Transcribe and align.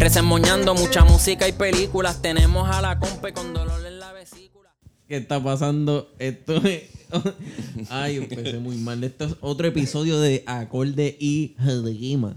Resemoñando 0.00 0.74
mucha 0.74 1.04
música 1.04 1.46
y 1.46 1.52
películas. 1.52 2.22
Tenemos 2.22 2.66
a 2.70 2.80
la 2.80 2.98
compa 2.98 3.32
con 3.32 3.52
dolor 3.52 3.86
en 3.86 4.00
la 4.00 4.14
vesícula. 4.14 4.70
¿Qué 5.06 5.18
está 5.18 5.44
pasando? 5.44 6.10
Esto 6.18 6.56
es. 6.66 6.84
Ay, 7.90 8.16
empecé 8.16 8.58
muy 8.60 8.78
mal. 8.78 9.04
Esto 9.04 9.26
es 9.26 9.36
otro 9.42 9.68
episodio 9.68 10.18
de 10.18 10.42
Acorde 10.46 11.18
y 11.20 11.54
Rima. 11.58 12.34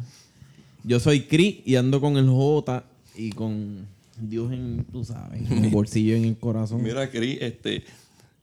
Yo 0.84 1.00
soy 1.00 1.22
Chris 1.22 1.60
y 1.64 1.78
ando 1.78 2.02
con 2.02 2.18
el 2.18 2.28
J 2.28 2.84
y 3.16 3.30
con 3.32 3.88
Dios 4.20 4.52
en, 4.52 4.86
tú 4.92 5.06
sabes, 5.06 5.50
en 5.50 5.64
el 5.64 5.72
bolsillo 5.72 6.18
en 6.18 6.26
el 6.26 6.38
corazón. 6.38 6.84
Mira, 6.84 7.10
Chris, 7.10 7.38
este, 7.40 7.86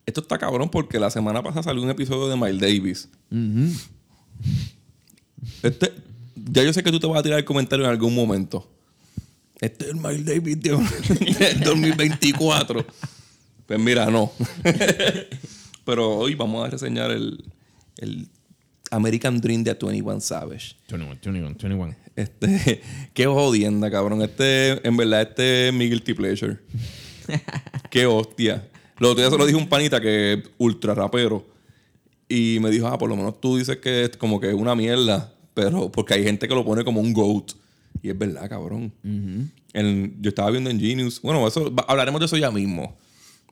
esto 0.06 0.22
está 0.22 0.38
cabrón 0.38 0.70
porque 0.70 0.98
la 0.98 1.10
semana 1.10 1.42
pasada 1.42 1.64
salió 1.64 1.82
un 1.82 1.90
episodio 1.90 2.26
de 2.26 2.36
Miles 2.38 2.58
Davis. 2.58 3.08
Ujú. 3.30 3.70
Este, 5.62 5.92
ya 6.36 6.64
yo 6.64 6.72
sé 6.72 6.82
que 6.82 6.90
tú 6.90 6.98
te 6.98 7.06
vas 7.06 7.18
a 7.18 7.22
tirar 7.22 7.38
el 7.38 7.44
comentario 7.44 7.84
en 7.84 7.90
algún 7.90 8.14
momento. 8.14 8.66
Este 9.60 9.84
es 9.84 9.90
el 9.90 9.96
Miles 9.96 10.24
Davis 10.24 10.60
de 10.60 10.70
del 11.38 11.60
2024. 11.60 12.86
Pues 13.66 13.78
mira, 13.78 14.06
no. 14.06 14.32
Pero 15.84 16.16
hoy 16.16 16.34
vamos 16.34 16.66
a 16.66 16.70
reseñar 16.70 17.10
el, 17.10 17.44
el 17.98 18.26
American 18.90 19.38
Dream 19.38 19.62
de 19.62 19.74
21 19.74 20.20
Savage. 20.20 20.76
21, 20.88 21.08
21, 21.10 21.54
21. 21.58 21.96
Este, 22.16 22.80
qué 23.14 23.26
jodienda, 23.26 23.90
cabrón. 23.90 24.22
Este, 24.22 24.86
en 24.86 24.96
verdad, 24.96 25.22
este 25.22 25.68
es 25.68 25.74
mi 25.74 25.90
guilty 25.90 26.14
pleasure. 26.14 26.58
qué 27.90 28.06
hostia. 28.06 28.66
Lo 28.98 29.10
otro 29.10 29.22
día 29.22 29.30
se 29.30 29.36
lo 29.36 29.44
dije 29.44 29.58
a 29.58 29.62
un 29.62 29.68
panita 29.68 30.00
que 30.00 30.32
es 30.32 30.38
ultra 30.56 30.94
rapero. 30.94 31.46
Y 32.28 32.58
me 32.60 32.70
dijo, 32.70 32.86
ah, 32.86 32.96
por 32.96 33.10
lo 33.10 33.16
menos 33.16 33.40
tú 33.40 33.58
dices 33.58 33.76
que 33.76 34.04
es 34.04 34.16
como 34.16 34.40
que 34.40 34.48
es 34.48 34.54
una 34.54 34.74
mierda. 34.74 35.34
Pero 35.52 35.92
porque 35.92 36.14
hay 36.14 36.24
gente 36.24 36.48
que 36.48 36.54
lo 36.54 36.64
pone 36.64 36.82
como 36.82 37.00
un 37.02 37.12
GOAT. 37.12 37.59
Y 38.02 38.08
es 38.10 38.18
verdad, 38.18 38.48
cabrón. 38.48 38.92
En- 39.72 40.16
yo 40.20 40.28
estaba 40.30 40.50
viendo 40.50 40.70
en 40.70 40.80
Genius. 40.80 41.20
Bueno, 41.22 41.46
eso 41.46 41.72
hablaremos 41.86 42.18
de 42.20 42.26
eso 42.26 42.36
ya 42.36 42.50
mismo. 42.50 42.96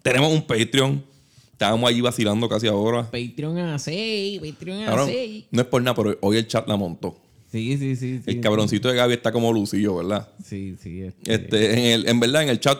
Tenemos 0.02 0.32
un 0.32 0.42
Patreon. 0.46 1.04
Estábamos 1.52 1.90
allí 1.90 2.00
vacilando 2.00 2.48
casi 2.48 2.68
ahora. 2.68 3.10
Patreon 3.10 3.58
a 3.58 3.78
6, 3.78 4.40
Patreon 4.40 4.82
a 4.82 4.86
Cabrón, 4.86 5.08
6. 5.08 5.44
no 5.50 5.60
es 5.62 5.66
por 5.66 5.82
nada, 5.82 5.94
pero 5.96 6.16
hoy 6.20 6.36
el 6.36 6.46
chat 6.46 6.68
la 6.68 6.76
montó. 6.76 7.18
Sí, 7.50 7.76
sí, 7.78 7.96
sí. 7.96 8.18
sí 8.18 8.22
El 8.30 8.40
cabroncito 8.40 8.88
de 8.88 8.94
Gaby 8.94 9.14
está 9.14 9.32
como 9.32 9.52
lucillo, 9.52 9.96
¿verdad? 9.96 10.28
Sí, 10.44 10.76
sí. 10.80 11.00
Este, 11.02 11.34
Este, 11.34 11.72
en, 11.72 11.84
el, 12.00 12.08
en 12.08 12.20
verdad, 12.20 12.42
en 12.44 12.50
el 12.50 12.60
chat 12.60 12.78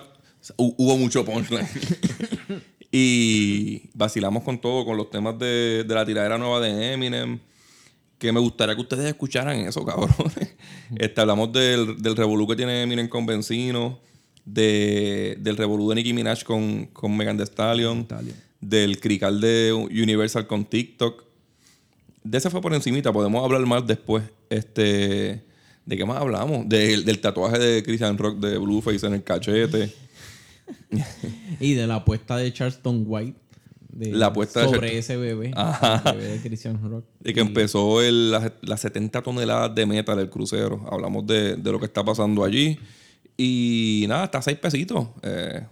hu- 0.57 0.75
hubo 0.77 0.97
mucho 0.97 1.25
punchline. 1.25 1.67
y 2.93 3.89
vacilamos 3.95 4.43
con 4.45 4.61
todo, 4.61 4.85
con 4.85 4.97
los 4.97 5.11
temas 5.11 5.39
de, 5.39 5.85
de 5.87 5.95
la 5.95 6.05
tiradera 6.07 6.39
nueva 6.39 6.61
de 6.61 6.93
Eminem. 6.93 7.39
Que 8.19 8.33
me 8.33 8.41
gustaría 8.41 8.75
que 8.75 8.81
ustedes 8.81 9.05
escucharan 9.07 9.59
eso, 9.61 9.85
cabrones. 9.85 10.55
Este, 10.97 11.21
hablamos 11.21 11.53
del, 11.53 12.01
del 12.03 12.17
revolú 12.17 12.47
que 12.49 12.57
tiene 12.57 12.83
Eminem 12.83 13.09
con 13.09 13.27
Benzino. 13.27 13.99
De, 14.45 15.37
del 15.41 15.57
revolú 15.59 15.89
de 15.91 15.97
Nicki 15.97 16.13
Minaj 16.15 16.43
con, 16.45 16.87
con 16.87 17.15
Megan 17.17 17.37
Thee 17.37 17.45
Stallion. 17.47 18.07
Del 18.61 18.99
crical 18.99 19.41
de 19.41 19.73
Universal 19.73 20.47
con 20.47 20.65
TikTok. 20.65 21.25
De 22.25 22.39
ese 22.39 22.49
fue 22.51 22.61
por 22.61 22.75
encimita. 22.75 23.13
Podemos 23.13 23.45
hablar 23.45 23.65
más 23.67 23.87
después. 23.87 24.25
Este... 24.51 25.45
¿De 25.85 25.97
qué 25.97 26.05
más 26.05 26.19
hablamos? 26.19 26.69
Del- 26.69 27.05
del 27.07 27.19
tatuaje 27.21 27.59
de 27.59 27.83
Christian 27.83 28.19
Rock 28.19 28.39
de 28.41 28.59
Blueface 28.59 29.07
en 29.07 29.15
el 29.15 29.23
cachete. 29.23 29.93
Y 31.61 31.73
de 31.75 31.87
la 31.87 31.97
apuesta 31.97 32.37
de 32.37 32.53
Charleston 32.53 33.05
White. 33.07 33.39
De- 33.99 34.13
La 34.13 34.27
apuesta 34.27 34.65
sobre 34.65 34.97
ese 34.99 35.17
bebé. 35.17 35.51
Ajá. 35.57 36.03
El 36.13 36.19
bebé 36.19 36.33
de 36.39 36.41
Christian 36.43 36.81
Rock. 36.91 37.05
Y 37.25 37.33
que 37.35 37.41
empezó 37.41 38.01
el- 38.03 38.31
las, 38.31 38.53
las 38.63 38.81
70 38.81 39.23
toneladas 39.23 39.75
de 39.75 39.87
meta 39.87 40.15
del 40.15 40.31
crucero. 40.31 40.87
Hablamos 40.91 41.27
de, 41.27 41.57
de 41.57 41.73
lo 41.73 41.79
que 41.81 41.87
está 41.87 42.05
pasando 42.05 42.45
allí. 42.45 42.79
Y 43.37 44.05
nada, 44.09 44.25
hasta 44.25 44.43
seis 44.43 44.59
pesitos. 44.59 45.09
Eh, 45.23 45.63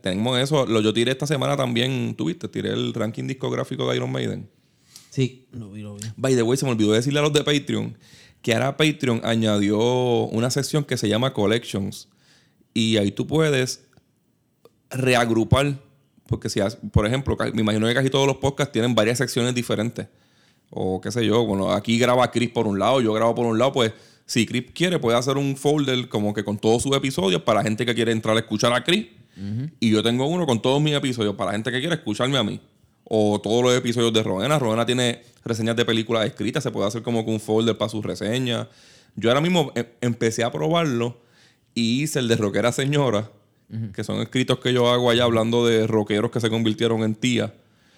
tenemos 0.00 0.38
eso. 0.38 0.66
Lo, 0.66 0.80
yo 0.80 0.92
tiré 0.92 1.12
esta 1.12 1.26
semana 1.26 1.56
también, 1.56 2.14
tuviste, 2.16 2.48
tiré 2.48 2.70
el 2.70 2.92
ranking 2.94 3.26
discográfico 3.26 3.88
de 3.90 3.96
Iron 3.96 4.10
Maiden. 4.10 4.48
Sí, 5.10 5.46
lo 5.52 5.70
vi, 5.70 5.80
lo 5.82 5.94
vi. 5.94 6.02
By 6.16 6.34
the 6.34 6.42
way, 6.42 6.56
se 6.56 6.64
me 6.66 6.72
olvidó 6.72 6.92
decirle 6.92 7.20
a 7.20 7.22
los 7.22 7.32
de 7.32 7.42
Patreon 7.42 7.96
que 8.42 8.52
ahora 8.52 8.76
Patreon 8.76 9.20
añadió 9.24 9.78
una 10.26 10.50
sección 10.50 10.84
que 10.84 10.96
se 10.96 11.08
llama 11.08 11.32
Collections. 11.32 12.08
Y 12.74 12.96
ahí 12.98 13.10
tú 13.12 13.26
puedes 13.26 13.82
reagrupar. 14.90 15.78
Porque 16.26 16.48
si, 16.48 16.60
has- 16.60 16.76
por 16.92 17.06
ejemplo, 17.06 17.36
me 17.54 17.60
imagino 17.62 17.86
que 17.86 17.94
casi 17.94 18.10
todos 18.10 18.26
los 18.26 18.36
podcasts 18.36 18.72
tienen 18.72 18.94
varias 18.94 19.18
secciones 19.18 19.54
diferentes. 19.54 20.06
O 20.70 21.00
qué 21.00 21.10
sé 21.12 21.24
yo, 21.24 21.44
bueno, 21.46 21.70
aquí 21.72 21.98
graba 21.98 22.30
Chris 22.30 22.50
por 22.50 22.66
un 22.66 22.78
lado, 22.78 23.00
yo 23.00 23.12
grabo 23.12 23.34
por 23.34 23.46
un 23.46 23.58
lado, 23.58 23.72
pues 23.72 23.92
si 24.24 24.44
Chris 24.46 24.64
quiere 24.74 24.98
puede 24.98 25.16
hacer 25.16 25.36
un 25.36 25.56
folder 25.56 26.08
como 26.08 26.34
que 26.34 26.42
con 26.42 26.58
todos 26.58 26.82
sus 26.82 26.96
episodios 26.96 27.42
para 27.42 27.62
gente 27.62 27.86
que 27.86 27.94
quiere 27.94 28.10
entrar 28.10 28.36
a 28.36 28.40
escuchar 28.40 28.72
a 28.72 28.82
Chris. 28.82 29.06
Y 29.80 29.90
yo 29.90 30.02
tengo 30.02 30.26
uno 30.26 30.46
con 30.46 30.60
todos 30.62 30.80
mis 30.82 30.94
episodios 30.94 31.34
para 31.36 31.52
gente 31.52 31.70
que 31.70 31.78
quiere 31.80 31.94
escucharme 31.96 32.38
a 32.38 32.42
mí. 32.42 32.60
O 33.04 33.40
todos 33.40 33.62
los 33.62 33.76
episodios 33.76 34.12
de 34.12 34.22
Rodena. 34.24 34.58
Rodena 34.58 34.84
tiene 34.86 35.22
reseñas 35.44 35.76
de 35.76 35.84
películas 35.84 36.26
escritas, 36.26 36.62
se 36.64 36.70
puede 36.72 36.88
hacer 36.88 37.02
como 37.02 37.24
que 37.24 37.30
un 37.30 37.38
folder 37.38 37.76
para 37.78 37.88
sus 37.88 38.04
reseñas. 38.04 38.66
Yo 39.14 39.28
ahora 39.30 39.40
mismo 39.40 39.70
em- 39.76 39.86
empecé 40.00 40.42
a 40.42 40.50
probarlo 40.50 41.18
y 41.74 42.02
hice 42.02 42.18
el 42.18 42.26
de 42.28 42.36
Rockera 42.36 42.72
Señora, 42.72 43.30
que 43.94 44.04
son 44.04 44.20
escritos 44.22 44.58
que 44.60 44.72
yo 44.72 44.88
hago 44.90 45.10
allá 45.10 45.24
hablando 45.24 45.66
de 45.66 45.86
rockeros 45.86 46.30
que 46.30 46.40
se 46.40 46.48
convirtieron 46.50 47.02
en 47.02 47.14
tía. 47.14 47.52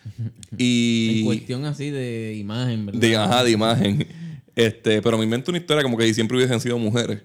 Y 0.56 1.20
En 1.20 1.26
cuestión 1.26 1.64
así 1.66 1.90
de 1.90 2.34
imagen, 2.36 2.86
¿verdad? 2.86 3.00
de, 3.00 3.16
ajá, 3.16 3.44
de 3.44 3.50
imagen. 3.50 4.06
Este, 4.56 5.02
pero 5.02 5.18
me 5.18 5.24
invento 5.24 5.50
una 5.50 5.58
historia 5.58 5.82
como 5.82 5.96
que 5.96 6.04
si 6.06 6.14
siempre 6.14 6.36
hubiesen 6.36 6.60
sido 6.60 6.78
mujeres. 6.78 7.20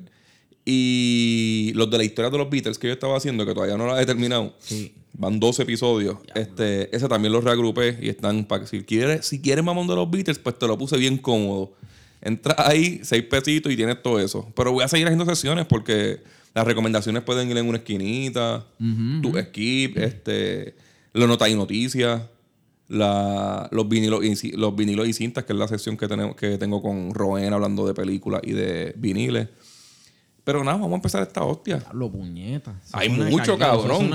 Y 0.66 1.72
los 1.76 1.90
de 1.90 1.98
la 1.98 2.04
historia 2.04 2.30
de 2.30 2.38
los 2.38 2.50
Beatles 2.50 2.78
que 2.78 2.88
yo 2.88 2.94
estaba 2.94 3.18
haciendo, 3.18 3.46
que 3.46 3.54
todavía 3.54 3.76
no 3.78 3.88
la 3.88 4.02
he 4.02 4.06
terminado, 4.06 4.54
Sí. 4.60 4.94
van 5.14 5.40
12 5.40 5.64
episodios. 5.64 6.18
Este, 6.36 6.96
ese 6.96 7.08
también 7.08 7.34
los 7.34 7.44
reagrupé 7.44 7.98
y 8.02 8.10
están 8.10 8.46
para 8.46 8.66
si 8.66 8.82
quieres, 8.84 9.26
si 9.26 9.42
quieres 9.42 9.64
mamón 9.64 9.88
de 9.88 9.96
los 9.96 10.10
Beatles, 10.10 10.40
pues 10.40 10.58
te 10.58 10.68
lo 10.68 10.78
puse 10.78 10.98
bien 10.98 11.18
cómodo. 11.18 11.74
Entra 12.22 12.56
ahí, 12.58 13.02
seis 13.04 13.24
pesitos 13.24 13.72
y 13.72 13.76
tienes 13.76 14.02
todo 14.02 14.20
eso. 14.20 14.50
Pero 14.56 14.72
voy 14.72 14.84
a 14.84 14.88
seguir 14.88 15.08
haciendo 15.08 15.26
sesiones 15.26 15.66
porque 15.66 16.22
las 16.54 16.66
recomendaciones 16.66 17.24
pueden 17.24 17.50
ir 17.50 17.58
en 17.58 17.68
una 17.68 17.80
esquinita, 17.80 18.66
tu 19.22 19.34
skip, 19.40 19.98
este, 19.98 20.76
los 21.14 21.28
notas 21.28 21.50
y 21.50 21.56
noticias, 21.56 22.22
la- 22.88 23.68
los, 23.72 23.88
vinilos 23.90 24.24
y, 24.24 24.52
los 24.52 24.76
vinilos 24.76 25.08
y 25.08 25.14
cintas, 25.14 25.46
que 25.46 25.54
es 25.54 25.60
la 25.60 25.68
sección 25.68 25.98
que, 25.98 26.08
tenemos, 26.08 26.36
que 26.36 26.58
tengo 26.58 26.82
con 26.82 27.14
Roen 27.14 27.54
hablando 27.54 27.88
de 27.88 27.94
películas 27.94 28.42
y 28.44 28.52
de 28.52 28.94
viniles. 28.98 29.48
Pero 30.44 30.64
nada, 30.64 30.76
vamos 30.78 30.92
a 30.92 30.96
empezar 30.96 31.24
esta 31.24 31.42
hostia. 31.44 31.78
Diablo, 31.78 32.12
puñeta. 32.12 32.76
Eso 32.86 32.98
Hay 32.98 33.08
mucho, 33.10 33.58
cabrón. 33.58 34.10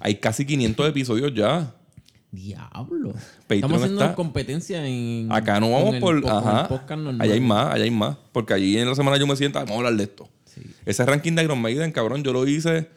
Hay 0.00 0.14
casi 0.16 0.46
500 0.46 0.88
episodios 0.88 1.34
ya. 1.34 1.74
Diablo. 2.32 3.12
Patreon 3.42 3.56
Estamos 3.56 3.82
haciendo 3.82 4.02
está- 4.02 4.14
competencia 4.14 4.86
en. 4.86 5.30
Acá 5.30 5.60
no 5.60 5.70
vamos 5.72 5.96
por. 5.96 6.16
el 6.16 6.26
Ajá. 6.26 6.66
Allá 7.20 7.34
hay 7.34 7.40
más, 7.40 7.74
allá 7.74 7.84
hay 7.84 7.90
más. 7.90 8.16
Porque 8.32 8.54
allí 8.54 8.78
en 8.78 8.88
la 8.88 8.94
semana 8.94 9.16
yo 9.18 9.26
me 9.26 9.36
siento, 9.36 9.58
"Ah, 9.58 9.62
vamos 9.62 9.74
a 9.76 9.78
hablar 9.78 9.96
de 9.96 10.04
esto. 10.04 10.28
Ese 10.86 11.06
ranking 11.06 11.32
de 11.32 11.44
Iron 11.44 11.60
Maiden, 11.60 11.92
cabrón, 11.92 12.22
yo 12.22 12.32
lo 12.32 12.46
hice. 12.46 12.88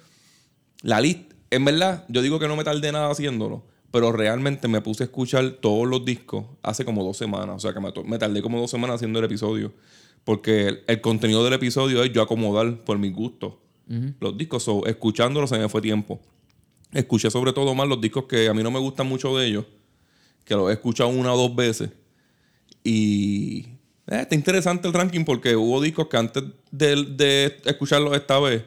La 0.82 1.02
lista. 1.02 1.36
En 1.50 1.66
verdad, 1.66 2.06
yo 2.10 2.22
digo 2.22 2.40
que 2.40 2.48
no 2.48 2.56
me 2.56 2.64
tardé 2.64 2.92
nada 2.92 3.12
haciéndolo. 3.12 3.66
Pero 3.92 4.12
realmente 4.12 4.68
me 4.68 4.82
puse 4.82 5.04
a 5.04 5.06
escuchar 5.06 5.52
todos 5.62 5.88
los 5.88 6.04
discos 6.04 6.46
hace 6.64 6.84
como 6.84 7.04
dos 7.04 7.18
semanas. 7.18 7.56
O 7.58 7.60
sea 7.60 7.74
que 7.74 7.80
me, 7.80 7.92
me 8.06 8.18
tardé 8.18 8.42
como 8.42 8.60
dos 8.60 8.72
semanas 8.72 8.96
haciendo 8.96 9.20
el 9.20 9.26
episodio. 9.26 9.72
Porque 10.24 10.68
el, 10.68 10.84
el 10.88 11.02
contenido 11.02 11.44
del 11.44 11.54
episodio 11.54 12.04
es 12.04 12.12
yo 12.12 12.22
acomodar 12.22 12.84
por 12.84 12.98
mis 12.98 13.14
gustos 13.14 13.54
los 14.20 14.38
discos. 14.38 14.64
So, 14.64 14.86
escuchándolos 14.86 15.50
se 15.50 15.58
me 15.58 15.70
fue 15.70 15.82
tiempo. 15.82 16.20
Escuché 16.92 17.30
sobre 17.30 17.54
todo 17.54 17.74
más 17.76 17.88
los 17.88 18.00
discos 18.00 18.26
que 18.26 18.48
a 18.48 18.54
mí 18.54 18.64
no 18.64 18.72
me 18.72 18.80
gustan 18.80 19.08
mucho 19.08 19.36
de 19.38 19.48
ellos. 19.48 19.66
Que 20.46 20.56
los 20.56 20.70
he 20.70 20.74
escuchado 20.74 21.10
una 21.10 21.34
o 21.34 21.38
dos 21.38 21.56
veces. 21.56 21.92
Y 22.84 23.68
eh, 24.08 24.20
está 24.22 24.36
interesante 24.36 24.88
el 24.88 24.94
ranking 24.94 25.24
porque 25.26 25.56
hubo 25.56 25.82
discos 25.82 26.08
que 26.08 26.18
antes 26.18 26.44
de, 26.72 26.96
de 27.16 27.58
escucharlos 27.66 28.16
esta 28.16 28.40
vez, 28.40 28.64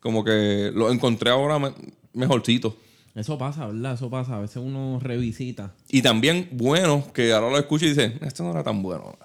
como 0.00 0.22
que 0.24 0.70
los 0.74 0.92
encontré 0.92 1.30
ahora 1.30 1.58
me- 1.58 1.72
mejorcitos. 2.12 2.74
Eso 3.14 3.38
pasa, 3.38 3.66
¿verdad? 3.66 3.94
Eso 3.94 4.10
pasa. 4.10 4.36
A 4.36 4.40
veces 4.40 4.56
uno 4.56 4.98
revisita. 5.00 5.72
Y 5.88 6.02
también 6.02 6.48
buenos 6.52 7.06
que 7.12 7.32
ahora 7.32 7.48
lo 7.50 7.58
escucho 7.58 7.86
y 7.86 7.90
dicen, 7.90 8.18
esto 8.22 8.42
no 8.42 8.50
era 8.50 8.64
tan 8.64 8.82
bueno. 8.82 9.16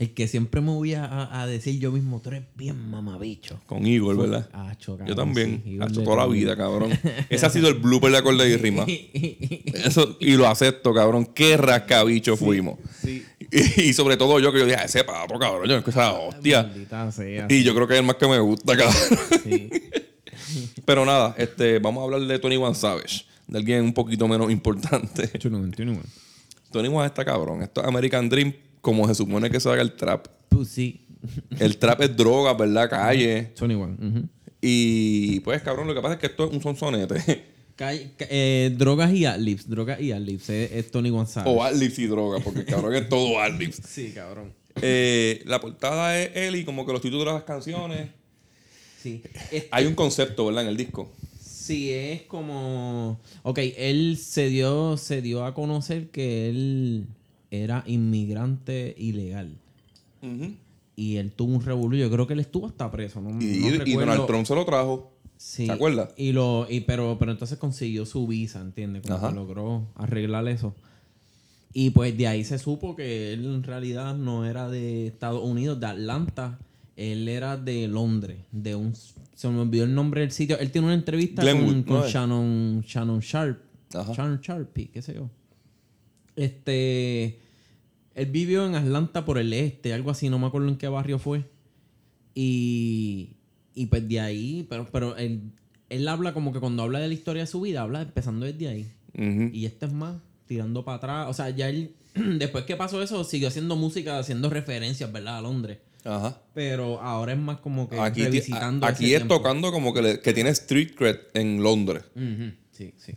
El 0.00 0.14
que 0.14 0.26
siempre 0.28 0.62
me 0.62 0.70
voy 0.70 0.94
a, 0.94 1.44
decir 1.46 1.78
yo 1.78 1.92
mismo, 1.92 2.20
tú 2.22 2.30
eres 2.30 2.44
bien 2.56 2.90
mamabicho. 2.90 3.60
Con 3.66 3.86
Igor, 3.86 4.16
¿verdad? 4.16 4.48
Acho, 4.50 4.92
Yo 4.92 4.98
cabrón, 4.98 5.16
también. 5.16 5.62
sí, 5.62 5.76
de 5.76 6.02
toda 6.02 6.16
la 6.16 6.26
vida, 6.26 6.56
cabrón. 6.56 6.90
Ese 7.28 7.44
ha 7.44 7.50
sido 7.50 7.68
el 7.68 7.74
blooper 7.74 8.10
de 8.10 8.16
acorde 8.16 8.48
y 8.48 8.56
rima. 8.56 8.86
Eso, 8.86 10.16
y 10.18 10.38
lo 10.38 10.48
acepto, 10.48 10.94
cabrón. 10.94 11.26
Qué 11.26 11.58
rascabicho 11.58 12.38
fuimos. 12.38 12.78
Sí. 13.02 13.22
Y, 13.52 13.82
y 13.82 13.92
sobre 13.92 14.16
todo 14.16 14.40
yo 14.40 14.50
que 14.54 14.60
yo 14.60 14.64
dije, 14.64 14.78
ese 14.82 15.04
pato, 15.04 15.38
cabrón, 15.38 15.68
yo 15.68 15.84
que 15.84 15.90
esa 15.90 16.14
hostia. 16.14 16.72
Sea. 17.12 17.46
Y 17.50 17.62
yo 17.62 17.74
creo 17.74 17.86
que 17.86 17.92
es 17.92 18.00
el 18.00 18.06
más 18.06 18.16
que 18.16 18.26
me 18.26 18.38
gusta, 18.38 18.74
cabrón. 18.74 19.18
Sí. 19.44 19.68
Pero 20.86 21.04
nada, 21.04 21.34
este, 21.36 21.78
vamos 21.78 22.00
a 22.00 22.04
hablar 22.04 22.22
de 22.22 22.38
Tony 22.38 22.56
One 22.56 22.74
Savage, 22.74 23.26
de 23.46 23.58
alguien 23.58 23.84
un 23.84 23.92
poquito 23.92 24.26
menos 24.26 24.50
importante. 24.50 25.28
Tony 26.72 26.88
One 26.88 27.06
está 27.06 27.22
cabrón. 27.22 27.62
Esto 27.62 27.82
es 27.82 27.86
American 27.86 28.30
Dream, 28.30 28.54
como 28.80 29.06
se 29.08 29.14
supone 29.14 29.50
que 29.50 29.60
se 29.60 29.68
haga 29.70 29.82
el 29.82 29.92
trap. 29.92 30.26
Pussy. 30.48 31.06
El 31.58 31.76
trap 31.76 32.00
es 32.00 32.16
droga, 32.16 32.54
¿verdad? 32.54 32.88
Calle. 32.88 33.52
21. 33.60 33.96
ujú. 34.00 34.28
Y 34.62 35.40
pues, 35.40 35.60
cabrón, 35.62 35.86
lo 35.86 35.94
que 35.94 36.00
pasa 36.00 36.14
es 36.14 36.20
que 36.20 36.26
esto 36.26 36.46
es 36.46 36.52
un 36.52 36.62
sonsonete. 36.62 37.44
Calle- 37.76 38.10
eh, 38.20 38.74
drogas 38.76 39.12
y 39.12 39.24
adlibs. 39.26 39.68
Drogas 39.68 40.00
y 40.00 40.12
adlibs. 40.12 40.48
Es, 40.50 40.72
es 40.72 40.90
Tony 40.90 41.10
González. 41.10 41.52
o 41.54 41.62
adlibs 41.62 41.98
y 41.98 42.06
droga, 42.06 42.40
porque 42.42 42.64
cabrón 42.64 42.94
es 42.94 43.08
todo 43.08 43.38
adlibs. 43.40 43.80
Sí, 43.86 44.12
cabrón. 44.14 44.52
Eh, 44.82 45.42
la 45.46 45.60
portada 45.60 46.18
es 46.18 46.30
él 46.34 46.56
y 46.56 46.64
como 46.64 46.86
que 46.86 46.92
los 46.92 47.00
títulos 47.02 47.26
de 47.26 47.32
las 47.32 47.42
canciones. 47.44 48.08
Sí. 49.02 49.22
Es- 49.50 49.66
Hay 49.70 49.86
un 49.86 49.94
concepto, 49.94 50.46
¿verdad? 50.46 50.62
En 50.64 50.68
el 50.70 50.76
disco. 50.76 51.10
Sí, 51.42 51.90
es 51.92 52.22
como. 52.22 53.20
Ok, 53.42 53.58
él 53.76 54.16
se 54.20 54.48
dio, 54.48 54.96
se 54.96 55.20
dio 55.22 55.44
a 55.44 55.54
conocer 55.54 56.08
que 56.10 56.48
él 56.48 57.06
era 57.50 57.82
inmigrante 57.86 58.94
ilegal. 58.98 59.56
Y 60.96 61.16
él 61.16 61.32
tuvo 61.32 61.54
un 61.54 61.64
revuelo. 61.64 61.96
Yo 61.96 62.10
creo 62.10 62.26
que 62.26 62.34
él 62.34 62.40
estuvo 62.40 62.66
hasta 62.66 62.90
preso. 62.90 63.20
No, 63.20 63.30
Y, 63.30 63.34
no 63.34 63.68
y 63.68 63.70
recuerdo. 63.70 64.00
Donald 64.00 64.26
Trump 64.26 64.46
se 64.46 64.54
lo 64.54 64.64
trajo. 64.64 65.12
Sí. 65.36 65.66
¿Se 65.66 65.72
acuerda? 65.72 66.10
Y 66.16 66.32
lo, 66.32 66.66
y 66.68 66.80
pero, 66.80 67.16
pero 67.18 67.32
entonces 67.32 67.56
consiguió 67.58 68.04
su 68.04 68.26
visa, 68.26 68.60
¿entiendes? 68.60 69.02
Como 69.02 69.26
que 69.26 69.34
logró 69.34 69.86
arreglar 69.94 70.46
eso. 70.48 70.74
Y 71.72 71.90
pues 71.90 72.16
de 72.18 72.26
ahí 72.26 72.44
se 72.44 72.58
supo 72.58 72.96
que 72.96 73.32
él 73.32 73.46
en 73.46 73.62
realidad 73.62 74.14
no 74.14 74.44
era 74.44 74.68
de 74.68 75.06
Estados 75.06 75.42
Unidos, 75.42 75.80
de 75.80 75.86
Atlanta. 75.86 76.58
Él 76.96 77.28
era 77.28 77.56
de 77.56 77.88
Londres, 77.88 78.40
de 78.52 78.74
un... 78.74 78.92
Se 79.34 79.48
me 79.48 79.60
olvidó 79.60 79.84
el 79.84 79.94
nombre 79.94 80.20
del 80.20 80.32
sitio. 80.32 80.58
Él 80.58 80.70
tiene 80.70 80.88
una 80.88 80.94
entrevista 80.94 81.40
Glenwood, 81.40 81.72
con, 81.72 81.82
con 81.84 81.96
¿no 82.00 82.04
es? 82.04 82.12
Shannon, 82.12 82.80
Shannon 82.86 83.20
Sharp. 83.20 83.58
Ajá. 83.94 84.12
Shannon 84.12 84.40
Sharpie, 84.42 84.88
qué 84.88 85.00
sé 85.00 85.14
yo. 85.14 85.30
Este... 86.44 87.38
Él 88.14 88.26
vivió 88.26 88.66
en 88.66 88.74
Atlanta 88.74 89.24
por 89.24 89.38
el 89.38 89.52
este, 89.52 89.92
algo 89.94 90.10
así, 90.10 90.28
no 90.28 90.38
me 90.38 90.46
acuerdo 90.46 90.68
en 90.68 90.76
qué 90.76 90.88
barrio 90.88 91.18
fue. 91.18 91.44
Y, 92.34 93.36
y 93.74 93.86
pues 93.86 94.08
de 94.08 94.20
ahí, 94.20 94.66
pero, 94.68 94.88
pero 94.90 95.16
él, 95.16 95.40
él 95.88 96.08
habla 96.08 96.32
como 96.34 96.52
que 96.52 96.60
cuando 96.60 96.82
habla 96.82 96.98
de 96.98 97.08
la 97.08 97.14
historia 97.14 97.42
de 97.42 97.46
su 97.46 97.60
vida, 97.60 97.82
habla 97.82 98.02
empezando 98.02 98.46
desde 98.46 98.68
ahí. 98.68 98.92
Ujú. 99.14 99.50
Y 99.52 99.64
este 99.66 99.86
es 99.86 99.92
más, 99.92 100.16
tirando 100.46 100.84
para 100.84 100.96
atrás. 100.96 101.26
O 101.28 101.34
sea, 101.34 101.50
ya 101.50 101.68
él, 101.68 101.94
después 102.38 102.64
que 102.64 102.76
pasó 102.76 103.02
eso, 103.02 103.24
siguió 103.24 103.48
haciendo 103.48 103.76
música, 103.76 104.18
haciendo 104.18 104.50
referencias, 104.50 105.10
¿verdad? 105.12 105.38
A 105.38 105.42
Londres. 105.42 105.78
Ajá. 106.04 106.40
Pero 106.54 107.00
ahora 107.00 107.32
es 107.34 107.38
más 107.38 107.60
como 107.60 107.88
que 107.88 107.98
Aquí, 107.98 108.24
revisitando. 108.24 108.86
aquí 108.86 109.04
es 109.12 109.20
tiempo. 109.20 109.36
tocando 109.36 109.70
como 109.70 109.92
que, 109.94 110.02
le- 110.02 110.20
que 110.20 110.32
tiene 110.32 110.50
street 110.50 110.94
cred 110.96 111.16
en 111.34 111.62
Londres. 111.62 112.04
Ujú, 112.16 112.52
Sí, 112.72 112.94
sí. 112.96 113.12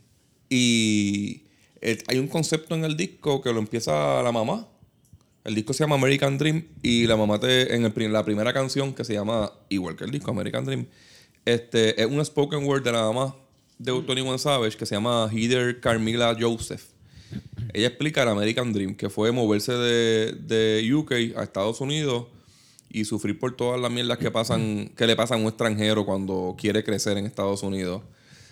Y 0.50 1.43
eh, 1.86 2.02
hay 2.08 2.18
un 2.18 2.30
concepto 2.30 2.76
en 2.76 2.86
el 2.86 2.96
disco 2.96 3.42
que 3.42 3.52
lo 3.52 3.60
empieza 3.60 4.24
la 4.24 4.32
mamá. 4.32 4.70
El 5.44 5.54
disco 5.54 5.74
se 5.74 5.84
llama 5.84 5.96
American 5.96 6.38
Dream 6.38 6.66
y 6.82 7.06
la 7.08 7.18
mamá 7.18 7.42
te, 7.42 7.76
en 7.76 7.84
el 7.84 8.14
la 8.14 8.24
primera 8.24 8.54
canción 8.54 8.94
que 8.94 9.04
se 9.04 9.14
llama, 9.14 9.52
igual 9.68 9.98
que 9.98 10.06
el 10.06 10.12
disco, 10.12 10.32
American 10.32 10.64
Dream, 10.64 10.88
este, 11.44 12.02
es 12.02 12.08
un 12.08 12.24
spoken 12.24 12.64
word 12.64 12.84
de 12.84 12.94
la 12.94 13.02
mamá 13.02 13.36
de 13.78 13.92
Tony 14.04 14.22
One 14.22 14.40
Savage 14.40 14.78
que 14.78 14.86
se 14.86 14.96
llama 14.96 15.30
Heather 15.30 15.82
Carmila 15.82 16.34
Joseph. 16.40 16.86
Ella 17.74 17.88
explica 17.88 18.24
el 18.24 18.30
American 18.30 18.72
Dream, 18.72 18.96
que 18.96 19.10
fue 19.10 19.34
moverse 19.34 19.74
de, 19.74 20.32
de 20.40 20.94
UK 20.94 21.36
a 21.36 21.44
Estados 21.44 21.82
Unidos 21.82 22.28
y 22.90 23.04
sufrir 23.04 23.38
por 23.38 23.58
todas 23.58 23.82
las 23.82 23.92
mierdas 23.92 24.20
que 24.20 24.32
pasan, 24.32 24.90
que 24.96 25.06
le 25.06 25.18
pasan 25.18 25.40
a 25.40 25.42
un 25.42 25.48
extranjero 25.50 26.06
cuando 26.06 26.56
quiere 26.58 26.82
crecer 26.86 27.18
en 27.18 27.26
Estados 27.26 27.62
Unidos. 27.62 28.04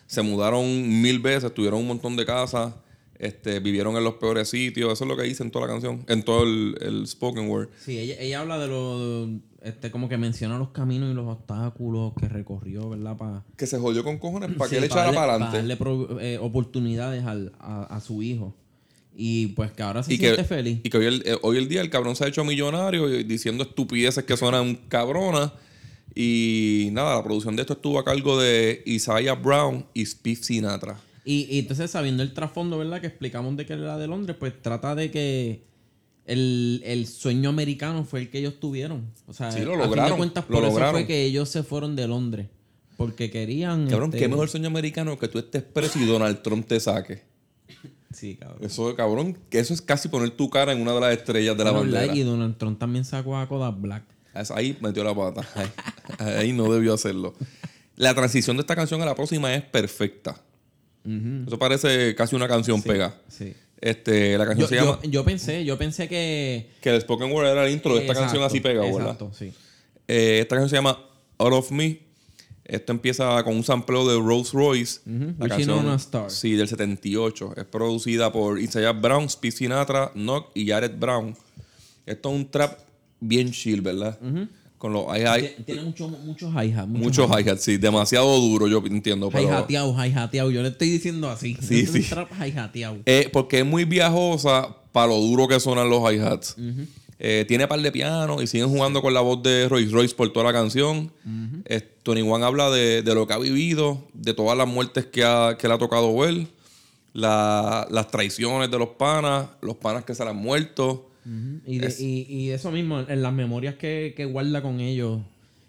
Se 0.08 0.22
mudaron 0.22 1.02
mil 1.02 1.20
veces, 1.20 1.54
tuvieron 1.54 1.80
un 1.80 1.88
montón 1.88 2.18
de 2.18 2.26
casas, 2.26 2.74
este, 3.22 3.60
vivieron 3.60 3.96
en 3.96 4.04
los 4.04 4.16
peores 4.16 4.50
sitios. 4.50 4.92
Eso 4.94 5.04
es 5.06 5.08
lo 5.10 5.16
que 5.16 5.24
dice 5.24 5.44
en 5.44 5.52
toda 5.52 5.68
la 5.68 5.74
canción, 5.74 6.04
en 6.08 6.24
todo 6.24 6.44
el, 6.44 6.76
el 6.82 7.08
spoken 7.08 7.48
word. 7.50 7.70
Sí, 7.84 7.98
ella, 7.98 8.16
ella 8.20 8.42
habla 8.42 8.58
de 8.60 8.68
lo. 8.68 9.30
Este, 9.64 9.92
como 9.92 10.10
que 10.10 10.18
menciona 10.18 10.58
los 10.58 10.70
caminos 10.70 11.12
y 11.12 11.14
los 11.14 11.28
obstáculos 11.28 12.14
que 12.20 12.28
recorrió, 12.28 12.90
¿verdad? 12.90 13.16
Para 13.16 13.44
Que 13.56 13.68
se 13.68 13.78
jodió 13.78 14.04
con 14.04 14.18
cojones 14.18 14.52
para 14.58 14.68
Sí, 14.70 14.76
que 14.76 14.82
le 14.82 14.88
echara 14.88 15.04
darle- 15.12 15.16
para 15.16 15.34
para 15.34 15.34
adelante. 15.52 15.58
darle 15.58 15.78
pro- 15.78 16.20
eh, 16.20 16.38
oportunidades 16.40 17.24
al- 17.26 17.52
a, 17.60 17.84
a 17.84 18.02
su 18.02 18.24
hijo. 18.24 18.56
Y 19.16 19.48
pues 19.48 19.72
que 19.72 19.84
ahora 19.84 20.02
se 20.02 20.14
Y 20.14 20.18
siente 20.18 20.38
que, 20.38 20.44
feliz. 20.46 20.80
y 20.84 20.90
que 20.90 20.98
hoy, 20.98 21.06
el, 21.06 21.22
eh, 21.28 21.38
hoy 21.44 21.58
el 21.58 21.68
día 21.68 21.82
el 21.82 21.90
cabrón 21.92 22.16
se 22.16 22.24
ha 22.24 22.28
hecho 22.28 22.44
millonario 22.44 23.08
y 23.14 23.24
diciendo 23.24 23.62
estupideces 23.64 24.24
que 24.24 24.36
suenan 24.36 24.76
cabronas. 24.88 25.52
Y 26.16 26.90
nada, 26.92 27.16
la 27.18 27.24
producción 27.24 27.56
de 27.56 27.62
esto 27.62 27.74
estuvo 27.74 28.00
a 28.00 28.04
cargo 28.04 28.40
de 28.40 28.82
Isaiah 28.86 29.34
Brown 29.36 29.86
y 29.94 30.06
Spiff 30.06 30.42
Sinatra. 30.44 31.00
Y, 31.24 31.48
y 31.56 31.60
entonces, 31.60 31.92
sabiendo 31.92 32.24
el 32.24 32.34
trasfondo, 32.34 32.78
¿verdad? 32.78 33.00
Que 33.02 33.08
explicamos 33.08 33.56
de 33.58 33.66
que 33.66 33.74
era 33.74 33.98
de 33.98 34.08
Londres, 34.08 34.36
pues 34.40 34.60
trata 34.62 34.96
de 34.96 35.12
que 35.12 35.64
el, 36.26 36.82
el 36.86 37.08
sueño 37.08 37.50
americano 37.50 38.04
fue 38.06 38.22
el 38.22 38.30
que 38.30 38.40
ellos 38.40 38.60
tuvieron. 38.60 39.12
O 39.28 39.34
sea, 39.34 39.52
Sí, 39.52 39.60
lo 39.62 39.72
a 39.74 39.78
fin 39.78 39.84
lograron, 39.86 40.12
de 40.12 40.18
cuentas, 40.18 40.46
lo 40.48 40.56
por 40.56 40.64
eso 40.64 40.72
lograron. 40.74 40.94
fue 40.96 41.08
que 41.08 41.24
ellos 41.26 41.50
se 41.50 41.64
fueron 41.64 41.96
de 41.96 42.08
Londres. 42.08 42.48
Porque 42.98 43.32
querían. 43.32 43.88
Cabrón, 43.88 44.10
este, 44.10 44.20
qué 44.20 44.28
mejor 44.28 44.50
sueño 44.50 44.68
americano 44.68 45.18
que 45.18 45.28
tú 45.28 45.40
estés 45.40 45.64
preso 45.64 46.00
y 46.00 46.06
Donald 46.06 46.42
Trump 46.42 46.68
te 46.68 46.80
saque. 46.80 47.24
Sí, 48.14 48.36
cabrón. 48.36 48.60
Eso, 48.62 48.96
cabrón, 48.96 49.38
que 49.50 49.60
eso 49.60 49.74
es 49.74 49.82
casi 49.82 50.10
poner 50.10 50.32
tu 50.32 50.50
cara 50.50 50.72
en 50.74 50.82
una 50.82 50.94
de 50.94 51.00
las 51.02 51.14
estrellas 51.14 51.58
de 51.58 51.64
la 51.64 51.72
bandera. 51.72 52.14
Y 52.16 52.22
Donald 52.24 52.58
Trump 52.58 52.78
también 52.78 53.06
sacó 53.06 53.38
a 53.38 53.48
Kodak 53.48 53.80
Black. 53.80 54.04
Ahí 54.54 54.78
metió 54.82 55.04
la 55.04 55.16
pata. 55.16 55.48
Ahí, 55.56 56.36
ahí 56.38 56.54
no 56.54 56.72
debió 56.72 56.94
hacerlo. 56.94 57.34
La 57.96 58.14
transición 58.14 58.58
de 58.58 58.62
esta 58.62 58.76
canción 58.76 59.02
a 59.02 59.06
la 59.06 59.16
próxima 59.16 59.54
es 59.56 59.64
perfecta. 59.64 60.42
Eso 61.48 61.58
parece 61.58 62.14
casi 62.16 62.36
una 62.36 62.48
canción 62.48 62.82
pega. 62.82 63.16
Sí. 63.28 63.54
Este, 63.80 64.38
la 64.38 64.46
canción 64.46 64.66
Yo, 64.66 64.68
se 64.68 64.76
llama. 64.76 65.00
yo 65.04 65.26
pensé, 65.26 65.66
yo 65.66 65.78
pensé 65.78 66.08
que. 66.08 66.70
Que 66.82 66.94
el 66.96 67.02
Spoken 67.02 67.32
Word 67.32 67.48
era 67.48 67.66
el 67.66 67.72
intro 67.74 67.94
de 67.96 68.02
esta 68.02 68.14
Exacto, 68.14 68.28
canción 68.28 68.44
así 68.44 68.60
pega, 68.60 68.82
¿verdad? 68.82 69.02
Exacto, 69.02 69.32
sí. 69.34 69.52
Eh, 70.08 70.40
esta 70.42 70.56
canción 70.56 70.70
se 70.70 70.76
llama 70.76 71.00
Out 71.40 71.54
of 71.54 71.72
Me. 71.72 72.00
Esto 72.64 72.92
empieza 72.94 73.44
con 73.44 73.56
un 73.56 73.64
sampleo 73.64 74.08
de 74.08 74.16
Rolls 74.24 74.54
Royce. 74.54 75.00
Ujú, 75.06 75.34
Wishing 75.44 75.70
on 75.72 75.90
a 75.90 75.96
Star. 75.96 76.30
Sí, 76.30 76.54
del 76.54 76.68
78. 76.68 77.54
Es 77.58 77.66
producida 77.66 78.32
por 78.32 78.60
Isaiah 78.60 78.92
Brown, 78.94 79.26
Speed 79.26 79.52
Sinatra, 79.54 80.12
Knock 80.14 80.52
y 80.54 80.68
Jared 80.70 80.94
Brown. 80.98 81.36
Esto 82.06 82.30
es 82.30 82.36
un 82.36 82.50
trap 82.52 82.80
bien 83.20 83.52
chill, 83.52 83.82
¿verdad? 83.82 84.18
Con 84.82 84.94
los. 84.94 85.06
Tie- 85.06 85.64
Tiene 85.64 85.84
mucho- 85.84 86.08
muchos 86.08 86.52
hi-hat. 86.56 86.88
Muchos 86.88 87.30
hi-hats, 87.30 87.62
sí. 87.62 87.78
Demasiado 87.78 88.36
duro, 88.40 88.68
yo 88.68 88.82
entiendo. 88.88 89.30
Pero, 89.30 89.44
Hi-hateado, 89.48 89.94
hi-hateado. 89.94 90.50
Yo 90.50 90.64
le 90.64 90.70
estoy 90.70 90.90
diciendo 90.90 91.30
así. 91.30 91.56
Sí, 91.62 91.86
sí. 91.86 92.02
trap 92.02 92.32
hi-hateado. 92.34 92.98
Eh, 93.06 93.30
porque 93.32 93.60
es 93.60 93.66
muy 93.66 93.86
viajosa 93.86 94.76
para 94.92 95.06
lo 95.10 95.18
duro 95.20 95.48
que 95.48 95.60
suenan 95.60 95.88
los 95.88 96.02
hi-hats. 96.12 96.56
Eh, 97.20 97.46
tiene 97.48 97.68
par 97.68 97.80
de 97.80 97.92
piano 97.92 98.42
y 98.42 98.48
siguen 98.48 98.70
jugando 98.70 99.04
con 99.04 99.14
la 99.14 99.22
voz 99.22 99.44
de 99.44 99.70
Royce 99.70 99.92
Royce 99.92 100.16
por 100.16 100.34
toda 100.34 100.46
la 100.46 100.54
canción. 100.54 101.12
Eh, 101.66 101.82
Tony 102.02 102.24
One 102.24 102.44
habla 102.44 102.72
de, 102.72 103.04
de 103.04 103.14
lo 103.14 103.28
que 103.28 103.34
ha 103.34 103.38
vivido, 103.38 104.08
de 104.16 104.34
todas 104.34 104.58
las 104.58 104.68
muertes 104.68 105.06
que, 105.06 105.24
ha, 105.24 105.56
que 105.60 105.68
le 105.68 105.76
ha 105.76 105.78
tocado 105.78 106.18
ver, 106.18 106.48
la- 107.14 107.88
las 107.92 108.08
traiciones 108.10 108.72
de 108.72 108.80
los 108.80 108.90
panas, 108.90 109.46
los 109.62 109.76
panas 109.76 110.04
que 110.06 110.16
se 110.16 110.24
le 110.24 110.32
han 110.32 110.38
muerto. 110.38 111.11
Y, 111.66 111.78
de- 111.80 111.96
y, 112.00 112.22
y 112.34 112.50
eso 112.50 112.72
mismo, 112.72 113.02
en 113.02 113.22
las 113.22 113.34
memorias 113.34 113.76
que, 113.76 114.14
que 114.16 114.26
guarda 114.26 114.62
con 114.62 114.80
ellos. 114.80 115.22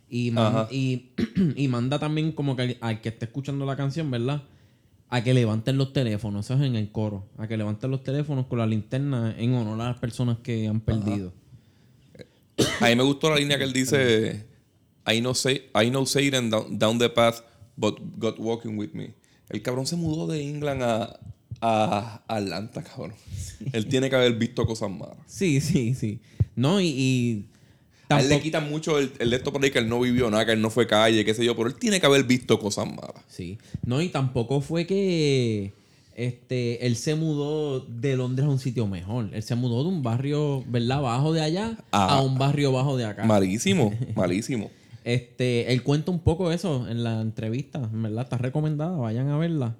Y, 0.09 0.31
man- 0.31 0.47
Ajá. 0.57 0.69
y, 0.71 1.11
y 1.57 1.69
manda 1.69 1.99
también 1.99 2.33
como 2.33 2.57
que 2.57 2.63
al, 2.63 2.77
al 2.81 3.01
que 3.01 3.09
esté 3.11 3.25
escuchando 3.27 3.65
la 3.67 3.77
canción, 3.77 4.11
¿verdad? 4.11 4.43
A 5.09 5.23
que 5.23 5.35
levanten 5.35 5.77
los 5.77 5.93
teléfonos, 5.93 6.47
eso 6.47 6.55
es 6.55 6.63
en 6.63 6.75
el 6.77 6.91
coro. 6.91 7.27
A 7.37 7.47
que 7.47 7.57
levanten 7.59 7.91
los 7.91 8.03
teléfonos 8.03 8.47
con 8.47 8.59
la 8.59 8.67
linterna 8.67 9.35
en 9.39 9.53
honor 9.55 9.81
a 9.83 9.89
las 9.89 9.99
personas 9.99 10.39
que 10.39 10.67
han 10.69 10.81
perdido. 10.81 11.33
A 12.81 12.89
mí 12.89 12.97
me 12.97 13.03
gustó 13.03 13.29
la 13.31 13.37
línea 13.37 13.59
que 13.59 13.65
él 13.65 13.73
dice: 13.73 14.47
I 15.07 15.21
know, 15.21 15.35
say, 15.35 15.65
I 15.75 15.91
know 15.91 16.07
Satan 16.07 16.49
down, 16.51 16.79
down 16.79 16.99
the 16.99 17.09
path, 17.11 17.41
but 17.77 17.99
God 18.19 18.37
walking 18.39 18.77
with 18.79 18.91
me. 18.93 19.15
El 19.51 19.61
cabrón 19.63 19.87
se 19.87 19.97
mudó 19.97 20.27
de 20.27 20.43
England 20.49 20.83
a, 20.83 21.21
a 21.63 22.23
Atlanta, 22.27 22.83
cabrón. 22.83 23.15
Él 23.73 23.87
tiene 23.87 24.11
que 24.11 24.17
haber 24.17 24.35
visto 24.35 24.67
cosas 24.67 24.91
malas. 24.91 25.17
Sí, 25.27 25.61
sí, 25.61 25.95
sí. 25.95 26.19
No, 26.57 26.81
y, 26.81 26.87
y 26.89 27.47
A 28.09 28.21
él 28.21 28.29
le 28.29 28.41
quitan 28.41 28.69
mucho 28.69 28.99
el, 28.99 29.13
el 29.21 29.31
de 29.31 29.37
esto 29.37 29.53
por 29.53 29.63
ahí 29.65 29.71
que 29.71 29.79
él 29.79 29.89
no 29.89 30.01
vivió 30.01 30.29
nada, 30.31 30.45
que 30.45 30.53
él 30.53 30.61
no 30.61 30.69
fue 30.71 30.87
calle, 30.87 31.25
qué 31.25 31.33
sé 31.33 31.45
yo, 31.45 31.57
pero 31.57 31.69
él 31.69 31.77
tiene 31.77 32.01
que 32.01 32.07
haber 32.07 32.25
visto 32.25 32.59
cosas 32.59 32.87
malas. 32.87 33.23
Sí. 33.29 33.59
No, 33.87 34.03
y 34.03 34.09
tampoco 34.09 34.61
fue 34.61 34.87
que, 34.87 35.73
este, 36.17 36.85
él 36.87 36.97
se 36.97 37.15
mudó 37.15 37.81
de 37.81 38.17
Londres 38.17 38.47
a 38.47 38.51
un 38.51 38.59
sitio 38.59 38.87
mejor. 38.87 39.31
Él 39.33 39.43
se 39.43 39.55
mudó 39.55 39.83
de 39.85 39.89
un 39.89 40.03
barrio, 40.03 40.63
¿verdad? 40.67 41.01
Bajo 41.01 41.33
de 41.33 41.41
allá 41.43 41.79
Ah. 41.93 42.17
a 42.19 42.21
un 42.23 42.37
barrio 42.39 42.73
bajo 42.73 42.97
de 42.97 43.07
acá. 43.07 43.25
Malísimo, 43.25 43.95
malísimo. 44.17 44.71
Este, 45.05 45.73
él 45.73 45.83
cuenta 45.83 46.11
un 46.11 46.21
poco 46.21 46.53
eso 46.53 46.87
en 46.89 47.03
la 47.03 47.21
entrevista, 47.21 47.79
en 47.93 48.03
¿verdad? 48.03 48.25
Está 48.25 48.39
recomendada, 48.39 48.97
vayan 48.99 49.29
a 49.29 49.39
verla. 49.39 49.77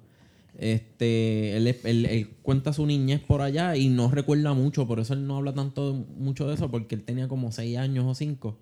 Este, 0.57 1.57
él, 1.57 1.67
él- 1.83 2.05
él 2.05 2.29
cuenta 2.41 2.73
su 2.73 2.85
niñez 2.85 3.19
por 3.21 3.41
allá 3.41 3.75
y 3.75 3.89
no 3.89 4.09
recuerda 4.11 4.53
mucho, 4.53 4.87
por 4.87 4.99
eso 4.99 5.13
él 5.13 5.25
no 5.27 5.37
habla 5.37 5.53
tanto 5.53 6.05
mucho 6.17 6.47
de 6.47 6.53
eso, 6.55 6.69
porque 6.69 6.95
él 6.95 7.03
tenía 7.03 7.27
como 7.27 7.51
seis 7.51 7.77
años 7.77 8.05
o 8.07 8.13
cinco 8.15 8.57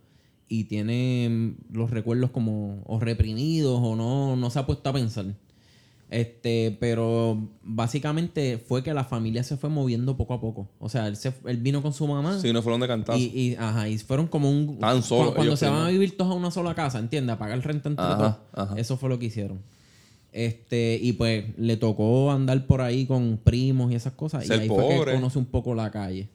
y 0.48 0.66
tiene 0.66 1.28
mm, 1.30 1.74
los 1.76 1.90
recuerdos 1.92 2.32
como 2.32 2.82
o 2.86 3.00
reprimidos 3.00 3.80
o 3.82 3.96
no, 3.96 4.36
no 4.36 4.50
se 4.50 4.60
ha 4.60 4.66
puesto 4.66 4.90
a 4.90 4.94
pensar. 4.94 5.26
Este, 6.10 6.76
pero 6.82 7.48
básicamente 7.64 8.58
fue 8.58 8.84
que 8.84 8.94
la 8.94 9.06
familia 9.06 9.44
se 9.44 9.56
fue 9.56 9.70
moviendo 9.70 10.18
poco 10.18 10.34
a 10.34 10.42
poco. 10.42 10.68
O 10.78 10.90
sea, 10.90 11.08
él, 11.08 11.16
se, 11.16 11.34
él 11.46 11.58
vino 11.58 11.82
con 11.82 11.94
su 11.94 12.06
mamá. 12.06 12.38
Sí, 12.40 12.52
no 12.52 12.62
fueron 12.62 12.82
de 12.82 12.88
cantazo. 12.88 13.18
Y, 13.18 13.32
y, 13.34 13.56
ajá, 13.56 13.88
y 13.88 13.98
fueron 13.98 14.28
como 14.28 14.50
un... 14.52 14.74
Estaban 14.74 15.04
solos 15.04 15.28
cu- 15.30 15.36
Cuando 15.36 15.44
ellos 15.52 15.60
se 15.60 15.68
van 15.70 15.86
a 15.88 15.90
vivir 15.90 16.18
todos 16.18 16.32
a 16.32 16.36
una 16.36 16.52
sola 16.52 16.76
casa, 16.76 17.00
¿entiendes? 17.00 17.34
A 17.36 17.40
pagar 17.40 17.62
renta 17.66 17.88
entre 17.88 18.04
Ajá, 18.06 18.18
todos. 18.18 18.36
ajá. 18.70 18.78
Eso 18.78 18.98
fue 18.98 19.08
lo 19.08 19.20
que 19.20 19.28
hicieron. 19.28 19.60
Este, 20.32 20.98
y 21.02 21.14
pues 21.14 21.46
le 21.58 21.76
tocó 21.78 22.32
andar 22.32 22.66
por 22.66 22.82
ahí 22.82 23.06
con 23.06 23.38
primos 23.44 23.92
y 23.92 23.96
esas 23.96 24.14
cosas. 24.14 24.46
Ser 24.46 24.58
y 24.58 24.62
ahí 24.62 24.68
fue 24.68 24.78
que 24.88 24.96
pobre. 24.96 25.12
él 25.12 25.18
conoce 25.18 25.40
un 25.40 25.46
poco 25.46 25.76
la 25.76 25.92
calle. 25.92 26.30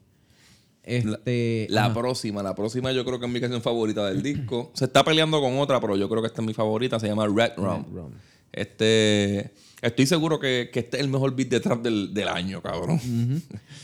Este... 0.82 1.66
La 1.70 1.92
próxima, 1.92 2.42
la 2.42 2.54
próxima 2.54 2.92
yo 2.92 3.04
creo 3.04 3.18
que 3.18 3.26
es 3.26 3.32
mi 3.32 3.40
canción 3.40 3.62
favorita 3.62 4.06
del 4.06 4.22
disco. 4.22 4.70
Se 4.74 4.84
está 4.84 5.02
peleando 5.02 5.40
con 5.40 5.58
otra, 5.58 5.80
pero 5.80 5.96
yo 5.96 6.08
creo 6.08 6.22
que 6.22 6.28
esta 6.28 6.42
es 6.42 6.46
mi 6.46 6.54
favorita. 6.54 7.00
Se 7.00 7.08
llama 7.08 7.26
Red 7.26 7.52
Rum. 7.56 7.84
Rum. 7.92 8.10
Este, 8.52 9.52
estoy 9.86 10.06
seguro 10.06 10.38
que, 10.38 10.70
que 10.72 10.80
este 10.80 10.96
es 10.96 11.02
el 11.02 11.08
mejor 11.08 11.34
beat 11.34 11.48
de 11.48 11.60
trap 11.60 11.82
del, 11.82 12.12
del 12.12 12.28
año, 12.28 12.62
cabrón. 12.62 13.00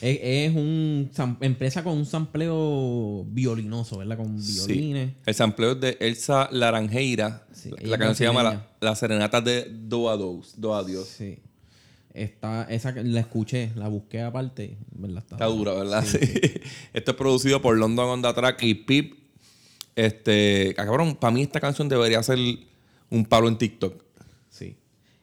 Es, 0.00 0.18
es 0.22 0.54
un... 0.54 1.10
Empresa 1.40 1.82
con 1.82 1.96
un 1.96 2.06
sampleo 2.06 3.24
violinoso, 3.28 3.98
¿verdad? 3.98 4.16
Con 4.16 4.36
violines. 4.36 5.10
Sí. 5.10 5.16
El 5.26 5.34
sampleo 5.34 5.72
es 5.72 5.80
de 5.80 5.96
Elsa 6.00 6.48
Laranjeira. 6.50 7.46
Sí, 7.52 7.70
la 7.80 7.98
canción 7.98 8.14
se 8.14 8.24
llama. 8.24 8.42
La, 8.42 8.66
La 8.80 8.94
Serenata 8.94 9.40
de 9.40 9.68
Do 9.70 10.10
a 10.10 10.16
Dos, 10.16 10.54
Do 10.56 10.74
a 10.74 10.84
Dios. 10.84 11.08
Sí. 11.08 11.38
Está, 12.14 12.64
esa 12.64 12.92
la 12.92 13.20
escuché, 13.20 13.72
la 13.74 13.88
busqué 13.88 14.20
aparte, 14.20 14.76
¿verdad? 14.90 15.24
Está 15.30 15.46
dura, 15.46 15.72
¿verdad? 15.72 16.04
Sí. 16.04 16.18
Esto 16.92 17.12
es 17.12 17.16
producido 17.16 17.62
por 17.62 17.76
London 17.76 18.06
on 18.06 18.22
the 18.22 18.32
Track 18.32 18.62
y 18.62 18.74
Pip. 18.74 19.14
Este, 19.96 20.74
cabrón, 20.74 21.16
para 21.16 21.30
mí 21.30 21.42
esta 21.42 21.60
canción 21.60 21.88
debería 21.88 22.22
ser 22.22 22.38
un 23.10 23.24
palo 23.24 23.48
en 23.48 23.56
TikTok. 23.56 24.02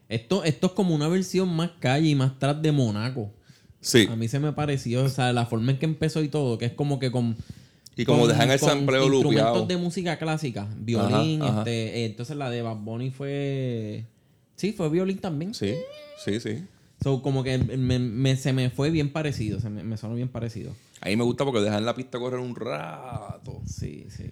Esto, 0.10 0.44
esto 0.44 0.68
es 0.68 0.74
como 0.74 0.94
una 0.96 1.08
versión 1.08 1.56
más 1.56 1.72
calle 1.80 2.10
y 2.10 2.16
más 2.16 2.38
tras 2.40 2.62
de 2.62 2.72
Monaco. 2.72 3.32
Sí. 3.80 4.08
A 4.10 4.16
mí 4.16 4.28
se 4.28 4.40
me 4.40 4.52
pareció, 4.52 5.04
o 5.06 5.10
sea, 5.10 5.32
la 5.32 5.46
forma 5.46 5.72
en 5.72 5.80
que 5.80 5.86
empezó 5.86 6.22
y 6.24 6.28
todo, 6.28 6.58
que 6.58 6.66
es 6.66 6.74
como 6.74 7.00
que 7.00 7.12
con. 7.12 7.36
Y 7.96 8.06
como 8.06 8.28
dejan 8.28 8.50
el 8.50 8.60
sampleo 8.60 9.04
instrumentos 9.04 9.48
lupeado. 9.48 9.66
de 9.66 9.78
música 9.78 10.18
clásica, 10.18 10.68
violín, 10.78 11.42
Ajá, 11.42 11.52
ajá. 11.52 11.60
este, 11.60 12.00
eh, 12.02 12.06
entonces 12.06 12.36
la 12.38 12.50
de 12.50 12.62
Bad 12.62 12.78
Bunny 12.78 13.12
fue. 13.12 14.06
Sí, 14.56 14.74
fue 14.74 14.90
violín 14.90 15.20
también. 15.20 15.54
Sí, 15.54 15.76
sí, 16.24 16.40
sí. 16.40 16.64
So, 17.04 17.22
como 17.22 17.44
que 17.44 17.58
me- 17.58 18.00
me- 18.00 18.36
se 18.36 18.52
me 18.52 18.70
fue 18.70 18.90
bien 18.90 19.12
parecido, 19.14 19.60
se 19.62 19.70
me, 19.70 19.84
me 19.84 19.96
sonó 19.96 20.16
bien 20.16 20.28
parecido. 20.30 20.74
A 21.02 21.08
mí 21.08 21.16
me 21.16 21.24
gusta 21.24 21.46
porque 21.46 21.62
dejan 21.62 21.86
la 21.86 21.96
pista 21.96 22.20
correr 22.20 22.40
un 22.42 22.56
rato. 22.56 23.62
Sí, 23.66 24.08
sí. 24.10 24.26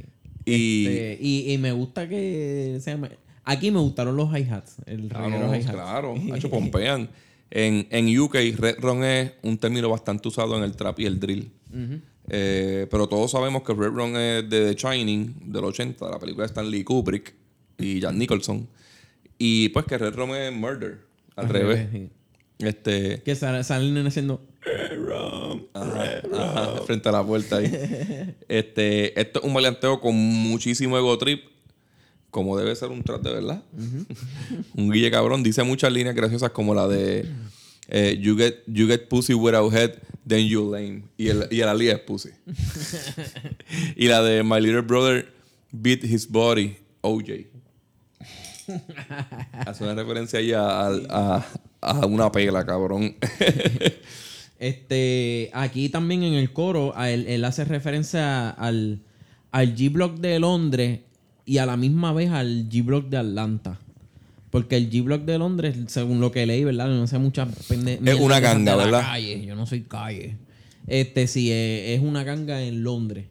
Y. 0.46 0.86
Este, 0.88 1.18
y, 1.22 1.54
y 1.54 1.58
me 1.58 1.72
gusta 1.72 2.08
que 2.10 2.80
se 2.82 2.98
Aquí 3.50 3.72
me 3.72 3.80
gustaron 3.80 4.16
los 4.18 4.30
hi-hats. 4.32 4.76
El 4.86 5.10
Ah, 5.16 5.28
no, 5.30 5.54
hi-hats. 5.56 5.72
claro, 5.72 6.16
hecho 6.36 6.50
pompean. 6.50 7.10
En, 7.50 7.88
en 7.92 8.20
UK, 8.20 8.36
Red 8.58 8.80
Ron 8.80 9.04
es 9.06 9.32
un 9.42 9.58
término 9.58 9.90
bastante 9.90 10.28
usado 10.28 10.58
en 10.58 10.64
el 10.64 10.76
trap 10.76 11.00
y 11.00 11.06
el 11.06 11.20
drill. 11.20 11.50
Eh, 12.30 12.88
pero 12.92 13.08
todos 13.08 13.32
sabemos 13.32 13.64
que 13.64 13.74
Red 13.74 13.92
Ron 13.94 14.18
es 14.18 14.50
de 14.50 14.74
The 14.74 14.76
Shining, 14.76 15.52
del 15.52 15.64
80, 15.64 16.06
de 16.06 16.12
la 16.12 16.20
película 16.20 16.44
de 16.44 16.48
Stanley 16.48 16.84
Kubrick 16.84 17.34
y 17.78 18.02
Jack 18.02 18.14
Nicholson. 18.16 18.68
Y 19.38 19.70
pues 19.70 19.86
que 19.86 19.98
Red 19.98 20.14
Ron 20.16 20.32
es 20.32 20.52
murder, 20.52 21.00
al, 21.38 21.46
Al 21.46 21.54
revés. 21.54 21.88
Este, 22.60 23.22
Que 23.24 23.34
sal- 23.36 23.64
salen 23.64 24.06
haciendo. 24.06 24.42
ajá, 25.74 26.22
ajá, 26.34 26.82
frente 26.86 27.08
a 27.08 27.12
la 27.14 27.24
puerta 27.26 27.58
ahí. 27.58 27.72
Este, 28.50 29.20
esto 29.20 29.40
es 29.40 29.46
un 29.46 29.54
maleanteo 29.54 30.00
con 30.02 30.16
muchísimo 30.16 30.98
ego 30.98 31.18
trip, 31.18 31.46
como 32.32 32.58
debe 32.58 32.76
ser 32.76 32.90
un 32.90 33.04
trap 33.04 33.22
de 33.24 33.34
verdad. 33.34 33.64
un 34.76 34.92
guille 34.92 35.12
cabrón. 35.12 35.44
Dice 35.44 35.64
muchas 35.64 35.92
líneas 35.92 36.16
graciosas 36.16 36.52
como 36.52 36.74
la 36.76 36.88
de 36.88 37.26
eh, 37.90 38.18
you, 38.22 38.38
get, 38.38 38.64
you 38.68 38.88
get 38.88 39.08
pussy 39.08 39.34
without 39.34 39.74
head, 39.74 39.92
then 40.28 40.46
you 40.48 40.72
lame. 40.72 41.04
Y 41.18 41.30
el, 41.30 41.48
y 41.50 41.62
el 41.62 41.70
ali 41.70 41.88
es 41.90 42.00
pussy. 42.00 42.30
y 43.96 44.08
la 44.08 44.22
de 44.22 44.44
My 44.44 44.60
Little 44.60 44.82
Brother 44.82 45.32
beat 45.72 46.04
his 46.04 46.30
body, 46.30 46.76
OJ. 47.02 47.46
Hace 49.66 49.84
una 49.84 49.96
referencia 49.96 50.40
ahí 50.40 50.52
a, 50.54 50.88
a- 50.90 51.46
a 51.80 52.06
una 52.06 52.32
pela, 52.32 52.66
cabrón. 52.66 53.16
Este, 54.60 55.52
aquí 55.54 55.88
también 55.90 56.24
en 56.24 56.34
el 56.34 56.52
coro, 56.52 56.92
él, 57.06 57.28
él 57.28 57.46
hace 57.46 57.64
referencia 57.64 58.50
al, 58.50 59.04
al 59.52 59.76
G-Block 59.76 60.16
de 60.18 60.40
Londres 60.40 61.02
y 61.48 61.58
a 61.58 61.66
la 61.66 61.78
misma 61.78 62.14
vez 62.14 62.30
al 62.30 62.70
G-Block 62.70 63.10
de 63.10 63.18
Atlanta. 63.18 63.80
Porque 64.52 64.78
el 64.78 64.90
G-Block 64.92 65.24
de 65.26 65.38
Londres, 65.40 65.76
según 65.88 66.20
lo 66.22 66.32
que 66.32 66.46
leí, 66.46 66.64
¿verdad? 66.64 66.88
No 66.90 67.08
sé 67.08 67.18
muchas 67.18 67.50
pende- 67.68 68.00
mierdas 68.00 68.22
una 68.24 68.40
ganga, 68.40 68.76
¿verdad? 68.76 69.02
calle. 69.02 69.44
Yo 69.46 69.56
no 69.56 69.66
soy 69.66 69.82
calle. 69.82 70.36
Este 70.86 71.26
sí, 71.28 71.52
es, 71.52 71.98
es 71.98 72.02
una 72.02 72.24
ganga 72.24 72.62
en 72.62 72.84
Londres. 72.84 73.26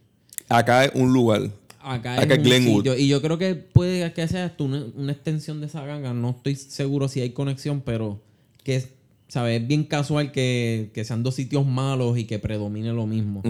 Acá 0.48 0.84
es 0.86 0.92
un 0.94 1.12
lugar. 1.12 1.42
Acá, 1.80 2.20
Acá 2.20 2.34
es 2.34 2.38
es 2.40 2.44
Glenwood. 2.44 2.78
sitio. 2.78 2.98
Y 2.98 3.08
yo 3.08 3.22
creo 3.22 3.38
que 3.38 3.54
puede 3.54 4.12
que 4.12 4.26
sea 4.28 4.46
hasta 4.46 4.64
una, 4.64 4.84
una 4.96 5.12
extensión 5.12 5.60
de 5.60 5.66
esa 5.66 5.84
ganga. 5.86 6.12
No 6.12 6.30
estoy 6.30 6.56
seguro 6.56 7.08
si 7.08 7.20
hay 7.20 7.30
conexión, 7.30 7.80
pero 7.80 8.20
que 8.64 8.76
es, 8.76 8.88
¿sabes? 9.28 9.62
Es 9.62 9.66
bien 9.68 9.84
casual 9.84 10.32
que, 10.32 10.90
que 10.92 11.04
sean 11.04 11.22
dos 11.22 11.34
sitios 11.36 11.64
malos 11.66 12.18
y 12.18 12.24
que 12.24 12.38
predomine 12.38 12.92
lo 12.92 13.06
mismo. 13.06 13.42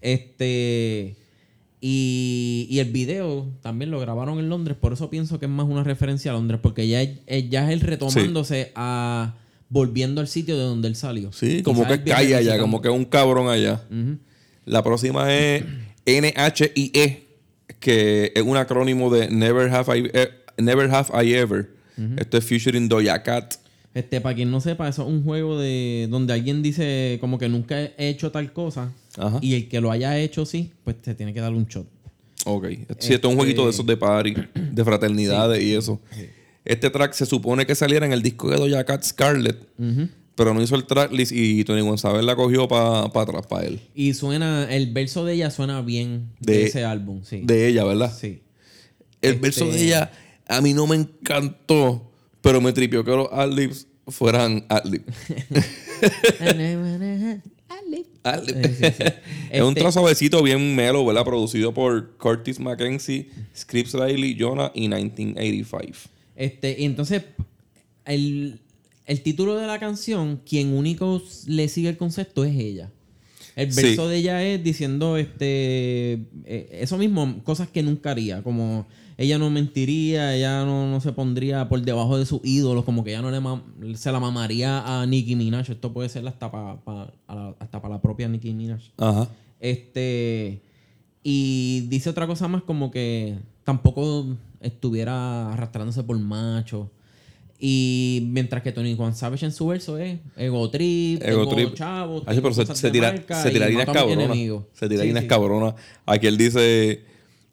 Este. 0.00 1.16
Y, 1.80 2.66
y 2.70 2.80
el 2.80 2.90
video 2.90 3.46
también 3.62 3.90
lo 3.92 4.00
grabaron 4.00 4.38
en 4.40 4.48
Londres, 4.48 4.76
por 4.80 4.92
eso 4.92 5.10
pienso 5.10 5.38
que 5.38 5.46
es 5.46 5.50
más 5.52 5.66
una 5.68 5.84
referencia 5.84 6.32
a 6.32 6.34
Londres, 6.34 6.58
porque 6.62 6.88
ya 6.88 7.02
es, 7.02 7.18
es- 7.26 7.48
ya 7.50 7.66
es 7.66 7.72
él 7.72 7.80
retomándose 7.80 8.72
a. 8.74 9.36
volviendo 9.68 10.20
al 10.20 10.26
sitio 10.28 10.56
de 10.58 10.64
donde 10.64 10.88
él 10.88 10.96
salió. 10.96 11.30
Sí, 11.32 11.62
como 11.62 11.82
que 11.86 11.96
viene 11.98 12.10
calle 12.10 12.34
allá, 12.36 12.58
como 12.58 12.80
que 12.82 12.88
es 12.88 12.94
un 12.94 13.04
cabrón 13.04 13.48
allá. 13.48 13.82
La 14.64 14.82
próxima 14.82 15.32
es 15.32 15.64
NHIE, 16.04 17.26
que 17.80 18.32
es 18.34 18.42
un 18.42 18.56
acrónimo 18.56 19.10
de 19.10 19.28
Never 19.30 19.70
Have 19.72 19.98
I, 19.98 20.10
eh, 20.12 20.28
Never 20.58 20.90
Have 20.92 21.24
I 21.24 21.34
Ever. 21.34 21.70
Esto 22.16 22.38
es 22.38 22.44
featuring 22.44 22.88
Doja 22.88 23.22
Cat. 23.22 23.54
Este, 23.94 24.20
para 24.20 24.34
quien 24.34 24.50
no 24.50 24.60
sepa, 24.60 24.88
eso 24.88 25.02
es 25.02 25.08
un 25.08 25.24
juego 25.24 25.58
de 25.58 26.06
donde 26.10 26.32
alguien 26.32 26.62
dice 26.62 27.18
como 27.20 27.38
que 27.38 27.48
nunca 27.48 27.80
he 27.82 28.08
hecho 28.08 28.30
tal 28.30 28.52
cosa 28.52 28.92
Ajá. 29.18 29.38
y 29.42 29.54
el 29.54 29.68
que 29.68 29.80
lo 29.80 29.90
haya 29.90 30.16
hecho 30.18 30.46
sí, 30.46 30.72
pues 30.84 31.00
te 31.02 31.14
tiene 31.14 31.34
que 31.34 31.40
dar 31.40 31.52
un 31.52 31.66
shot. 31.66 31.86
Ok. 32.46 32.66
Sí, 33.00 33.12
esto 33.14 33.28
es 33.28 33.32
un 33.32 33.36
jueguito 33.36 33.64
de 33.64 33.70
esos 33.70 33.84
de 33.84 33.96
party, 33.96 34.34
de 34.54 34.84
fraternidades 34.84 35.62
y 35.62 35.74
eso. 35.74 36.00
Este 36.64 36.88
track 36.90 37.12
se 37.12 37.26
supone 37.26 37.66
que 37.66 37.74
saliera 37.74 38.06
en 38.06 38.12
el 38.12 38.22
disco 38.22 38.48
de 38.50 38.56
Doja 38.56 38.84
Cat 38.84 39.02
Scarlett, 39.02 39.58
pero 40.34 40.54
no 40.54 40.62
hizo 40.62 40.76
el 40.76 40.84
tracklist 40.84 41.32
y 41.32 41.64
Tony 41.64 41.80
González 41.80 42.22
la 42.24 42.36
cogió 42.36 42.68
para 42.68 43.04
atrás, 43.06 43.46
para 43.48 43.66
él. 43.66 43.80
Y 43.94 44.14
suena, 44.14 44.72
el 44.72 44.92
verso 44.92 45.24
de 45.24 45.34
ella 45.34 45.50
suena 45.50 45.82
bien 45.82 46.28
de, 46.40 46.52
De- 46.52 46.64
ese 46.66 46.84
álbum, 46.84 47.22
sí. 47.24 47.40
De 47.44 47.66
ella, 47.68 47.84
¿verdad? 47.84 48.14
sí. 48.16 48.40
El 49.20 49.30
Este- 49.34 49.40
verso 49.42 49.66
de 49.66 49.84
ella 49.84 50.10
a 50.46 50.60
mí 50.60 50.74
no 50.74 50.86
me 50.86 50.94
encantó, 50.96 52.08
pero 52.40 52.60
me 52.60 52.72
tripió 52.72 53.02
que 53.04 53.10
los 53.10 53.28
adlibs 53.32 53.86
fueran 54.06 54.64
adlibs. 54.68 55.04
Sí, 57.68 58.04
sí, 58.46 58.84
sí. 58.84 59.04
es 59.50 59.62
un 59.62 59.68
Este- 59.68 59.80
trozo 59.80 60.00
suavecito 60.00 60.42
bien 60.42 60.74
melo, 60.76 61.04
¿verdad? 61.04 61.24
Producido 61.24 61.72
por 61.72 62.16
Curtis 62.18 62.58
Mackenzie, 62.60 63.28
Scripps 63.56 63.94
Riley, 63.94 64.36
Jonah 64.38 64.70
y 64.74 64.88
1985. 64.88 66.08
Este, 66.36 66.76
y 66.78 66.84
entonces, 66.84 67.22
el, 68.04 68.60
el 69.06 69.22
título 69.22 69.56
de 69.56 69.66
la 69.66 69.78
canción, 69.78 70.40
quien 70.48 70.72
único 70.72 71.22
le 71.46 71.68
sigue 71.68 71.88
el 71.88 71.96
concepto 71.96 72.44
es 72.44 72.56
ella. 72.56 72.90
El 73.56 73.72
Sí. 73.72 73.82
verso 73.82 74.06
de 74.08 74.18
ella 74.18 74.42
es 74.44 74.62
diciendo 74.62 75.16
este 75.16 76.12
eh, 76.44 76.68
eso 76.80 76.96
mismo, 76.96 77.42
cosas 77.42 77.66
que 77.68 77.82
nunca 77.82 78.12
haría, 78.12 78.40
como 78.44 78.86
ella 79.16 79.36
no 79.36 79.50
mentiría, 79.50 80.36
ella 80.36 80.64
no, 80.64 80.88
no 80.88 81.00
se 81.00 81.10
pondría 81.10 81.68
por 81.68 81.82
debajo 81.82 82.16
de 82.16 82.24
sus 82.24 82.40
ídolos, 82.44 82.84
como 82.84 83.02
que 83.02 83.10
ella 83.10 83.20
no 83.22 83.32
le 83.32 83.96
se 83.96 84.12
la 84.12 84.20
mamaría 84.20 85.00
a 85.00 85.04
Nicki 85.06 85.34
Minaj. 85.34 85.68
Esto 85.70 85.92
puede 85.92 86.08
ser 86.08 86.24
hasta 86.28 86.52
para 86.52 87.12
para 87.88 87.96
la 87.96 88.02
propia 88.02 88.28
Nicki 88.28 88.52
Minaj. 88.54 88.80
Ajá. 88.98 89.28
Este. 89.60 90.60
Y 91.22 91.86
dice 91.88 92.10
otra 92.10 92.26
cosa 92.26 92.48
más 92.48 92.62
como 92.62 92.90
que 92.90 93.36
tampoco 93.64 94.26
estuviera 94.60 95.52
arrastrándose 95.52 96.02
por 96.04 96.18
macho. 96.18 96.90
Y 97.60 98.28
mientras 98.30 98.62
que 98.62 98.70
Tony 98.70 98.94
Juan 98.94 99.14
Savage 99.16 99.44
en 99.44 99.50
su 99.52 99.66
verso 99.66 99.98
es 99.98 100.20
ego 100.36 100.70
trip, 100.70 101.20
Ego 101.24 101.40
tengo 101.48 101.54
trip. 101.56 101.74
chavos, 101.74 102.22
Ay, 102.26 102.40
pero 102.40 102.54
tengo 102.54 102.74
se, 102.74 102.90
tira, 102.92 103.10
se 103.42 103.48
y 103.48 103.52
tira 103.52 103.66
líneas 103.68 103.88
mato 103.88 103.98
a 103.98 104.02
mis 104.06 104.10
cabronas. 104.14 104.24
enemigos. 104.36 104.64
Se 104.74 104.88
tira 104.88 105.02
Sí, 105.20 105.26
cabronas. 105.26 105.74
Aquí 106.06 106.28
él 106.28 106.36
dice 106.36 107.02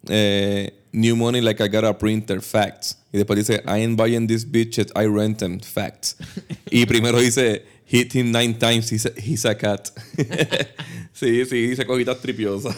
eh, 0.07 0.73
New 0.91 1.15
money 1.15 1.41
like 1.41 1.61
I 1.61 1.67
got 1.67 1.83
a 1.85 1.97
printer, 1.97 2.39
facts. 2.41 2.99
Y 3.11 3.17
después 3.17 3.37
dice 3.39 3.63
I 3.65 3.81
ain't 3.81 3.97
buying 3.99 4.27
these 4.27 4.45
bitches, 4.47 4.91
I 4.95 5.07
rent 5.07 5.39
them, 5.39 5.59
facts. 5.59 6.17
y 6.71 6.85
primero 6.85 7.19
dice 7.19 7.65
Hit 7.87 8.15
him 8.15 8.31
nine 8.31 8.57
times, 8.57 8.91
he's 8.91 9.05
a, 9.05 9.11
he's 9.15 9.45
a 9.45 9.55
cat. 9.55 9.89
sí, 11.13 11.45
sí, 11.45 11.67
dice 11.67 11.85
cojitas 11.85 12.19
tripiosas. 12.19 12.75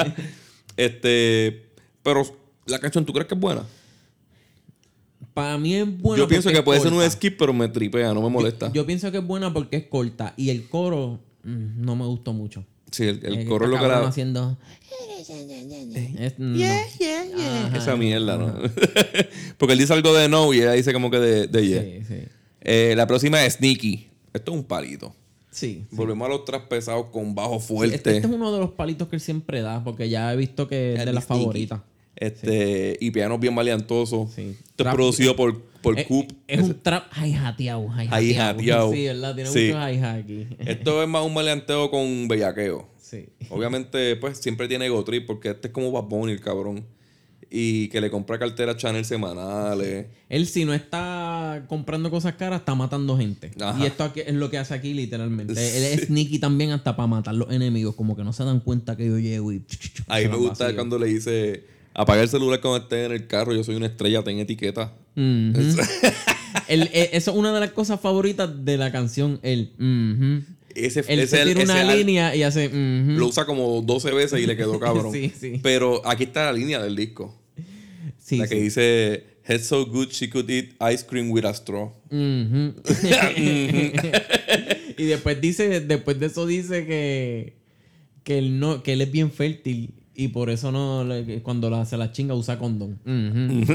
este, 0.76 1.70
pero 2.02 2.22
la 2.66 2.78
canción, 2.78 3.04
¿tú 3.04 3.12
crees 3.12 3.28
que 3.28 3.34
es 3.34 3.40
buena? 3.40 3.64
Para 5.34 5.58
mí 5.58 5.74
es 5.76 5.98
buena. 6.00 6.22
Yo 6.22 6.28
pienso 6.28 6.50
que 6.50 6.56
es 6.56 6.62
puede 6.62 6.80
ser 6.80 6.92
un 6.92 7.08
skip, 7.10 7.36
pero 7.38 7.52
me 7.52 7.68
tripea, 7.68 8.12
no 8.14 8.22
me 8.22 8.28
molesta. 8.30 8.72
Yo 8.72 8.84
pienso 8.86 9.10
que 9.12 9.18
es 9.18 9.26
buena 9.26 9.52
porque 9.52 9.76
es 9.76 9.86
corta. 9.86 10.34
Y 10.36 10.50
el 10.50 10.68
coro 10.68 11.20
mm, 11.44 11.82
no 11.84 11.94
me 11.96 12.04
gustó 12.06 12.32
mucho. 12.32 12.64
sí, 12.90 13.04
el, 13.04 13.24
el 13.24 13.38
Eh, 13.40 13.44
coro 13.44 13.66
es 13.66 13.70
lo 13.70 13.78
que 13.78 13.86
la... 13.86 14.06
haciendo. 14.08 14.58
Es- 16.18 16.38
no. 16.38 16.56
Ajá. 17.66 17.76
Esa 17.76 17.96
mierda, 17.96 18.36
¿no? 18.36 18.54
Porque 19.58 19.74
él 19.74 19.78
dice 19.78 19.92
algo 19.92 20.12
de 20.14 20.28
no 20.28 20.52
y 20.52 20.58
ella 20.60 20.72
dice 20.72 20.92
como 20.92 21.10
que 21.10 21.18
de, 21.18 21.46
de 21.46 21.66
yeah. 21.66 21.82
Sí, 21.82 22.00
sí. 22.08 22.28
Eh, 22.62 22.94
la 22.96 23.06
próxima 23.06 23.44
es 23.44 23.54
Sneaky. 23.54 24.09
Esto 24.32 24.52
es 24.52 24.58
un 24.58 24.64
palito. 24.64 25.14
Sí. 25.50 25.84
Volvemos 25.90 26.26
a 26.26 26.28
los 26.28 26.44
traspesados 26.44 27.06
con 27.06 27.34
bajo 27.34 27.56
Este, 27.56 27.66
fuerte. 27.74 27.94
este 27.96 28.18
es 28.18 28.24
uno 28.26 28.52
de 28.52 28.60
los 28.60 28.70
palitos 28.70 29.08
que 29.08 29.16
él 29.16 29.20
siempre 29.20 29.60
da, 29.62 29.82
porque 29.82 30.08
ya 30.08 30.32
he 30.32 30.36
visto 30.36 30.68
que 30.68 30.94
es 30.94 31.04
de 31.04 31.12
las 31.12 31.24
favoritas. 31.24 31.80
Este, 32.16 32.96
y 33.00 33.10
pianos 33.10 33.40
bien 33.40 33.54
maleantosos. 33.54 34.30
Sí. 34.32 34.56
Esto 34.68 34.88
es 34.88 34.94
producido 34.94 35.34
por, 35.36 35.60
por 35.82 35.98
Es, 35.98 36.06
Coop. 36.06 36.30
es 36.46 36.60
un 36.60 36.80
trap 36.82 37.04
hi-hateado. 37.16 37.88
Hi-hateado. 37.88 38.92
Sí, 38.92 39.06
¿verdad? 39.06 39.34
Tiene 39.34 39.50
Sí. 39.50 39.66
mucho 39.72 39.78
hi-hat 39.88 40.18
aquí. 40.22 40.46
Esto 40.60 41.02
es 41.02 41.08
más 41.08 41.24
un 41.24 41.34
maleanteo 41.34 41.90
con 41.90 42.28
bellaqueo. 42.28 42.86
Sí. 43.00 43.26
Obviamente, 43.48 44.14
pues 44.16 44.38
siempre 44.38 44.68
tiene 44.68 44.86
ego 44.86 45.02
trip 45.02 45.26
porque 45.26 45.48
este 45.50 45.68
es 45.68 45.72
como 45.74 45.90
Bad 45.90 46.04
Bunny, 46.04 46.32
el 46.32 46.40
cabrón. 46.40 46.84
Y 47.52 47.88
que 47.88 48.00
le 48.00 48.10
compra 48.12 48.38
carteras 48.38 48.76
Chanel 48.76 49.04
semanales. 49.04 50.06
Él 50.28 50.46
si 50.46 50.64
no 50.64 50.72
está 50.72 51.64
comprando 51.68 52.08
cosas 52.08 52.34
caras, 52.34 52.60
está 52.60 52.76
matando 52.76 53.18
gente. 53.18 53.50
Ajá. 53.60 53.76
Y 53.82 53.86
esto 53.86 54.04
aquí 54.04 54.20
es 54.24 54.34
lo 54.34 54.50
que 54.50 54.58
hace 54.58 54.72
aquí 54.72 54.94
literalmente. 54.94 55.54
Él 55.54 55.82
es 55.98 56.06
sneaky 56.06 56.38
también 56.38 56.70
hasta 56.70 56.94
para 56.94 57.08
matar 57.08 57.34
los 57.34 57.50
enemigos. 57.50 57.96
Como 57.96 58.14
que 58.16 58.22
no 58.22 58.32
se 58.32 58.44
dan 58.44 58.60
cuenta 58.60 58.96
que 58.96 59.04
yo 59.06 59.18
llego 59.18 59.52
y... 59.52 59.64
Ahí 60.06 60.28
me 60.28 60.36
gusta 60.36 60.64
vacío. 60.66 60.76
cuando 60.76 60.96
le 61.00 61.06
dice, 61.08 61.64
apaga 61.92 62.22
el 62.22 62.28
celular 62.28 62.60
cuando 62.60 62.84
estés 62.84 63.06
en 63.06 63.12
el 63.12 63.26
carro, 63.26 63.52
yo 63.52 63.64
soy 63.64 63.74
una 63.74 63.86
estrella, 63.86 64.22
ten 64.22 64.38
etiqueta. 64.38 64.92
Eh, 66.72 67.10
eso 67.14 67.32
es 67.32 67.36
una 67.36 67.52
de 67.52 67.58
las 67.60 67.72
cosas 67.72 68.00
favoritas 68.00 68.64
de 68.64 68.76
la 68.76 68.92
canción. 68.92 69.40
El... 69.42 69.72
Ese, 70.74 71.00
Él 71.08 71.18
ese- 71.20 71.36
se 71.38 71.44
tira 71.46 71.62
ese 71.62 71.72
una 71.72 71.94
línea 71.94 72.34
y 72.36 72.44
hace... 72.44 72.70
Lo 72.72 73.26
usa 73.26 73.44
como 73.44 73.82
12 73.82 74.12
veces 74.12 74.40
y 74.40 74.46
le 74.46 74.56
quedó 74.56 74.78
cabrón. 74.80 75.12
Sí, 75.12 75.32
sí. 75.36 75.58
Pero 75.64 76.06
aquí 76.06 76.24
está 76.24 76.44
la 76.46 76.52
línea 76.52 76.80
del 76.80 76.94
disco. 76.94 77.36
Sí, 78.30 78.36
la 78.38 78.46
sí. 78.46 78.54
que 78.54 78.60
dice, 78.62 79.24
Head 79.44 79.60
so 79.62 79.84
good 79.84 80.10
she 80.10 80.30
could 80.30 80.48
eat 80.48 80.76
ice 80.80 81.02
cream 81.04 81.30
with 81.32 81.44
a 81.44 81.52
straw. 81.52 81.90
Ujú. 82.10 82.74
y 84.96 85.04
después 85.04 85.40
dice, 85.40 85.80
después 85.80 86.20
de 86.20 86.26
eso 86.26 86.46
dice 86.46 86.86
que, 86.86 87.54
que 88.22 88.38
él 88.38 88.60
no, 88.60 88.84
que 88.84 88.92
él 88.92 89.00
es 89.00 89.10
bien 89.10 89.32
fértil 89.32 89.94
y 90.14 90.28
por 90.28 90.48
eso 90.50 90.70
no 90.70 91.04
cuando 91.42 91.70
la, 91.70 91.84
se 91.86 91.96
la 91.96 92.12
chinga 92.12 92.34
usa 92.34 92.56
condón. 92.56 93.00
Ujú. 93.04 93.74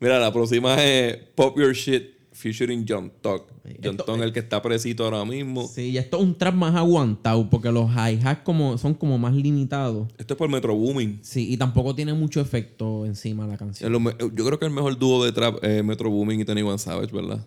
Mira, 0.00 0.18
la 0.18 0.32
próxima 0.32 0.82
es 0.82 1.18
Pop 1.34 1.58
Your 1.58 1.74
Shit 1.74 2.21
featuring 2.42 2.84
John 2.88 3.12
Tuck. 3.20 3.44
John 3.82 3.96
Tuck, 3.96 4.08
el 4.20 4.32
que 4.32 4.40
está 4.40 4.60
presito 4.60 5.04
ahora 5.04 5.24
mismo. 5.24 5.68
Sí, 5.68 5.90
y 5.90 5.98
esto 5.98 6.16
es 6.18 6.22
un 6.24 6.36
trap 6.36 6.54
más 6.54 6.74
aguantado 6.74 7.48
porque 7.48 7.70
los 7.70 7.90
hi-hats 7.90 8.40
como, 8.42 8.76
son 8.78 8.94
como 8.94 9.16
más 9.18 9.34
limitados. 9.34 10.08
Esto 10.18 10.34
es 10.34 10.38
por 10.38 10.48
Metro 10.48 10.74
Booming. 10.74 11.20
Sí, 11.22 11.52
y 11.52 11.56
tampoco 11.56 11.94
tiene 11.94 12.12
mucho 12.14 12.40
efecto 12.40 13.06
encima 13.06 13.46
la 13.46 13.56
canción. 13.56 13.92
Yo 14.34 14.44
creo 14.44 14.58
que 14.58 14.66
el 14.66 14.72
mejor 14.72 14.98
dúo 14.98 15.24
de 15.24 15.32
trap 15.32 15.62
es 15.62 15.84
Metro 15.84 16.10
Booming 16.10 16.40
y 16.40 16.44
Tony 16.44 16.62
One 16.62 16.78
Savage, 16.78 17.14
¿verdad? 17.14 17.46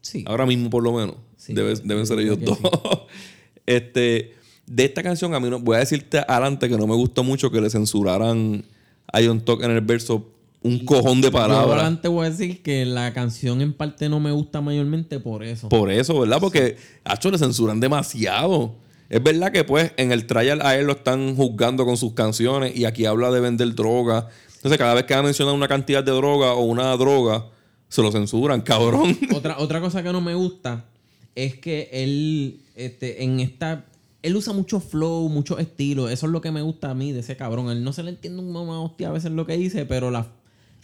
Sí. 0.00 0.24
Ahora 0.26 0.46
mismo, 0.46 0.70
por 0.70 0.82
lo 0.82 0.92
menos. 0.92 1.16
Sí, 1.36 1.54
Debe- 1.54 1.80
deben 1.84 2.06
ser 2.06 2.18
ellos 2.20 2.38
dos. 2.40 2.58
este, 3.66 4.34
de 4.66 4.84
esta 4.84 5.02
canción, 5.02 5.34
a 5.34 5.40
mí 5.40 5.48
no, 5.50 5.58
voy 5.60 5.76
a 5.76 5.80
decirte 5.80 6.18
adelante 6.26 6.68
que 6.68 6.76
no 6.76 6.86
me 6.86 6.94
gustó 6.94 7.22
mucho 7.24 7.50
que 7.50 7.60
le 7.60 7.70
censuraran 7.70 8.64
a 9.12 9.20
John 9.22 9.40
Tuck 9.42 9.62
en 9.62 9.70
el 9.70 9.80
verso 9.82 10.33
un 10.64 10.78
cojón 10.86 11.20
de 11.20 11.30
palabras. 11.30 11.74
adelante 11.74 12.08
voy 12.08 12.26
a 12.26 12.30
decir 12.30 12.62
que 12.62 12.86
la 12.86 13.12
canción 13.12 13.60
en 13.60 13.74
parte 13.74 14.08
no 14.08 14.18
me 14.18 14.32
gusta 14.32 14.62
mayormente 14.62 15.20
por 15.20 15.44
eso. 15.44 15.68
Por 15.68 15.90
eso, 15.90 16.18
¿verdad? 16.18 16.38
Porque, 16.40 16.78
hecho, 17.04 17.30
le 17.30 17.36
censuran 17.36 17.80
demasiado. 17.80 18.74
Es 19.10 19.22
verdad 19.22 19.52
que, 19.52 19.62
pues, 19.64 19.92
en 19.98 20.10
el 20.10 20.26
trial 20.26 20.62
a 20.62 20.76
él 20.76 20.86
lo 20.86 20.94
están 20.94 21.36
juzgando 21.36 21.84
con 21.84 21.98
sus 21.98 22.14
canciones 22.14 22.74
y 22.74 22.86
aquí 22.86 23.04
habla 23.04 23.30
de 23.30 23.40
vender 23.40 23.74
droga. 23.74 24.28
Entonces, 24.56 24.78
cada 24.78 24.94
vez 24.94 25.04
que 25.04 25.12
va 25.12 25.20
a 25.20 25.22
mencionar 25.22 25.54
una 25.54 25.68
cantidad 25.68 26.02
de 26.02 26.12
droga 26.12 26.54
o 26.54 26.64
una 26.64 26.96
droga, 26.96 27.46
se 27.90 28.00
lo 28.00 28.10
censuran, 28.10 28.60
cabrón. 28.62 29.18
Otra, 29.34 29.58
otra 29.58 29.82
cosa 29.82 30.02
que 30.02 30.12
no 30.12 30.22
me 30.22 30.34
gusta 30.34 30.86
es 31.34 31.56
que 31.56 31.90
él, 31.92 32.60
este, 32.74 33.22
en 33.22 33.40
esta. 33.40 33.84
Él 34.22 34.34
usa 34.34 34.54
mucho 34.54 34.80
flow, 34.80 35.28
mucho 35.28 35.58
estilo. 35.58 36.08
Eso 36.08 36.24
es 36.24 36.32
lo 36.32 36.40
que 36.40 36.50
me 36.50 36.62
gusta 36.62 36.90
a 36.90 36.94
mí 36.94 37.12
de 37.12 37.20
ese 37.20 37.36
cabrón. 37.36 37.68
Él 37.68 37.84
no 37.84 37.92
se 37.92 38.02
le 38.02 38.08
entiende 38.08 38.40
un 38.40 38.50
mamá 38.50 38.80
hostia 38.80 39.08
a 39.08 39.12
veces 39.12 39.30
lo 39.32 39.44
que 39.44 39.58
dice, 39.58 39.84
pero 39.84 40.10
la, 40.10 40.28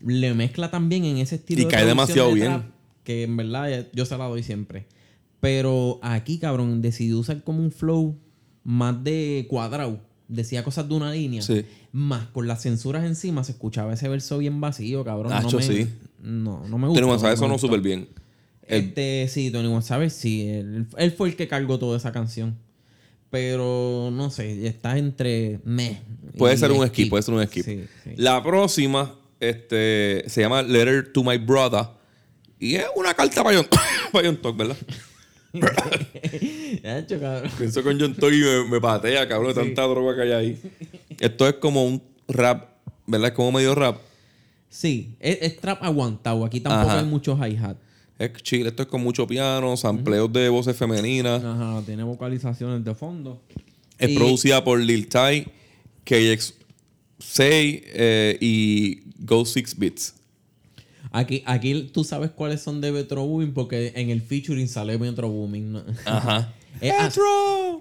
le 0.04 0.34
mezcla 0.34 0.70
también 0.70 1.04
en 1.04 1.18
ese 1.18 1.36
estilo. 1.36 1.62
Y 1.62 1.64
de 1.64 1.70
cae 1.70 1.84
demasiado 1.84 2.28
de 2.28 2.34
bien. 2.34 2.62
Que 3.04 3.24
en 3.24 3.36
verdad 3.36 3.88
yo 3.92 4.04
se 4.06 4.16
la 4.16 4.26
doy 4.26 4.42
siempre. 4.42 4.86
Pero 5.40 5.98
aquí, 6.02 6.38
cabrón, 6.38 6.82
decidió 6.82 7.18
usar 7.18 7.42
como 7.42 7.60
un 7.60 7.72
flow 7.72 8.18
más 8.62 9.02
de 9.02 9.46
cuadrado. 9.48 10.00
Decía 10.28 10.62
cosas 10.62 10.88
de 10.88 10.94
una 10.94 11.12
línea. 11.12 11.42
Sí. 11.42 11.64
Más 11.92 12.26
con 12.28 12.46
las 12.46 12.62
censuras 12.62 13.04
encima 13.04 13.42
se 13.42 13.52
escuchaba 13.52 13.92
ese 13.94 14.08
verso 14.08 14.38
bien 14.38 14.60
vacío, 14.60 15.02
cabrón. 15.04 15.30
Nacho, 15.32 15.52
no 15.52 15.56
me, 15.58 15.62
sí. 15.62 15.88
No, 16.22 16.68
no 16.68 16.78
me 16.78 16.86
gusta. 16.88 17.00
Tony 17.00 17.12
no 17.22 17.28
me 17.30 17.36
sonó 17.36 17.58
súper 17.58 17.80
bien. 17.80 18.08
El- 18.62 18.84
Este, 18.84 19.26
sí, 19.28 19.50
Tony 19.50 19.68
González, 19.68 20.12
sí. 20.12 20.46
Él, 20.48 20.86
él 20.96 21.10
fue 21.12 21.30
el 21.30 21.36
que 21.36 21.48
cargó 21.48 21.78
toda 21.78 21.96
esa 21.96 22.12
canción. 22.12 22.56
Pero 23.30 24.10
no 24.12 24.28
sé, 24.30 24.66
está 24.66 24.98
entre 24.98 25.60
meh. 25.64 26.00
Puede 26.36 26.56
ser 26.56 26.72
un 26.72 26.86
skip, 26.86 27.08
puede 27.10 27.22
ser 27.22 27.34
un 27.34 27.46
skip. 27.46 27.64
Sí, 27.64 27.84
sí. 28.04 28.10
La 28.16 28.42
próxima 28.42 29.14
este, 29.40 30.24
se 30.28 30.40
llama 30.42 30.62
Letter 30.62 31.12
to 31.12 31.24
My 31.24 31.38
Brother. 31.38 31.86
Y 32.58 32.76
es 32.76 32.84
una 32.94 33.14
carta 33.14 33.42
para 33.42 33.56
John, 33.56 33.66
para 34.12 34.28
John 34.28 34.36
Tuck, 34.36 34.56
¿verdad? 34.56 34.76
Pienso 37.58 37.82
con 37.82 37.98
John 38.00 38.14
Tuck 38.14 38.32
y 38.32 38.40
me, 38.40 38.64
me 38.68 38.80
patea, 38.80 39.26
cabrón, 39.28 39.54
de 39.54 39.62
tanta 39.62 39.82
droga 39.82 40.14
que 40.14 40.22
hay 40.22 40.32
ahí. 40.32 40.60
Esto 41.18 41.48
es 41.48 41.54
como 41.54 41.84
un 41.84 42.02
rap, 42.28 42.68
¿verdad? 43.06 43.28
Es 43.28 43.34
como 43.34 43.52
medio 43.52 43.74
rap. 43.74 43.98
Sí, 44.68 45.16
es, 45.18 45.38
es 45.40 45.56
trap 45.60 45.82
aguantado. 45.82 46.44
Aquí 46.44 46.60
tampoco 46.60 46.90
Ajá. 46.90 47.00
hay 47.00 47.06
muchos 47.06 47.38
hi-hat. 47.38 47.76
Es 48.18 48.32
chill, 48.42 48.66
esto 48.66 48.82
es 48.82 48.88
con 48.88 49.02
mucho 49.02 49.26
piano, 49.26 49.76
sampleos 49.76 50.30
de 50.32 50.48
voces 50.50 50.76
femeninas. 50.76 51.42
Ajá, 51.42 51.82
tiene 51.86 52.02
vocalizaciones 52.02 52.84
de 52.84 52.94
fondo. 52.94 53.42
Es 53.98 54.10
Y- 54.10 54.16
producida 54.16 54.62
por 54.62 54.78
Lil 54.78 55.08
Ty, 55.08 55.46
KX6 57.20 57.82
eh, 57.84 58.38
y 58.40 59.02
Go 59.18 59.44
Six 59.44 59.78
Bits. 59.78 60.14
Aquí, 61.12 61.42
aquí 61.46 61.90
tú 61.92 62.04
sabes 62.04 62.30
cuáles 62.30 62.60
son 62.60 62.80
de 62.80 62.92
Metro 62.92 63.24
Booming 63.26 63.52
porque 63.52 63.92
en 63.96 64.10
el 64.10 64.20
featuring 64.22 64.68
sale 64.68 64.96
Metro 64.98 65.28
Booming. 65.28 65.72
¿no? 65.72 65.84
Ajá. 66.06 66.54
Es 66.80 66.92
así- 66.94 67.20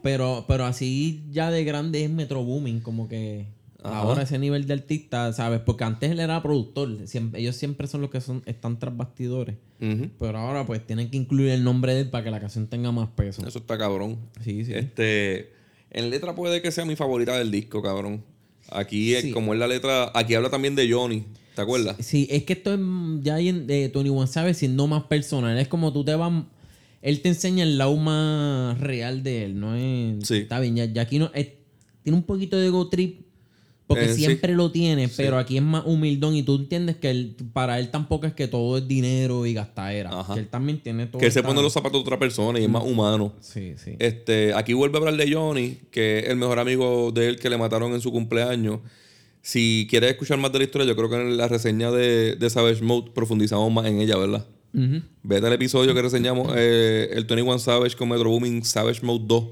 pero, 0.01 0.45
pero 0.47 0.65
así 0.65 1.23
ya 1.31 1.51
de 1.51 1.63
grande 1.63 2.03
es 2.03 2.09
Metro 2.09 2.43
Booming, 2.43 2.79
como 2.81 3.07
que 3.07 3.45
Ajá. 3.83 3.99
ahora 3.99 4.23
ese 4.23 4.39
nivel 4.39 4.65
de 4.65 4.73
artista, 4.73 5.31
¿sabes? 5.31 5.61
Porque 5.61 5.83
antes 5.83 6.09
él 6.11 6.19
era 6.19 6.41
productor, 6.41 7.07
siempre- 7.07 7.39
ellos 7.39 7.55
siempre 7.55 7.85
son 7.87 8.01
los 8.01 8.09
que 8.09 8.19
son, 8.19 8.41
están 8.47 8.79
tras 8.79 8.97
bastidores. 8.97 9.55
Pero 9.79 10.37
ahora 10.39 10.65
pues 10.65 10.85
tienen 10.85 11.09
que 11.11 11.17
incluir 11.17 11.51
el 11.51 11.63
nombre 11.63 11.93
de 11.93 12.01
él 12.01 12.09
para 12.09 12.23
que 12.25 12.31
la 12.31 12.39
canción 12.41 12.67
tenga 12.67 12.91
más 12.91 13.07
peso. 13.09 13.45
Eso 13.47 13.59
está 13.59 13.77
cabrón. 13.77 14.17
Sí, 14.43 14.65
sí. 14.65 14.73
Este, 14.73 15.53
en 15.91 16.09
letra 16.09 16.35
puede 16.35 16.61
que 16.61 16.71
sea 16.71 16.83
mi 16.83 16.95
favorita 16.97 17.37
del 17.37 17.51
disco, 17.51 17.81
cabrón. 17.83 18.23
Aquí, 18.71 19.13
es 19.15 19.23
Sí. 19.23 19.31
como 19.31 19.53
es 19.53 19.59
la 19.59 19.67
letra, 19.67 20.11
aquí 20.13 20.33
habla 20.35 20.49
también 20.49 20.75
de 20.75 20.91
Johnny, 20.91 21.25
¿te 21.55 21.61
acuerdas? 21.61 21.97
Sí, 21.99 22.27
es 22.29 22.43
que 22.43 22.53
esto 22.53 22.73
es 22.73 22.79
ya 23.23 23.35
hay 23.35 23.49
en 23.49 23.67
de 23.67 23.89
Tony 23.89 24.09
One 24.09 24.27
sabe 24.27 24.53
siendo 24.53 24.87
más 24.87 25.03
personal. 25.03 25.57
Es 25.57 25.67
como 25.67 25.91
tú 25.93 26.03
te 26.03 26.15
vas. 26.15 26.43
Él 27.01 27.21
te 27.21 27.29
enseña 27.29 27.63
el 27.63 27.77
lado 27.77 27.95
más 27.95 28.79
real 28.79 29.23
de 29.23 29.45
él, 29.45 29.59
¿no? 29.59 29.75
Es, 29.75 30.27
Sí. 30.27 30.35
Está 30.37 30.59
bien, 30.59 30.75
ya, 30.75 30.85
ya 30.85 31.01
aquí 31.03 31.17
no. 31.19 31.31
es- 31.33 31.53
tiene 32.03 32.17
un 32.17 32.23
poquito 32.23 32.57
de 32.57 32.67
ego 32.67 32.89
trip. 32.89 33.21
Porque 33.89 34.05
Eh, 34.05 34.13
sí. 34.13 34.25
siempre 34.25 34.53
lo 34.53 34.71
tiene, 34.71 35.09
pero 35.17 35.39
aquí 35.39 35.57
es 35.57 35.63
más 35.63 35.83
humildón 35.83 36.35
y 36.35 36.43
tú 36.43 36.57
entiendes 36.57 36.97
que 36.97 37.09
él, 37.09 37.35
para 37.53 37.79
él 37.79 37.89
tampoco 37.89 38.27
es 38.27 38.33
que 38.33 38.47
todo 38.47 38.77
es 38.77 38.87
dinero 38.87 39.47
y 39.47 39.53
gastadera. 39.55 40.11
Ajá. 40.11 40.35
Que 40.35 40.41
él 40.41 40.47
también 40.47 40.79
tiene 40.79 41.07
todo. 41.07 41.19
Que 41.19 41.25
él 41.25 41.31
se 41.31 41.41
pone 41.41 41.59
los 41.59 41.73
zapatos 41.73 41.93
de 41.99 42.01
otra 42.03 42.19
persona 42.19 42.59
y 42.59 42.65
es 42.65 42.69
más 42.69 42.83
humano. 42.83 43.33
Sí, 43.39 43.73
sí. 43.83 43.95
Este, 43.97 44.53
aquí 44.53 44.73
vuelve 44.73 44.97
a 44.97 44.99
hablar 44.99 45.17
de 45.17 45.33
Johnny, 45.33 45.79
que 45.89 46.19
es 46.19 46.29
el 46.29 46.35
mejor 46.35 46.59
amigo 46.59 47.11
de 47.11 47.29
él 47.29 47.39
que 47.39 47.49
le 47.49 47.57
mataron 47.57 47.91
en 47.93 47.99
su 48.01 48.11
cumpleaños. 48.11 48.79
Si 49.41 49.87
quieres 49.89 50.11
escuchar 50.11 50.37
más 50.37 50.51
de 50.51 50.59
la 50.59 50.65
historia, 50.65 50.85
yo 50.87 50.95
creo 50.95 51.09
que 51.09 51.15
en 51.15 51.35
la 51.35 51.47
reseña 51.47 51.89
de, 51.89 52.35
de 52.35 52.49
Savage 52.51 52.83
Mode 52.83 53.09
profundizamos 53.15 53.73
más 53.73 53.87
en 53.87 53.99
ella, 54.01 54.17
¿verdad? 54.17 54.45
Ujú. 54.71 55.01
Vete 55.23 55.47
al 55.47 55.53
episodio 55.53 55.95
que 55.95 56.01
reseñamos 56.03 56.53
eh, 56.55 57.09
el 57.13 57.25
21 57.25 57.57
Savage 57.57 57.95
con 57.95 58.07
Metro 58.09 58.29
Booming 58.29 58.63
Savage 58.63 58.99
Mode 59.03 59.23
2. 59.27 59.43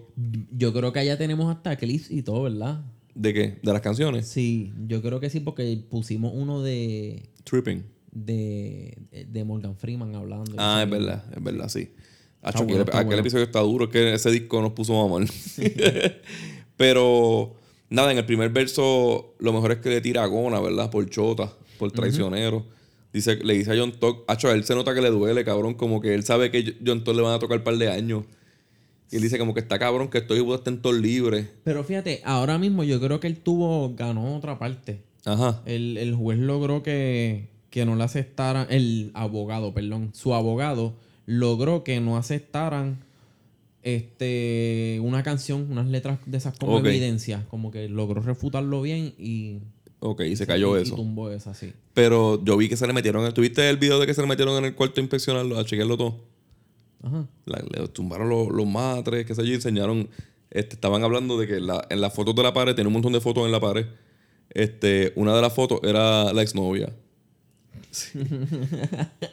Yo 0.51 0.71
creo 0.73 0.93
que 0.93 0.99
allá 0.99 1.17
tenemos 1.17 1.49
hasta 1.49 1.75
clips 1.75 2.11
y 2.11 2.21
todo, 2.21 2.43
¿verdad? 2.43 2.81
¿De 3.17 3.33
qué? 3.33 3.57
¿De 3.63 3.73
las 3.73 3.81
canciones? 3.81 4.27
Sí, 4.27 4.71
yo 4.87 5.01
creo 5.01 5.19
que 5.19 5.31
sí, 5.31 5.39
porque 5.39 5.83
pusimos 5.89 6.33
uno 6.35 6.61
de, 6.61 7.29
Tripping. 7.43 7.83
de, 8.11 8.95
de 9.27 9.43
Morgan 9.43 9.75
Freeman 9.75 10.13
hablando. 10.13 10.53
Ah, 10.57 10.81
es 10.83 10.89
verdad, 10.89 11.23
es 11.35 11.43
verdad, 11.43 11.67
sí. 11.67 11.89
Bueno, 12.41 12.59
aquel, 12.59 12.79
está 12.81 12.91
aquel 12.91 13.05
bueno. 13.07 13.21
episodio 13.21 13.45
está 13.45 13.59
duro, 13.61 13.85
es 13.85 13.91
que 13.91 14.13
ese 14.13 14.29
disco 14.29 14.61
nos 14.61 14.73
puso 14.73 14.93
mamón. 14.93 15.27
Pero, 16.77 17.55
nada, 17.89 18.11
en 18.11 18.19
el 18.19 18.25
primer 18.27 18.51
verso, 18.51 19.33
lo 19.39 19.51
mejor 19.51 19.71
es 19.71 19.77
que 19.79 19.89
le 19.89 20.01
tira 20.01 20.23
a 20.23 20.27
Gona, 20.27 20.59
¿verdad? 20.59 20.91
Por 20.91 21.09
chota, 21.09 21.51
por 21.79 21.91
traicionero. 21.91 22.65
Dice, 23.11 23.37
le 23.37 23.55
dice 23.55 23.71
a 23.71 23.75
John 23.75 23.93
Todd, 23.99 24.17
Acho, 24.27 24.49
a 24.49 24.53
él 24.53 24.63
se 24.63 24.75
nota 24.75 24.93
que 24.93 25.01
le 25.01 25.09
duele, 25.09 25.43
cabrón, 25.43 25.73
como 25.73 25.99
que 26.01 26.13
él 26.13 26.23
sabe 26.23 26.51
que 26.51 26.75
John 26.85 27.03
Todd 27.03 27.15
le 27.15 27.23
van 27.23 27.33
a 27.33 27.39
tocar 27.39 27.57
un 27.57 27.63
par 27.63 27.77
de 27.77 27.89
años. 27.89 28.25
Y 29.11 29.15
él 29.15 29.21
dice 29.21 29.37
como 29.37 29.53
que 29.53 29.59
está 29.61 29.79
cabrón, 29.79 30.09
que 30.09 30.17
estoy 30.19 30.45
estén 30.53 30.81
todos 30.81 30.97
libres. 30.97 31.47
Pero 31.63 31.83
fíjate, 31.83 32.21
ahora 32.25 32.57
mismo 32.57 32.83
yo 32.83 32.99
creo 32.99 33.19
que 33.19 33.27
él 33.27 33.37
tuvo, 33.37 33.93
ganó 33.95 34.35
otra 34.35 34.59
parte. 34.59 35.01
Ajá. 35.25 35.61
El, 35.65 35.97
el 35.97 36.13
juez 36.15 36.39
logró 36.39 36.83
que, 36.83 37.47
que 37.69 37.85
no 37.85 37.95
le 37.95 38.03
aceptaran, 38.03 38.67
el 38.69 39.11
abogado, 39.13 39.73
perdón, 39.73 40.09
su 40.13 40.33
abogado 40.33 40.93
logró 41.25 41.83
que 41.83 41.99
no 41.99 42.17
aceptaran 42.17 42.99
este 43.83 44.99
una 45.01 45.23
canción, 45.23 45.67
unas 45.71 45.87
letras 45.87 46.19
de 46.25 46.37
esas 46.37 46.57
como 46.57 46.77
Ok. 46.77 46.85
evidencia, 46.87 47.45
como 47.49 47.71
que 47.71 47.87
logró 47.87 48.21
refutarlo 48.21 48.81
bien 48.81 49.13
y, 49.17 49.59
Ok, 49.99 50.21
y 50.21 50.35
se 50.35 50.45
cayó 50.45 50.77
y 50.77 50.83
eso. 50.83 50.95
tumbó 50.95 51.31
esa, 51.31 51.53
sí. 51.53 51.73
Pero 51.93 52.43
yo 52.43 52.55
vi 52.57 52.69
que 52.69 52.77
se 52.77 52.85
le 52.85 52.93
metieron. 52.93 53.33
¿Tuviste 53.33 53.67
el 53.69 53.77
video 53.77 53.99
de 53.99 54.05
que 54.05 54.13
se 54.13 54.21
le 54.21 54.27
metieron 54.27 54.55
en 54.57 54.65
el 54.65 54.75
cuarto 54.75 54.99
a 54.99 55.03
inspeccionarlo, 55.03 55.57
a 55.57 55.65
chequearlo 55.65 55.97
todo? 55.97 56.19
Ajá. 57.03 57.25
La- 57.45 57.63
le 57.81 57.87
tumbaron 57.89 58.29
los, 58.29 58.49
los 58.49 58.65
matres, 58.65 59.25
qué 59.25 59.35
sé 59.35 59.45
yo, 59.47 59.53
enseñaron. 59.53 60.09
Este, 60.49 60.75
estaban 60.75 61.03
hablando 61.03 61.37
de 61.37 61.47
que 61.47 61.59
la- 61.59 61.85
en 61.89 62.01
las 62.01 62.13
fotos 62.13 62.33
de 62.35 62.43
la 62.43 62.53
pared, 62.53 62.73
tiene 62.75 62.87
un 62.87 62.93
montón 62.93 63.13
de 63.13 63.21
fotos 63.21 63.45
en 63.45 63.51
la 63.51 63.59
pared. 63.59 63.85
Este, 64.49 65.11
una 65.15 65.35
de 65.35 65.41
las 65.41 65.53
fotos 65.53 65.79
era 65.83 66.31
la 66.33 66.41
exnovia. 66.41 66.93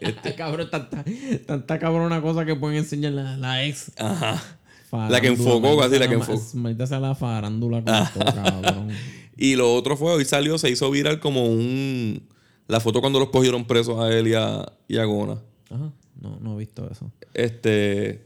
Este, 0.00 0.34
cabrón, 0.36 0.68
tanta, 0.70 1.04
tanta 1.46 1.78
cabrona 1.78 2.20
cosa 2.22 2.44
que 2.44 2.54
pueden 2.56 2.78
enseñar 2.78 3.12
la, 3.12 3.36
la 3.36 3.64
ex. 3.64 3.92
Ajá. 3.98 4.42
Farándula, 4.88 5.16
La 5.18 5.20
que 5.20 5.28
enfocó, 5.28 5.82
así, 5.82 5.98
la 5.98 6.08
que 6.08 6.14
enfocó. 6.14 6.42
Maldita 6.54 6.86
sea 6.86 7.00
la 7.00 7.14
farándula 7.14 7.82
con 7.82 7.94
todo, 8.24 8.34
cabrón. 8.34 8.88
Y 9.36 9.56
lo 9.56 9.74
otro 9.74 9.96
fue, 9.96 10.12
hoy 10.12 10.24
salió, 10.24 10.58
se 10.58 10.70
hizo 10.70 10.90
viral 10.90 11.20
como 11.20 11.46
un. 11.46 12.22
La 12.68 12.80
foto 12.80 13.00
cuando 13.00 13.18
los 13.18 13.30
cogieron 13.30 13.64
presos 13.66 13.98
a 14.00 14.08
él 14.16 14.28
y 14.28 14.34
a, 14.34 14.64
y 14.88 14.96
a 14.98 15.04
Gona. 15.04 15.38
Ajá, 15.70 15.90
no, 16.24 16.40
no 16.40 16.54
he 16.54 16.58
visto 16.58 16.90
eso. 16.90 17.12
Este. 17.34 18.24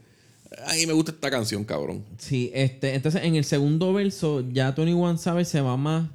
A 0.65 0.73
mí 0.73 0.87
me 0.87 0.93
gusta 0.93 1.11
esta 1.11 1.29
canción, 1.29 1.63
cabrón. 1.63 2.03
Sí, 2.17 2.49
este, 2.55 2.95
entonces 2.95 3.23
en 3.23 3.35
el 3.35 3.43
segundo 3.43 3.93
verso 3.93 4.43
ya 4.51 4.73
Tony 4.73 4.93
One 4.93 5.19
sabe 5.19 5.45
se 5.45 5.61
va 5.61 5.77
más 5.77 6.09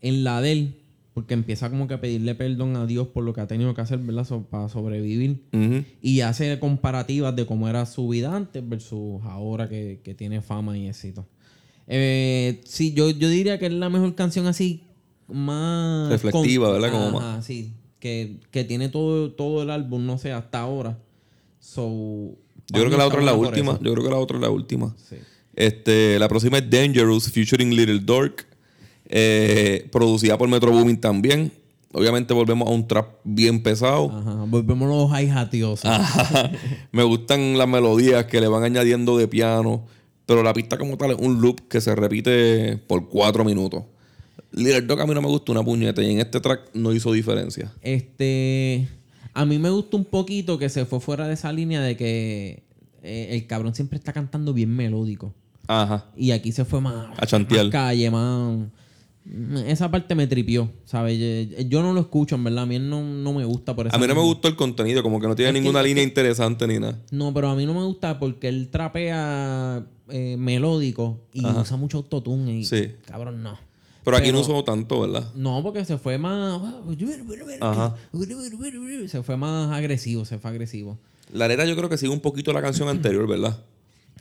en 0.00 0.22
la 0.22 0.40
de 0.40 0.52
él, 0.52 0.76
porque 1.12 1.34
empieza 1.34 1.68
como 1.70 1.88
que 1.88 1.94
a 1.94 2.00
pedirle 2.00 2.36
perdón 2.36 2.76
a 2.76 2.86
Dios 2.86 3.08
por 3.08 3.24
lo 3.24 3.32
que 3.34 3.40
ha 3.40 3.48
tenido 3.48 3.74
que 3.74 3.80
hacer, 3.80 3.98
¿verdad? 3.98 4.24
So- 4.24 4.44
para 4.44 4.68
sobrevivir. 4.68 5.42
Y 6.00 6.20
hace 6.20 6.58
comparativas 6.60 7.34
de 7.34 7.46
cómo 7.46 7.68
era 7.68 7.84
su 7.86 8.08
vida 8.08 8.34
antes 8.36 8.66
versus 8.68 9.22
ahora 9.24 9.68
que, 9.68 10.00
que 10.04 10.14
tiene 10.14 10.40
fama 10.40 10.78
y 10.78 10.86
éxito. 10.86 11.26
Eh, 11.86 12.60
sí, 12.64 12.94
yo, 12.94 13.10
yo 13.10 13.28
diría 13.28 13.58
que 13.58 13.66
es 13.66 13.72
la 13.72 13.90
mejor 13.90 14.14
canción 14.14 14.46
así 14.46 14.84
más... 15.26 16.10
Reflectiva, 16.10 16.70
¿verdad? 16.70 16.92
Como 16.92 17.18
Ajá, 17.18 17.42
sí. 17.42 17.72
Que, 17.98 18.38
que 18.50 18.64
tiene 18.64 18.88
todo, 18.88 19.32
todo 19.32 19.62
el 19.62 19.70
álbum, 19.70 20.06
no 20.06 20.16
sé, 20.18 20.32
hasta 20.32 20.60
ahora. 20.60 20.98
So, 21.64 22.36
Yo 22.68 22.80
creo 22.80 22.90
que 22.90 22.96
la 22.96 23.06
otra 23.06 23.20
es 23.20 23.24
la 23.24 23.32
última. 23.34 23.72
eso. 23.72 23.82
Yo 23.82 23.92
creo 23.94 24.04
que 24.04 24.10
la 24.10 24.16
otra 24.18 24.36
es 24.36 24.42
la 24.42 24.50
última. 24.50 24.94
Sí. 25.08 25.16
Este, 25.56 26.18
la 26.18 26.28
próxima 26.28 26.58
es 26.58 26.68
Dangerous, 26.68 27.30
featuring 27.30 27.74
Little 27.74 28.00
Dork. 28.00 28.46
eh, 29.06 29.88
producida 29.92 30.36
por 30.38 30.48
Metro 30.48 30.70
Booming 30.72 31.00
también. 31.00 31.52
Obviamente 31.92 32.34
volvemos 32.34 32.68
a 32.68 32.72
un 32.72 32.86
trap 32.88 33.08
bien 33.24 33.62
pesado. 33.62 34.10
Ajá, 34.10 34.44
volvemos 34.48 34.88
a 34.88 34.96
los 35.16 35.20
hi-hatiosos. 35.22 35.84
Ajá. 35.84 36.50
Me 36.92 37.02
gustan 37.04 37.56
las 37.56 37.68
melodías 37.68 38.24
que 38.26 38.40
le 38.40 38.48
van 38.48 38.64
añadiendo 38.64 39.16
de 39.16 39.28
piano. 39.28 39.86
Pero 40.26 40.42
la 40.42 40.52
pista 40.54 40.76
como 40.78 40.96
tal 40.96 41.12
es 41.12 41.18
un 41.18 41.40
loop 41.40 41.68
que 41.68 41.80
se 41.80 41.94
repite 41.94 42.78
por 42.86 43.08
cuatro 43.08 43.44
minutos. 43.44 43.84
Little 44.52 44.82
Dog 44.82 45.00
a 45.00 45.06
mí 45.06 45.14
no 45.14 45.20
me 45.22 45.28
gusta 45.28 45.52
una 45.52 45.62
puñeta 45.62 46.02
y 46.02 46.10
en 46.12 46.18
este 46.20 46.40
track 46.40 46.70
no 46.74 46.92
hizo 46.92 47.12
diferencia. 47.12 47.72
Este. 47.82 48.88
A 49.34 49.44
mí 49.44 49.58
me 49.58 49.70
gusta 49.70 49.96
un 49.96 50.04
poquito 50.04 50.58
que 50.58 50.68
se 50.68 50.86
fue 50.86 51.00
fuera 51.00 51.26
de 51.26 51.34
esa 51.34 51.52
línea 51.52 51.80
de 51.82 51.96
que 51.96 52.62
eh, 53.02 53.28
el 53.30 53.46
cabrón 53.46 53.74
siempre 53.74 53.98
está 53.98 54.12
cantando 54.12 54.54
bien 54.54 54.74
melódico. 54.74 55.34
Ajá. 55.66 56.06
Y 56.16 56.30
aquí 56.30 56.52
se 56.52 56.64
fue 56.64 56.80
más. 56.80 57.08
A 57.18 57.26
chantear. 57.26 57.66
más 57.66 57.72
calle, 57.72 58.10
más. 58.10 58.68
Esa 59.66 59.90
parte 59.90 60.14
me 60.14 60.26
tripió, 60.26 60.70
¿sabes? 60.84 61.18
Yo, 61.68 61.82
no 61.82 61.94
lo 61.94 62.00
escucho, 62.00 62.34
en 62.34 62.44
verdad. 62.44 62.64
A 62.64 62.66
mí 62.66 62.78
no, 62.78 63.02
no 63.02 63.32
me 63.32 63.44
gusta 63.46 63.74
por 63.74 63.86
eso. 63.86 63.96
A 63.96 63.98
mí 63.98 64.06
no 64.06 64.14
me 64.14 64.20
gustó 64.20 64.48
el 64.48 64.56
contenido, 64.56 65.02
como 65.02 65.18
que 65.18 65.26
no 65.26 65.34
tiene 65.34 65.50
Es 65.50 65.54
ninguna 65.54 65.82
línea 65.82 66.04
interesante 66.04 66.66
ni 66.66 66.78
nada. 66.78 66.98
No, 67.10 67.32
pero 67.32 67.48
a 67.48 67.56
mí 67.56 67.64
no 67.64 67.72
me 67.72 67.82
gusta 67.84 68.18
porque 68.18 68.48
él 68.48 68.68
trapea 68.68 69.82
eh, 70.10 70.36
melódico 70.38 71.22
y 71.32 71.44
usa 71.44 71.76
mucho 71.78 71.98
autotune. 71.98 72.58
Y, 72.58 72.64
Sí. 72.64 72.90
Cabrón, 73.06 73.42
no. 73.42 73.58
Pero 74.04 74.16
aquí 74.16 74.32
no 74.32 74.40
usó 74.40 74.62
tanto, 74.64 75.00
¿verdad? 75.00 75.32
No, 75.34 75.62
porque 75.62 75.84
se 75.84 75.96
fue 75.98 76.18
más. 76.18 76.60
Ajá. 77.60 77.96
Se 79.08 79.22
fue 79.22 79.36
más 79.36 79.72
agresivo, 79.72 80.24
se 80.24 80.38
fue 80.38 80.50
agresivo. 80.50 80.98
La 81.32 81.48
letra 81.48 81.64
yo 81.64 81.74
creo 81.74 81.88
que 81.88 81.96
sigue 81.96 82.12
un 82.12 82.20
poquito 82.20 82.52
la 82.52 82.60
canción 82.60 82.88
anterior, 82.88 83.26
¿verdad? 83.26 83.64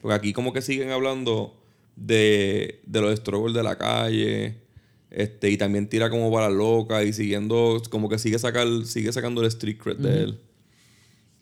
Porque 0.01 0.15
aquí 0.15 0.33
como 0.33 0.53
que 0.53 0.61
siguen 0.61 0.91
hablando 0.91 1.61
de, 1.95 2.81
de 2.85 3.01
los 3.01 3.19
struggles 3.19 3.53
de 3.53 3.63
la 3.63 3.77
calle. 3.77 4.63
Este, 5.11 5.51
y 5.51 5.57
también 5.57 5.87
tira 5.87 6.09
como 6.09 6.31
para 6.31 6.49
loca 6.49 7.03
y 7.03 7.13
siguiendo, 7.13 7.81
como 7.91 8.09
que 8.09 8.17
sigue 8.17 8.39
sacar, 8.39 8.67
sigue 8.85 9.13
sacando 9.13 9.41
el 9.41 9.47
street 9.47 9.77
cred 9.77 9.97
de 9.97 10.23
él. 10.23 10.39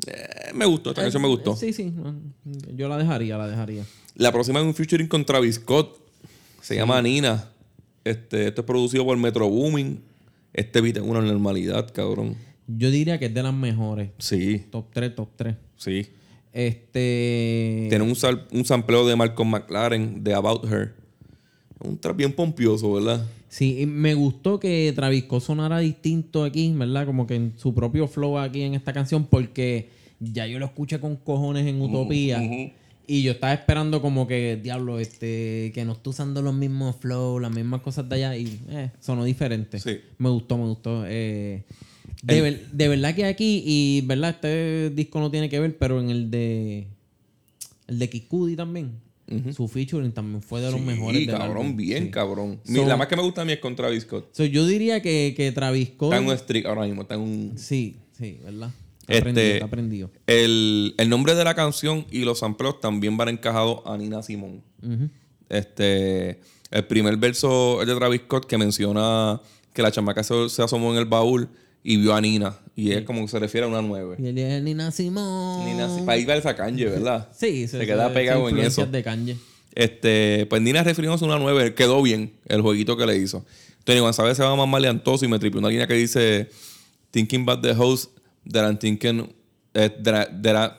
Eh, 0.07 0.51
me 0.53 0.65
gustó, 0.65 0.89
esta 0.89 1.03
canción 1.03 1.21
me 1.21 1.29
gustó. 1.29 1.55
Sí, 1.55 1.71
sí. 1.71 1.93
Yo 2.73 2.89
la 2.89 2.97
dejaría, 2.97 3.37
la 3.37 3.47
dejaría. 3.47 3.85
La 4.15 4.31
próxima 4.31 4.59
es 4.59 4.65
un 4.65 4.73
featuring 4.73 5.07
con 5.07 5.23
Travis 5.23 5.55
Scott. 5.55 5.97
Se 6.61 6.75
llama 6.75 7.01
Nina. 7.01 7.50
Este, 8.03 8.47
esto 8.47 8.61
es 8.61 8.67
producido 8.67 9.05
por 9.05 9.17
Metro 9.17 9.47
Booming. 9.49 9.99
Este 10.53 10.81
beat 10.81 10.97
es 10.97 11.03
una 11.03 11.21
normalidad, 11.21 11.91
cabrón. 11.93 12.35
Yo 12.67 12.89
diría 12.91 13.19
que 13.19 13.25
es 13.25 13.33
de 13.33 13.43
las 13.43 13.53
mejores. 13.53 14.09
Sí, 14.17 14.63
Top 14.71 14.87
3, 14.93 15.15
top 15.15 15.29
3. 15.35 15.55
sí. 15.77 16.07
Este. 16.53 17.87
Tiene 17.89 18.03
un, 18.03 18.15
sal- 18.15 18.45
un 18.51 18.65
sampleo 18.65 19.07
de 19.07 19.15
Malcolm 19.15 19.49
McLaren 19.51 20.23
de 20.23 20.33
About 20.33 20.65
Her. 20.71 20.93
Un 21.83 21.97
trap 21.97 22.15
bien 22.17 22.33
pompioso, 22.33 22.93
¿verdad? 22.93 23.25
Sí, 23.49 23.79
y 23.81 23.85
me 23.85 24.13
gustó 24.13 24.59
que 24.59 24.91
Travis 24.95 25.23
Scott 25.23 25.43
sonara 25.43 25.79
distinto 25.79 26.43
aquí, 26.43 26.71
¿verdad? 26.73 27.05
Como 27.05 27.25
que 27.25 27.35
en 27.35 27.53
su 27.57 27.73
propio 27.73 28.07
flow 28.07 28.37
aquí 28.37 28.61
en 28.61 28.75
esta 28.75 28.93
canción, 28.93 29.25
porque 29.25 29.89
ya 30.19 30.45
yo 30.45 30.59
lo 30.59 30.65
escuché 30.65 30.99
con 30.99 31.15
cojones 31.15 31.65
en 31.65 31.81
Utopía. 31.81 32.39
Y 33.13 33.23
yo 33.23 33.33
estaba 33.33 33.53
esperando 33.53 34.01
como 34.01 34.25
que, 34.25 34.57
diablo, 34.63 34.97
este, 34.99 35.71
que 35.73 35.83
no 35.83 35.93
esté 35.93 36.09
usando 36.09 36.41
los 36.41 36.53
mismos 36.53 36.95
flows, 36.97 37.41
las 37.41 37.51
mismas 37.51 37.81
cosas 37.81 38.07
de 38.07 38.15
allá. 38.15 38.37
Y 38.37 38.59
eh, 38.69 38.91
sonó 39.01 39.25
diferente. 39.25 39.79
Sí. 39.79 39.97
Me 40.17 40.29
gustó, 40.29 40.57
me 40.57 40.63
gustó. 40.65 41.03
Eh, 41.07 41.63
de, 42.23 42.37
El- 42.37 42.41
ver- 42.41 42.67
de 42.71 42.87
verdad 42.87 43.13
que 43.13 43.25
aquí, 43.25 43.63
y 43.65 44.01
verdad, 44.05 44.29
este 44.29 44.91
disco 44.91 45.19
no 45.19 45.29
tiene 45.29 45.49
que 45.49 45.59
ver, 45.59 45.77
pero 45.77 45.99
en 45.99 46.09
el 46.09 46.31
de. 46.31 46.87
El 47.87 47.99
de 47.99 48.09
Kikudi 48.09 48.55
también. 48.55 48.91
Su 49.55 49.67
featuring 49.67 50.11
también 50.11 50.41
fue 50.41 50.59
de 50.61 50.71
los 50.71 50.79
Sí, 50.79 50.85
mejores. 50.85 51.25
del 51.27 51.35
cabrón, 51.37 51.57
álbum. 51.65 51.77
bien, 51.77 52.05
Sí. 52.05 52.11
cabrón. 52.11 52.59
So- 52.65 52.85
la 52.85 52.95
más 52.97 53.07
que 53.07 53.15
me 53.17 53.23
gusta 53.23 53.41
a 53.41 53.45
mí 53.45 53.51
es 53.53 53.59
con 53.59 53.75
Travis 53.77 54.03
Scott. 54.03 54.29
So, 54.33 54.43
yo 54.45 54.65
diría 54.67 55.01
que, 55.01 55.33
que 55.35 55.51
Travis 55.53 55.89
Scott. 55.95 56.13
Está 56.13 56.21
en 56.23 56.29
un 56.29 56.37
streak 56.37 56.65
ahora 56.65 56.83
mismo, 56.85 57.01
está 57.03 57.15
en 57.15 57.21
un... 57.21 57.53
Sí, 57.57 57.95
sí, 58.17 58.39
¿verdad? 58.43 58.71
Este- 59.07 59.61
aprendido. 59.63 60.11
El, 60.27 60.93
el 60.97 61.09
nombre 61.09 61.35
de 61.35 61.43
la 61.43 61.53
canción 61.55 62.05
y 62.11 62.19
los 62.23 62.39
sampleos 62.39 62.79
también 62.79 63.17
van 63.17 63.29
encajados 63.29 63.79
a 63.85 63.97
Nina 63.97 64.21
Simón. 64.23 64.61
Este, 65.49 66.39
el 66.71 66.85
primer 66.87 67.17
verso 67.17 67.81
es 67.81 67.87
de 67.87 67.95
Travis 67.95 68.21
Scott 68.21 68.45
que 68.45 68.57
menciona 68.57 69.41
que 69.73 69.81
la 69.81 69.91
chamaca 69.91 70.23
se, 70.23 70.49
se 70.49 70.61
asomó 70.63 70.91
en 70.93 70.99
el 70.99 71.05
baúl 71.05 71.49
y 71.83 71.97
vio 71.97 72.13
a 72.13 72.21
Nina. 72.21 72.55
Y 72.75 72.91
es 72.91 73.03
como 73.03 73.21
que 73.21 73.27
se 73.27 73.39
refiere 73.39 73.65
a 73.65 73.69
una 73.69 73.81
nueve. 73.81 74.15
Y 74.19 74.27
él 74.27 74.37
es 74.37 74.61
Nina 74.63 74.91
Simón. 74.91 75.65
Nina, 75.65 75.89
para 76.05 76.17
ir 76.17 76.31
a 76.31 76.35
esa 76.37 76.55
Kanye, 76.55 76.85
¿verdad? 76.85 77.29
Sí, 77.37 77.67
se 77.67 77.85
queda 77.85 78.13
pegado 78.13 78.47
en 78.49 78.59
eso. 78.59 78.85
de 78.85 79.03
Kanye. 79.03 79.37
Este, 79.73 80.45
pues 80.49 80.61
Nina 80.61 80.83
refiriéndose 80.83 81.23
a 81.25 81.27
una 81.29 81.39
9, 81.39 81.73
quedó 81.75 82.01
bien 82.01 82.33
el 82.47 82.61
jueguito 82.61 82.97
que 82.97 83.05
le 83.05 83.17
hizo. 83.17 83.45
Tony 83.85 83.99
González 83.99 84.35
se 84.37 84.43
va 84.43 84.55
más 84.55 84.67
maleantoso 84.67 85.25
y 85.25 85.27
me 85.27 85.39
tripió 85.39 85.59
una 85.59 85.69
línea 85.69 85.87
que 85.87 85.93
dice 85.95 86.49
Thinking 87.11 87.41
about 87.43 87.61
the 87.63 87.71
host 87.71 88.11
that 88.49 88.63
I'm 88.69 88.77
thinking 88.77 89.33
that, 89.73 89.91
I- 90.07 90.41
that, 90.41 90.55
I- 90.55 90.75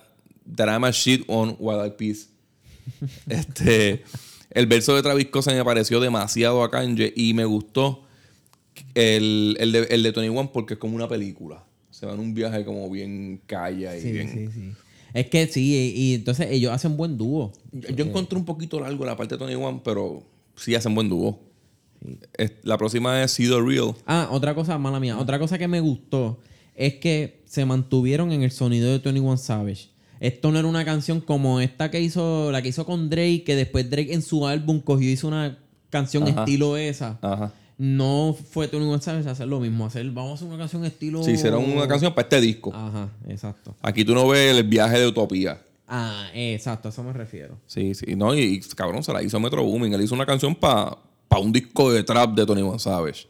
that 0.56 0.68
I'm 0.68 0.84
a 0.84 0.92
shit 0.92 1.24
on 1.28 1.56
while 1.58 1.84
I 1.86 1.90
peace. 1.90 2.28
este, 3.28 4.02
el 4.50 4.66
verso 4.66 4.94
de 4.94 5.02
Travis 5.02 5.26
Scott 5.28 5.44
se 5.44 5.54
me 5.54 5.64
pareció 5.64 6.00
demasiado 6.00 6.62
a 6.62 6.70
Kanye 6.70 7.12
y 7.16 7.34
me 7.34 7.44
gustó 7.44 8.04
El, 8.94 9.56
el, 9.60 9.72
de, 9.72 9.80
el 9.90 10.02
de 10.02 10.12
Tony 10.12 10.28
One 10.28 10.50
porque 10.52 10.74
es 10.74 10.80
como 10.80 10.96
una 10.96 11.08
película. 11.08 11.64
Se 11.90 12.06
va 12.06 12.14
en 12.14 12.20
un 12.20 12.34
viaje 12.34 12.64
como 12.64 12.88
bien 12.90 13.40
calla 13.46 13.96
y 13.96 14.00
Sí, 14.00 14.12
bien... 14.12 14.28
sí, 14.28 14.48
sí. 14.52 14.72
Es 15.14 15.26
que 15.26 15.46
sí, 15.46 15.74
y, 15.94 16.00
y 16.00 16.14
entonces 16.14 16.48
ellos 16.50 16.72
hacen 16.72 16.96
buen 16.96 17.18
dúo. 17.18 17.52
Yo, 17.70 17.90
yo 17.90 18.04
encontré 18.06 18.38
un 18.38 18.46
poquito 18.46 18.80
largo 18.80 19.04
la 19.04 19.14
parte 19.16 19.34
de 19.34 19.38
Tony 19.38 19.54
One, 19.54 19.82
pero 19.84 20.22
sí 20.56 20.74
hacen 20.74 20.94
buen 20.94 21.08
dúo. 21.10 21.38
Es- 22.38 22.52
la 22.62 22.78
próxima 22.78 23.22
es 23.22 23.30
See 23.32 23.46
the 23.46 23.60
Real. 23.60 23.94
Ah, 24.06 24.28
otra 24.30 24.54
cosa, 24.54 24.78
mala 24.78 24.98
mía. 24.98 25.18
Otra 25.18 25.38
cosa 25.38 25.58
que 25.58 25.68
me 25.68 25.80
gustó 25.80 26.40
es 26.74 26.94
que 26.94 27.42
se 27.46 27.64
mantuvieron 27.64 28.32
en 28.32 28.42
el 28.42 28.50
sonido 28.50 28.90
de 28.90 28.98
21 28.98 29.36
Savage. 29.36 29.88
Esto 30.20 30.52
no 30.52 30.58
era 30.58 30.68
una 30.68 30.84
canción 30.84 31.20
como 31.20 31.60
esta 31.60 31.90
que 31.90 32.00
hizo, 32.00 32.52
la 32.52 32.62
que 32.62 32.68
hizo 32.68 32.86
con 32.86 33.10
Drake, 33.10 33.42
que 33.44 33.56
después 33.56 33.90
Drake 33.90 34.14
en 34.14 34.22
su 34.22 34.46
álbum 34.46 34.80
cogió 34.80 35.08
y 35.08 35.12
hizo 35.12 35.28
una 35.28 35.58
canción 35.90 36.28
Ajá. 36.28 36.40
estilo 36.44 36.76
esa. 36.76 37.18
Ajá. 37.20 37.52
No 37.76 38.36
fue 38.50 38.68
21 38.68 39.00
Savage 39.00 39.28
hacer 39.28 39.48
lo 39.48 39.58
mismo, 39.58 39.86
hacer, 39.86 40.08
vamos 40.10 40.32
a 40.32 40.34
hacer 40.34 40.48
una 40.48 40.58
canción 40.58 40.84
estilo. 40.84 41.22
Sí, 41.24 41.36
será 41.36 41.58
una 41.58 41.88
canción 41.88 42.14
para 42.14 42.26
este 42.26 42.40
disco. 42.40 42.72
Ajá, 42.72 43.10
exacto. 43.28 43.74
Aquí 43.82 44.04
tú 44.04 44.14
no 44.14 44.28
ves 44.28 44.56
el 44.56 44.62
viaje 44.62 45.00
de 45.00 45.08
Utopía. 45.08 45.60
Ah, 45.88 46.28
exacto, 46.32 46.88
a 46.88 46.90
eso 46.90 47.02
me 47.02 47.12
refiero. 47.12 47.58
Sí, 47.66 47.94
sí. 47.94 48.14
No, 48.14 48.34
y, 48.34 48.40
y, 48.40 48.60
cabrón, 48.76 49.02
se 49.02 49.12
la 49.12 49.22
hizo 49.22 49.40
Metro 49.40 49.64
Booming. 49.64 49.92
Él 49.92 50.02
hizo 50.02 50.14
una 50.14 50.24
canción 50.24 50.54
para 50.54 50.96
un 51.40 51.52
disco 51.52 51.92
de 51.92 52.04
trap 52.04 52.34
de 52.34 52.46
Tony 52.46 52.62
One 52.62 52.78
Savage. 52.78 53.26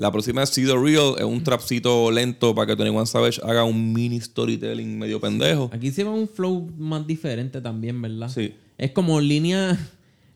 La 0.00 0.10
próxima 0.10 0.42
es 0.42 0.48
See 0.48 0.64
the 0.64 0.74
Real. 0.76 1.14
Es 1.18 1.24
un 1.24 1.44
trapcito 1.44 2.10
lento 2.10 2.54
para 2.54 2.68
que 2.68 2.76
Tony 2.76 2.88
One 2.88 3.04
Savage 3.04 3.38
haga 3.44 3.64
un 3.64 3.92
mini 3.92 4.18
storytelling 4.18 4.98
medio 4.98 5.20
pendejo. 5.20 5.68
Aquí 5.74 5.90
se 5.90 6.04
va 6.04 6.10
un 6.10 6.26
flow 6.26 6.70
más 6.78 7.06
diferente 7.06 7.60
también, 7.60 8.00
¿verdad? 8.00 8.30
Sí. 8.30 8.54
Es 8.78 8.92
como 8.92 9.20
líneas 9.20 9.78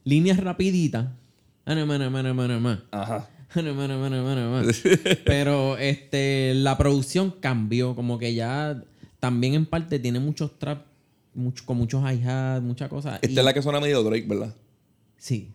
líneas 0.05 0.39
rapiditas. 0.39 1.07
Ajá. 2.91 3.31
Pero 5.25 5.79
este 5.79 6.53
la 6.57 6.77
producción 6.77 7.35
cambió. 7.41 7.95
Como 7.95 8.19
que 8.19 8.35
ya 8.35 8.83
también 9.19 9.55
en 9.55 9.65
parte 9.65 9.99
tiene 9.99 10.21
muchos 10.21 10.59
trap, 10.59 10.83
mucho, 11.35 11.65
con 11.65 11.79
muchos 11.79 12.03
hi-hats, 12.03 12.63
muchas 12.63 12.91
cosas. 12.91 13.15
Esta 13.23 13.29
Y- 13.35 13.39
es 13.39 13.45
la 13.45 13.55
que 13.55 13.63
suena 13.63 13.81
medio 13.81 14.03
Drake, 14.03 14.27
¿verdad? 14.29 14.55
Sí. 15.17 15.49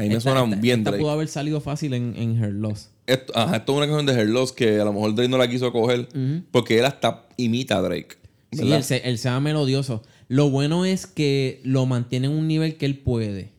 A 0.00 0.02
mí 0.02 0.08
me 0.08 0.16
Esta- 0.16 0.30
suena 0.32 0.44
esta- 0.44 0.60
bien 0.60 0.80
esta 0.80 0.90
Drake. 0.90 1.02
pudo 1.02 1.12
haber 1.12 1.28
salido 1.28 1.60
fácil 1.60 1.94
en, 1.94 2.14
en 2.16 2.42
Her 2.42 2.52
Loss. 2.52 2.90
Esto, 3.06 3.32
ajá, 3.36 3.56
esto 3.56 3.72
es 3.72 3.76
una 3.78 3.86
canción 3.86 4.06
de 4.06 4.20
Her 4.22 4.28
Loss 4.28 4.52
que 4.52 4.80
a 4.80 4.84
lo 4.84 4.92
mejor 4.92 5.14
Drake 5.14 5.28
no 5.30 5.38
la 5.38 5.48
quiso 5.48 5.72
coger 5.72 6.08
porque 6.50 6.78
él 6.78 6.84
hasta 6.84 7.26
imita 7.36 7.78
a 7.78 7.82
Drake. 7.82 8.16
Sí, 8.52 8.72
él 8.72 8.82
se, 8.84 8.96
él 9.08 9.18
se 9.18 9.28
va 9.30 9.38
melodioso. 9.40 10.02
Lo 10.28 10.50
bueno 10.50 10.84
es 10.84 11.06
que 11.06 11.60
lo 11.64 11.86
mantiene 11.86 12.26
en 12.28 12.32
un 12.32 12.46
nivel 12.48 12.76
que 12.76 12.86
él 12.86 12.98
puede. 12.98 13.50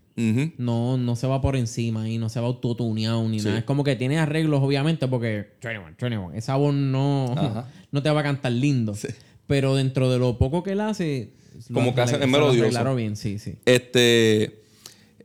No, 0.57 0.97
no 0.97 1.15
se 1.15 1.25
va 1.25 1.41
por 1.41 1.55
encima 1.55 2.07
y 2.07 2.17
no 2.19 2.29
se 2.29 2.39
va 2.39 2.45
autotuneado 2.45 3.27
ni 3.27 3.37
nada. 3.37 3.57
Es 3.57 3.63
como 3.63 3.83
que 3.83 3.95
tiene 3.95 4.19
arreglos, 4.19 4.61
obviamente, 4.61 5.07
porque 5.07 5.47
21, 5.63 5.85
21, 5.85 6.31
esa 6.33 6.55
voz 6.57 6.73
no, 6.75 7.33
Ajá. 7.35 7.67
no 7.91 8.03
te 8.03 8.09
va 8.11 8.19
a 8.19 8.23
cantar 8.23 8.51
lindo. 8.51 8.93
Pero 9.47 9.75
dentro 9.75 10.11
de 10.11 10.19
lo 10.19 10.37
poco 10.37 10.61
que 10.61 10.73
él 10.73 10.81
hace, 10.81 11.31
Como 11.73 11.95
que 11.95 12.01
hace- 12.01 12.15
es 12.21 12.27
melodioso. 12.27 12.61
arreglaron 12.61 12.95
bien, 12.95 13.15
sí, 13.15 13.39
sí. 13.39 13.55
Este. 13.65 14.60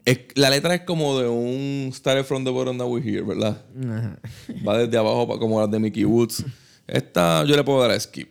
Es- 0.07 0.21
la 0.35 0.49
letra 0.49 0.75
es 0.75 0.81
como 0.83 1.19
de 1.21 1.29
un 1.29 1.91
Started 1.93 2.25
from 2.25 2.45
the 2.45 2.51
bottom 2.51 2.79
that 2.79 2.87
we're 2.87 3.07
here, 3.07 3.23
¿verdad? 3.23 3.63
Ajá. 3.87 4.19
Va 4.67 4.79
desde 4.79 4.97
abajo 4.97 5.39
como 5.39 5.61
las 5.61 5.71
de 5.71 5.79
Mickey 5.79 6.05
Woods. 6.07 6.43
Esta 6.87 7.45
yo 7.45 7.55
le 7.57 7.63
puedo 7.65 7.83
dar 7.83 7.91
a 7.91 8.01
skip. 8.01 8.31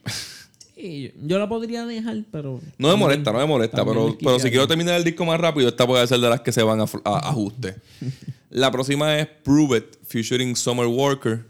Sí, 0.76 1.14
yo, 1.24 1.40
la 1.40 1.48
podría 1.48 1.86
dejar, 1.86 2.18
pero. 2.32 2.60
No 2.78 2.90
me 2.90 2.96
molesta, 2.96 3.32
no 3.32 3.40
me 3.40 3.46
molesta, 3.46 3.86
pero, 3.86 4.18
pero 4.20 4.40
si 4.40 4.50
quiero 4.50 4.68
terminar 4.68 4.96
el 4.98 5.04
disco 5.06 5.24
más 5.26 5.40
rápido, 5.40 5.70
esta 5.70 5.86
puede 5.88 6.06
ser 6.08 6.20
de 6.20 6.30
las 6.30 6.42
que 6.42 6.52
se 6.52 6.64
van 6.64 6.82
a, 6.82 6.86
a- 7.06 7.30
ajuste. 7.30 7.76
La 8.50 8.72
próxima 8.72 9.18
es 9.20 9.28
Prove 9.44 9.78
It, 9.80 9.86
featuring 10.08 10.56
Summer 10.56 10.86
Walker. 10.86 11.44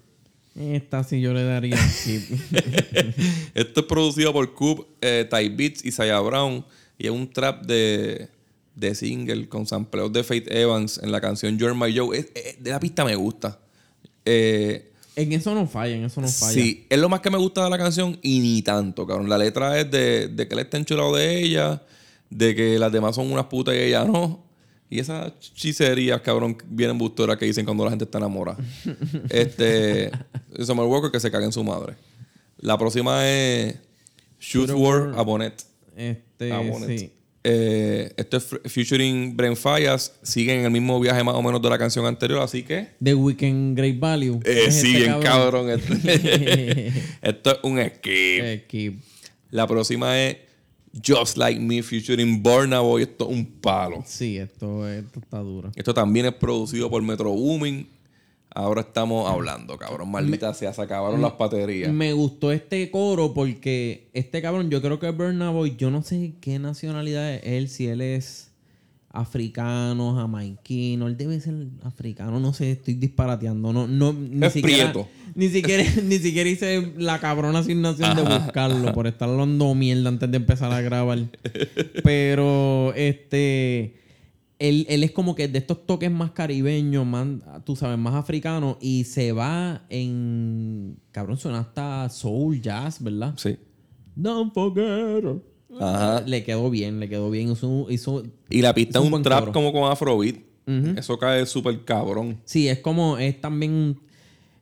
Esta 0.55 1.03
sí 1.03 1.19
yo 1.21 1.33
le 1.33 1.43
daría 1.43 1.75
skip. 1.77 2.21
Esto 3.53 3.81
es 3.81 3.85
producido 3.85 4.31
por 4.33 4.53
Coop, 4.53 4.87
eh, 5.01 5.27
Ty 5.29 5.49
Beats 5.49 5.83
y 5.85 5.91
Saya 5.91 6.19
Brown. 6.19 6.65
Y 6.97 7.05
es 7.07 7.11
un 7.11 7.29
trap 7.31 7.65
de, 7.65 8.29
de 8.75 8.93
single 8.95 9.47
con 9.49 9.65
sampleos 9.65 10.11
de 10.11 10.23
Faith 10.23 10.51
Evans 10.51 10.99
en 11.01 11.11
la 11.11 11.21
canción 11.21 11.57
You're 11.57 11.73
My 11.75 11.95
Joe. 11.97 12.17
Es- 12.17 12.27
es- 12.35 12.63
de 12.63 12.69
la 12.71 12.79
pista 12.79 13.05
me 13.05 13.15
gusta. 13.15 13.59
Eh, 14.25 14.91
en 15.15 15.31
eso 15.31 15.55
no 15.55 15.65
falla, 15.67 15.95
en 15.95 16.03
eso 16.05 16.19
no 16.19 16.27
falla. 16.27 16.51
sí, 16.53 16.85
es 16.89 16.99
lo 16.99 17.07
más 17.07 17.21
que 17.21 17.29
me 17.29 17.37
gusta 17.37 17.63
de 17.63 17.69
la 17.69 17.77
canción 17.77 18.19
y 18.21 18.39
ni 18.39 18.61
tanto, 18.61 19.07
cabrón. 19.07 19.29
La 19.29 19.37
letra 19.37 19.79
es 19.79 19.89
de, 19.89 20.27
de 20.27 20.47
que 20.47 20.53
él 20.55 20.59
está 20.59 20.77
enchulado 20.77 21.15
de 21.15 21.41
ella, 21.41 21.81
de 22.29 22.53
que 22.53 22.77
las 22.77 22.91
demás 22.91 23.15
son 23.15 23.31
unas 23.31 23.45
putas 23.45 23.75
y 23.75 23.77
ella 23.79 24.03
no. 24.03 24.43
Y 24.89 24.99
esas 24.99 25.31
chicerías, 25.39 26.21
cabrón, 26.21 26.57
vienen 26.67 26.97
bustoras 26.97 27.37
que 27.37 27.45
dicen 27.45 27.65
cuando 27.65 27.83
la 27.85 27.91
gente 27.91 28.05
está 28.05 28.17
enamorada. 28.17 28.57
este. 29.29 30.11
Summer 30.63 30.85
Walker 30.85 31.11
que 31.11 31.19
se 31.19 31.31
caga 31.31 31.45
en 31.45 31.51
su 31.53 31.63
madre. 31.63 31.95
La 32.59 32.77
próxima 32.77 33.27
es 33.29 33.75
Shoot 34.39 34.69
War 34.71 35.13
a 35.17 35.21
Bonnet. 35.21 35.63
Este, 35.95 36.51
A 36.51 36.59
Bonnet. 36.59 36.99
sí. 36.99 37.11
Eh, 37.47 38.11
esto 38.17 38.37
es 38.37 38.47
featuring 38.65 39.37
Brent 39.37 39.55
Fallas. 39.55 40.13
Siguen 40.23 40.59
en 40.59 40.65
el 40.65 40.71
mismo 40.71 40.99
viaje 40.99 41.23
más 41.23 41.35
o 41.35 41.43
menos 41.43 41.61
de 41.61 41.69
la 41.69 41.77
canción 41.77 42.03
anterior, 42.07 42.39
así 42.41 42.63
que. 42.63 42.87
The 43.03 43.13
Weekend 43.13 43.77
Great 43.77 43.99
Value. 43.99 44.39
Eh, 44.43 44.65
Es 44.67 44.81
sí, 44.81 44.95
este 44.95 44.99
bien 45.09 45.21
cabrón. 45.21 45.69
Este- 45.69 46.91
Esto 47.21 47.51
es 47.51 47.57
un 47.61 47.77
skip. 47.79 48.63
Skip. 48.65 48.99
La 49.51 49.67
próxima 49.67 50.19
es 50.19 50.37
Just 51.05 51.37
Like 51.37 51.59
Me 51.59 51.83
featuring 51.83 52.41
Burna 52.41 52.79
Boy. 52.79 53.03
Esto 53.03 53.29
es 53.29 53.35
un 53.35 53.45
palo. 53.45 54.03
Sí, 54.07 54.37
esto, 54.37 54.89
esto 54.89 55.19
está 55.19 55.37
duro. 55.37 55.71
Esto 55.75 55.93
también 55.93 56.25
es 56.25 56.33
producido 56.33 56.89
por 56.89 57.03
Metro 57.03 57.29
Booming. 57.31 57.87
Ahora 58.55 58.81
estamos 58.81 59.29
hablando, 59.29 59.77
cabrón. 59.77 60.09
Maldita 60.09 60.53
sea, 60.53 60.71
se 60.71 60.81
acabaron 60.81 61.21
las 61.21 61.37
baterías. 61.37 61.91
Me 61.91 62.13
gustó 62.13 62.53
este 62.53 62.89
coro 62.89 63.33
porque 63.33 64.07
este 64.13 64.41
cabrón, 64.41 64.69
yo 64.69 64.81
creo 64.81 64.97
que 64.97 65.09
Burna 65.11 65.49
Boy, 65.49 65.75
yo 65.77 65.91
no 65.91 66.01
sé 66.03 66.35
qué 66.39 66.57
nacionalidad 66.57 67.33
es 67.33 67.41
él, 67.43 67.67
si 67.67 67.87
él 67.87 67.99
es 67.99 68.53
africano, 69.11 70.15
jamaiquino, 70.15 71.07
él 71.07 71.17
debe 71.17 71.39
ser 71.41 71.53
africano, 71.83 72.39
no 72.39 72.53
sé, 72.53 72.71
estoy 72.71 72.93
disparateando, 72.93 73.73
no, 73.73 73.87
no, 73.87 74.13
ni 74.13 74.45
Es 74.45 74.53
siquiera, 74.53 74.91
prieto. 74.91 75.09
ni 75.35 75.49
siquiera, 75.49 75.83
ni 76.03 76.17
siquiera 76.19 76.49
hice 76.49 76.93
la 76.97 77.19
cabrona 77.19 77.59
asignación 77.59 78.15
de 78.15 78.23
buscarlo 78.23 78.93
por 78.93 79.07
estar 79.07 79.29
hablando 79.29 79.75
mierda 79.75 80.09
antes 80.09 80.31
de 80.31 80.37
empezar 80.37 80.71
a 80.71 80.79
grabar. 80.81 81.19
Pero 82.03 82.93
este 82.95 83.95
él, 84.59 84.85
él 84.89 85.03
es 85.03 85.11
como 85.11 85.35
que 85.35 85.47
de 85.47 85.59
estos 85.59 85.85
toques 85.85 86.09
más 86.09 86.31
caribeños, 86.31 87.05
más, 87.05 87.27
tú 87.65 87.75
sabes, 87.75 87.97
más 87.97 88.15
africanos, 88.15 88.77
y 88.79 89.03
se 89.03 89.31
va 89.31 89.83
en. 89.89 90.97
Cabrón, 91.11 91.37
suena 91.37 91.59
hasta 91.59 92.09
soul, 92.09 92.61
jazz, 92.61 93.01
¿verdad? 93.01 93.33
Sí. 93.37 93.57
Don't 94.15 94.53
forget. 94.53 95.25
Ajá. 95.79 96.21
Le 96.25 96.43
quedó 96.43 96.69
bien, 96.69 96.99
le 96.99 97.09
quedó 97.09 97.29
bien. 97.29 97.51
Hizo, 97.51 97.87
hizo- 97.89 98.23
Y 98.49 98.61
la 98.61 98.73
pista 98.73 98.99
Es 98.99 99.11
un 99.11 99.21
trap 99.23 99.51
como 99.51 99.73
con 99.73 99.91
Afrobeat. 99.91 100.37
Eso 100.97 101.19
cae 101.19 101.45
súper 101.45 101.83
cabrón. 101.85 102.39
sí, 102.45 102.67
es 102.67 102.79
como, 102.79 103.17
es 103.17 103.39
también. 103.41 103.99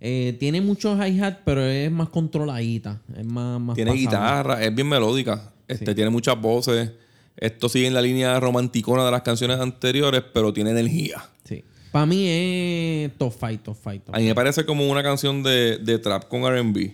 eh, 0.02 0.36
tiene 0.40 0.60
muchos 0.60 0.98
hi-hat, 1.00 1.38
pero 1.46 1.64
es 1.64 1.90
más 1.92 2.10
controladita. 2.10 3.02
Es 3.16 3.26
más. 3.26 3.62
más 3.62 3.76
Tiene 3.76 3.92
pasable. 3.92 4.02
guitarra, 4.08 4.64
es 4.64 4.74
bien 4.76 4.90
melódica. 4.90 5.54
Este, 5.68 5.94
Tiene 5.96 6.10
muchas 6.10 6.40
voces. 6.42 6.92
Esto 7.38 7.70
sigue 7.70 7.88
en 7.88 7.94
la 7.94 8.02
línea 8.02 8.40
romanticona 8.40 9.06
de 9.06 9.12
las 9.12 9.22
canciones 9.22 9.60
anteriores, 9.60 10.24
pero 10.34 10.54
tiene 10.54 10.72
energía. 10.72 11.24
Sí. 11.44 11.64
Para 11.92 12.06
mí 12.06 12.26
es 12.28 13.18
top 13.18 13.34
fight, 13.34 13.64
top 13.64 13.76
fight. 13.76 14.04
top 14.04 14.16
A 14.16 14.20
mí 14.20 14.26
me 14.26 14.36
parece 14.36 14.66
como 14.66 14.90
una 14.90 15.04
canción 15.04 15.44
de, 15.44 15.78
de 15.78 16.00
trap 16.00 16.28
con 16.28 16.44
RB. 16.44 16.92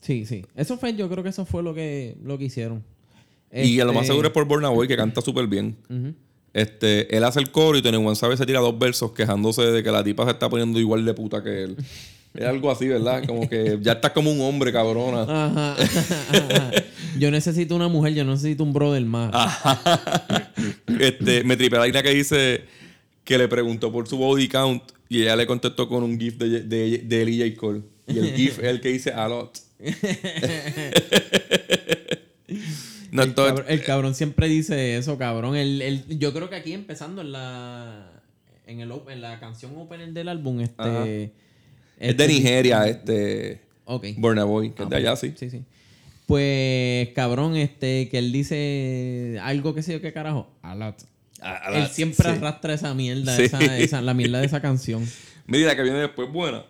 Sí, 0.00 0.24
sí. 0.26 0.44
Eso 0.56 0.78
fue, 0.78 0.94
yo 0.94 1.08
creo 1.08 1.22
que 1.22 1.30
eso 1.30 1.44
fue 1.44 1.62
lo 1.62 1.74
que, 1.74 2.16
lo 2.22 2.38
que 2.38 2.44
hicieron. 2.44 2.84
Y 3.52 3.80
a 3.80 3.84
lo 3.84 3.92
más 3.92 4.02
Este, 4.02 4.12
seguro 4.12 4.28
es 4.28 4.34
por 4.34 4.44
Burna 4.44 4.68
Boy, 4.68 4.88
que 4.88 4.96
canta 4.96 5.20
súper 5.20 5.46
bien. 5.46 5.76
Este, 6.52 7.14
él 7.16 7.24
hace 7.24 7.40
el 7.40 7.50
coro 7.50 7.76
y 7.78 7.82
Tony 7.82 7.96
One 7.96 8.16
sabe 8.16 8.36
se 8.36 8.46
tira 8.46 8.60
dos 8.60 8.78
versos 8.78 9.12
quejándose 9.12 9.62
de 9.62 9.82
que 9.82 9.90
la 9.90 10.02
tipa 10.02 10.24
se 10.24 10.30
está 10.32 10.48
poniendo 10.48 10.78
igual 10.80 11.04
de 11.04 11.14
puta 11.14 11.42
que 11.42 11.62
él. 11.64 11.76
es 12.34 12.44
algo 12.44 12.70
así, 12.70 12.86
¿verdad? 12.88 13.24
Como 13.26 13.48
que 13.48 13.78
ya 13.80 13.92
estás 13.92 14.12
como 14.12 14.30
un 14.30 14.40
hombre, 14.40 14.72
cabrona. 14.72 15.22
Ajá, 15.22 15.72
ajá. 15.74 16.70
Yo 17.18 17.30
necesito 17.30 17.74
una 17.74 17.88
mujer, 17.88 18.14
yo 18.14 18.24
necesito 18.24 18.62
un 18.62 18.72
brother 18.72 19.04
más. 19.04 19.32
Este, 21.00 21.42
me 21.44 21.56
tripea 21.56 21.86
la 21.86 22.02
que 22.02 22.10
dice 22.10 22.64
que 23.24 23.38
le 23.38 23.48
preguntó 23.48 23.90
por 23.92 24.06
su 24.08 24.16
body 24.18 24.48
count 24.48 24.82
y 25.08 25.22
ella 25.22 25.36
le 25.36 25.46
contestó 25.46 25.88
con 25.88 26.02
un 26.02 26.18
GIF 26.18 26.36
de, 26.38 26.62
de, 26.62 26.98
de 26.98 27.48
J. 27.50 27.60
Cole. 27.60 27.82
Y 28.06 28.18
el 28.18 28.34
GIF 28.34 28.58
es 28.58 28.64
el 28.64 28.80
que 28.80 28.88
dice 28.90 29.12
a 29.12 29.28
lot. 29.28 29.58
no, 33.10 33.22
el, 33.22 33.34
cabrón, 33.34 33.64
el 33.68 33.84
cabrón 33.84 34.14
siempre 34.14 34.48
dice 34.48 34.96
eso, 34.96 35.18
cabrón. 35.18 35.56
El, 35.56 35.82
el- 35.82 36.18
yo 36.18 36.32
creo 36.32 36.48
que 36.50 36.56
aquí 36.56 36.72
empezando 36.72 37.20
en 37.22 37.32
la 37.32 38.12
en, 38.66 38.80
el, 38.80 38.92
en 39.08 39.20
la 39.20 39.40
canción 39.40 39.72
opener 39.76 40.12
del 40.12 40.28
álbum, 40.28 40.60
este... 40.60 41.32
Es 41.98 42.10
este- 42.10 42.22
de 42.26 42.28
Nigeria, 42.32 42.86
este. 42.88 43.60
Ok. 43.84 44.06
Burna 44.18 44.44
Boy, 44.44 44.70
que 44.70 44.82
es 44.84 44.88
de 44.88 44.96
Ah, 44.96 44.98
allá, 44.98 45.10
pues, 45.10 45.20
sí. 45.20 45.34
Sí, 45.36 45.50
sí. 45.50 45.62
Pues, 46.26 47.08
cabrón, 47.14 47.56
este, 47.56 48.08
que 48.10 48.18
él 48.18 48.32
dice 48.32 49.38
algo 49.42 49.74
que 49.74 49.82
sé 49.82 49.92
yo 49.92 50.00
qué 50.02 50.12
carajo. 50.12 50.48
A 50.62 50.74
lot. 50.74 50.94
A- 51.40 51.70
a 51.70 51.78
Él 51.78 51.86
siempre 51.88 52.28
sí. 52.30 52.36
arrastra 52.36 52.74
esa 52.74 52.92
mierda, 52.94 53.34
Sí. 53.36 53.42
esa, 53.44 53.76
esa- 53.78 54.02
la 54.02 54.12
mierda 54.14 54.40
de 54.40 54.46
esa 54.46 54.60
canción. 54.60 55.06
Mira, 55.46 55.68
la 55.68 55.76
que 55.76 55.82
viene 55.82 55.98
después 56.00 56.30
buena. 56.30 56.64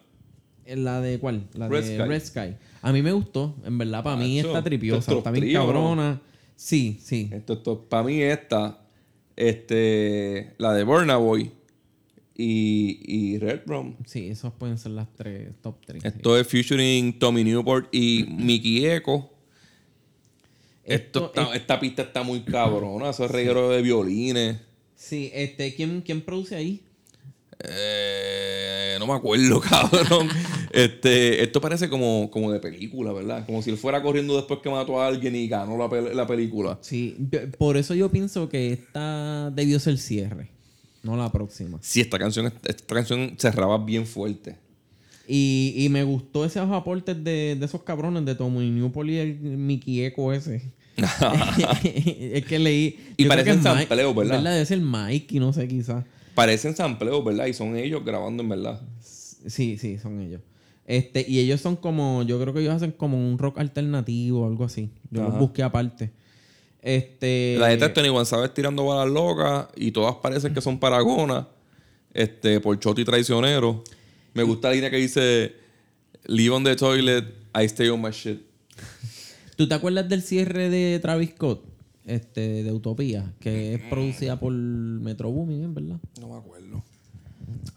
Eh, 0.65 0.77
¿La 0.77 1.01
de 1.01 1.19
cuál? 1.19 1.49
La 1.55 1.69
Red 1.69 1.85
de 1.85 1.97
Sky. 1.97 2.09
Red 2.09 2.23
Sky. 2.25 2.57
A 2.83 2.93
mí 2.93 3.03
me 3.03 3.11
gustó. 3.13 3.57
En 3.65 3.79
verdad, 3.79 4.05
para 4.05 4.17
mí 4.17 4.39
está 4.39 4.63
tripiosa. 4.63 5.01
esto 5.01 5.13
es 5.13 5.19
Está 5.19 5.31
bien 5.33 5.45
trío, 5.45 5.61
¿no? 5.61 5.67
cabrona. 5.67 6.21
Sí, 6.55 7.01
sí. 7.03 7.31
Esto, 7.33 7.55
esto, 7.55 7.81
para 7.89 8.03
mí 8.05 8.21
esta, 8.23 8.79
este, 9.35 10.53
la 10.59 10.73
de 10.75 10.85
Burna 10.85 11.17
Boy 11.17 11.51
y, 12.39 13.01
y 13.05 13.39
Red 13.39 13.63
Rum. 13.67 13.97
Sí, 14.07 14.29
esas 14.29 14.53
pueden 14.55 14.79
ser 14.79 14.93
las 14.93 15.13
tres 15.15 15.51
top 15.61 15.77
3. 15.85 16.05
Esto 16.05 16.39
es 16.39 16.47
featuring 16.47 17.19
Tommy 17.19 17.45
Newport 17.45 17.89
y 17.93 18.25
Mickey 18.31 18.87
Echo. 18.87 19.29
Esto, 20.85 21.27
Esto 21.27 21.43
está- 21.43 21.55
esta 21.57 21.81
pista 21.81 22.03
está 22.03 22.23
muy 22.23 22.41
cabrona, 22.45 23.11
esos 23.11 23.31
regueros 23.31 23.71
de 23.75 23.83
violines. 23.83 24.57
Sí, 24.95 25.31
este, 25.35 25.75
¿quién, 25.75 26.01
quién 26.01 26.23
produce 26.23 26.55
ahí? 26.57 26.81
Eh, 27.63 28.97
no 28.99 29.07
me 29.07 29.13
acuerdo, 29.15 29.61
cabrón. 29.69 30.29
Este, 30.73 31.43
esto 31.43 31.61
parece 31.61 31.89
como, 31.89 32.31
como 32.31 32.53
de 32.53 32.61
película, 32.61 33.13
¿verdad? 33.13 33.45
Como 33.47 33.63
si 33.63 33.71
él 33.71 33.77
fuera 33.77 34.03
corriendo 34.03 34.37
después 34.37 34.61
que 34.61 34.71
mató 34.71 35.01
a 35.01 35.07
alguien 35.09 35.35
y 35.37 35.49
ganó 35.49 35.77
la, 35.77 36.01
la 36.15 36.27
película. 36.27 36.79
Sí, 36.81 37.17
por 37.59 37.77
eso 37.77 37.95
yo 37.95 38.11
pienso 38.11 38.49
que 38.49 38.73
esta 38.73 39.51
debió 39.51 39.79
ser 39.81 39.99
cierre, 39.99 40.51
no 41.09 41.17
la 41.17 41.33
próxima. 41.33 41.79
Sí, 41.81 42.01
esta 42.01 42.19
canción, 42.19 42.53
esta 42.65 42.95
canción 42.95 43.35
cerraba 43.39 43.79
bien 43.79 44.07
fuerte. 44.07 44.57
Y, 45.27 45.75
y 45.77 45.89
me 45.89 46.05
gustó 46.05 46.45
esos 46.45 46.71
aportes 46.71 47.23
de, 47.23 47.57
de 47.59 47.65
esos 47.65 47.83
cabrones 47.83 48.25
de 48.25 48.35
Tommy 48.35 48.71
Newport 48.71 49.09
y 49.09 49.17
el 49.17 49.35
Mickey 49.39 50.05
Echo 50.05 50.33
ese. 50.33 50.71
es 51.85 52.45
que 52.45 52.59
leí. 52.59 53.15
Y 53.17 53.27
parecen 53.27 53.63
sampleos, 53.63 54.15
¿verdad? 54.15 54.43
Debe 54.43 54.67
ser 54.67 54.81
Mike 54.81 55.37
y 55.37 55.41
no 55.41 55.53
sé, 55.53 55.67
quizás. 55.67 56.05
Parecen 56.35 56.77
sampleos, 56.77 57.25
¿verdad? 57.25 57.47
Y 57.47 57.55
son 57.55 57.77
ellos 57.77 58.05
grabando 58.05 58.43
en 58.43 58.49
verdad. 58.51 58.81
Sí, 59.01 59.79
sí, 59.79 59.99
son 59.99 60.21
ellos. 60.21 60.41
Este, 60.87 61.25
y 61.29 61.39
ellos 61.41 61.61
son 61.61 61.77
como, 61.77 62.23
yo 62.23 62.41
creo 62.41 62.55
que 62.55 62.61
ellos 62.61 62.75
hacen 62.75 62.93
como 62.93 63.19
un 63.19 63.39
rock 63.39 63.59
alternativo 63.59 64.43
o 64.43 64.47
algo 64.47 64.65
así. 64.65 64.91
Yo 65.11 65.23
los 65.23 65.39
busqué 65.39 65.63
aparte. 65.63 66.11
Este. 66.83 67.57
La 67.59 67.69
neta 67.69 67.87
es 67.87 67.95
Tony 67.95 68.09
González 68.09 68.55
tirando 68.55 68.87
balas 68.87 69.13
locas 69.13 69.69
y 69.77 69.91
todas 69.91 70.17
parecen 70.17 70.55
que 70.55 70.61
son 70.61 70.79
paragonas. 70.79 71.47
Este, 72.15 72.61
por 72.61 72.79
choto 72.79 73.01
y 73.01 73.05
traicionero. 73.05 73.85
Me 74.35 74.43
gusta 74.43 74.69
la 74.69 74.75
línea 74.75 74.91
que 74.91 74.97
dice: 74.97 75.55
Leave 76.27 76.55
on 76.55 76.65
the 76.65 76.77
toilet, 76.77 77.25
I 77.55 77.65
stay 77.65 77.89
on 77.89 78.01
my 78.01 78.11
shit. 78.11 78.41
¿Tú 79.57 79.69
te 79.69 79.75
acuerdas 79.75 80.09
del 80.09 80.23
cierre 80.23 80.71
de 80.71 80.99
Travis 81.01 81.31
Scott? 81.31 81.65
Este, 82.07 82.63
de 82.63 82.73
Utopía, 82.73 83.35
que 83.39 83.75
es 83.75 83.83
producida 83.83 84.41
por 84.41 84.51
Metro 84.53 85.31
Booming, 85.31 85.75
¿verdad? 85.75 85.99
No 86.19 86.29
me 86.29 86.39
acuerdo. 86.39 86.83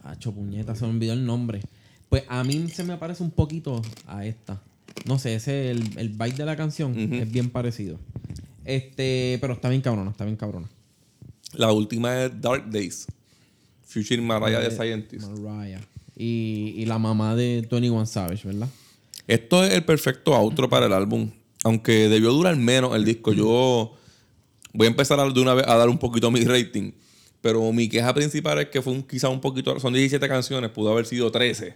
Hacho, 0.03 0.31
puñeta, 0.31 0.73
se 0.73 0.85
me 0.85 0.91
olvidó 0.91 1.11
el 1.13 1.25
nombre. 1.25 1.61
Pues 2.07 2.23
a 2.29 2.43
mí 2.45 2.69
se 2.69 2.85
me 2.85 2.95
parece 2.95 3.23
un 3.23 3.31
poquito 3.31 3.81
a 4.07 4.25
esta. 4.25 4.61
No 5.05 5.19
sé, 5.19 5.35
ese, 5.35 5.71
el, 5.71 5.83
el 5.97 6.09
vibe 6.09 6.33
de 6.33 6.45
la 6.45 6.55
canción 6.55 6.97
es 7.13 7.29
bien 7.29 7.49
parecido. 7.49 7.99
Este, 8.65 9.37
pero 9.41 9.53
está 9.53 9.69
bien 9.69 9.81
cabrona, 9.81 10.11
está 10.11 10.23
bien 10.25 10.37
cabrona. 10.37 10.69
La 11.53 11.71
última 11.71 12.23
es 12.25 12.41
Dark 12.41 12.69
Days. 12.69 13.07
Future 13.83 14.21
Mariah 14.21 14.61
the 14.61 14.71
Scientist. 14.71 15.27
Mariah. 15.27 15.81
Y, 16.15 16.73
y 16.77 16.85
la 16.85 16.97
mamá 16.99 17.35
de 17.35 17.67
21 17.69 18.05
Savage, 18.05 18.47
¿verdad? 18.47 18.69
Esto 19.27 19.63
es 19.63 19.73
el 19.73 19.83
perfecto 19.83 20.33
outro 20.33 20.69
para 20.69 20.85
el 20.85 20.93
álbum. 20.93 21.29
Aunque 21.63 22.07
debió 22.09 22.31
durar 22.31 22.55
menos 22.55 22.95
el 22.95 23.03
disco. 23.05 23.33
Yo 23.33 23.93
voy 24.73 24.87
a 24.87 24.89
empezar 24.89 25.19
a- 25.19 25.29
de 25.29 25.39
una 25.41 25.53
vez 25.53 25.67
a 25.67 25.75
dar 25.75 25.89
un 25.89 25.97
poquito 25.97 26.31
mi 26.31 26.43
rating. 26.43 26.91
Pero 27.41 27.71
mi 27.73 27.89
queja 27.89 28.13
principal 28.13 28.59
es 28.59 28.67
que 28.67 28.81
fue 28.81 28.93
un, 28.93 29.03
quizá 29.03 29.29
un 29.29 29.41
poquito. 29.41 29.79
Son 29.79 29.91
17 29.93 30.27
canciones, 30.27 30.69
pudo 30.71 30.91
haber 30.91 31.05
sido 31.05 31.31
13. 31.31 31.75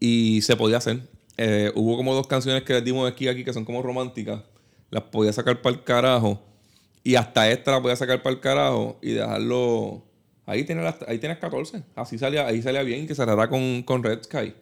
Y 0.00 0.40
se 0.42 0.56
podía 0.56 0.78
hacer. 0.78 1.00
Eh, 1.36 1.72
hubo 1.74 1.96
como 1.96 2.14
dos 2.14 2.26
canciones 2.26 2.62
que 2.64 2.72
les 2.74 2.84
dimos 2.84 3.10
aquí 3.10 3.28
aquí 3.28 3.44
que 3.44 3.52
son 3.52 3.64
como 3.64 3.80
románticas. 3.82 4.42
Las 4.90 5.04
podía 5.04 5.32
sacar 5.32 5.60
para 5.62 5.76
el 5.76 5.84
carajo. 5.84 6.40
Y 7.02 7.14
hasta 7.14 7.50
esta 7.50 7.70
la 7.72 7.80
podía 7.82 7.96
sacar 7.96 8.22
para 8.22 8.34
el 8.34 8.40
carajo 8.40 8.98
y 9.02 9.12
dejarlo. 9.12 10.04
Ahí 10.46 10.64
tienes, 10.64 10.84
las- 10.84 11.08
ahí 11.08 11.18
tienes 11.18 11.38
14. 11.38 11.82
Así 11.94 12.18
salía, 12.18 12.46
ahí 12.46 12.60
salía 12.62 12.82
bien 12.82 13.06
que 13.06 13.14
cerrará 13.14 13.48
con, 13.48 13.82
con 13.82 14.02
Red 14.02 14.24
Sky. 14.24 14.54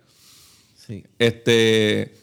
Sí. 0.77 1.05
Este. 1.19 2.15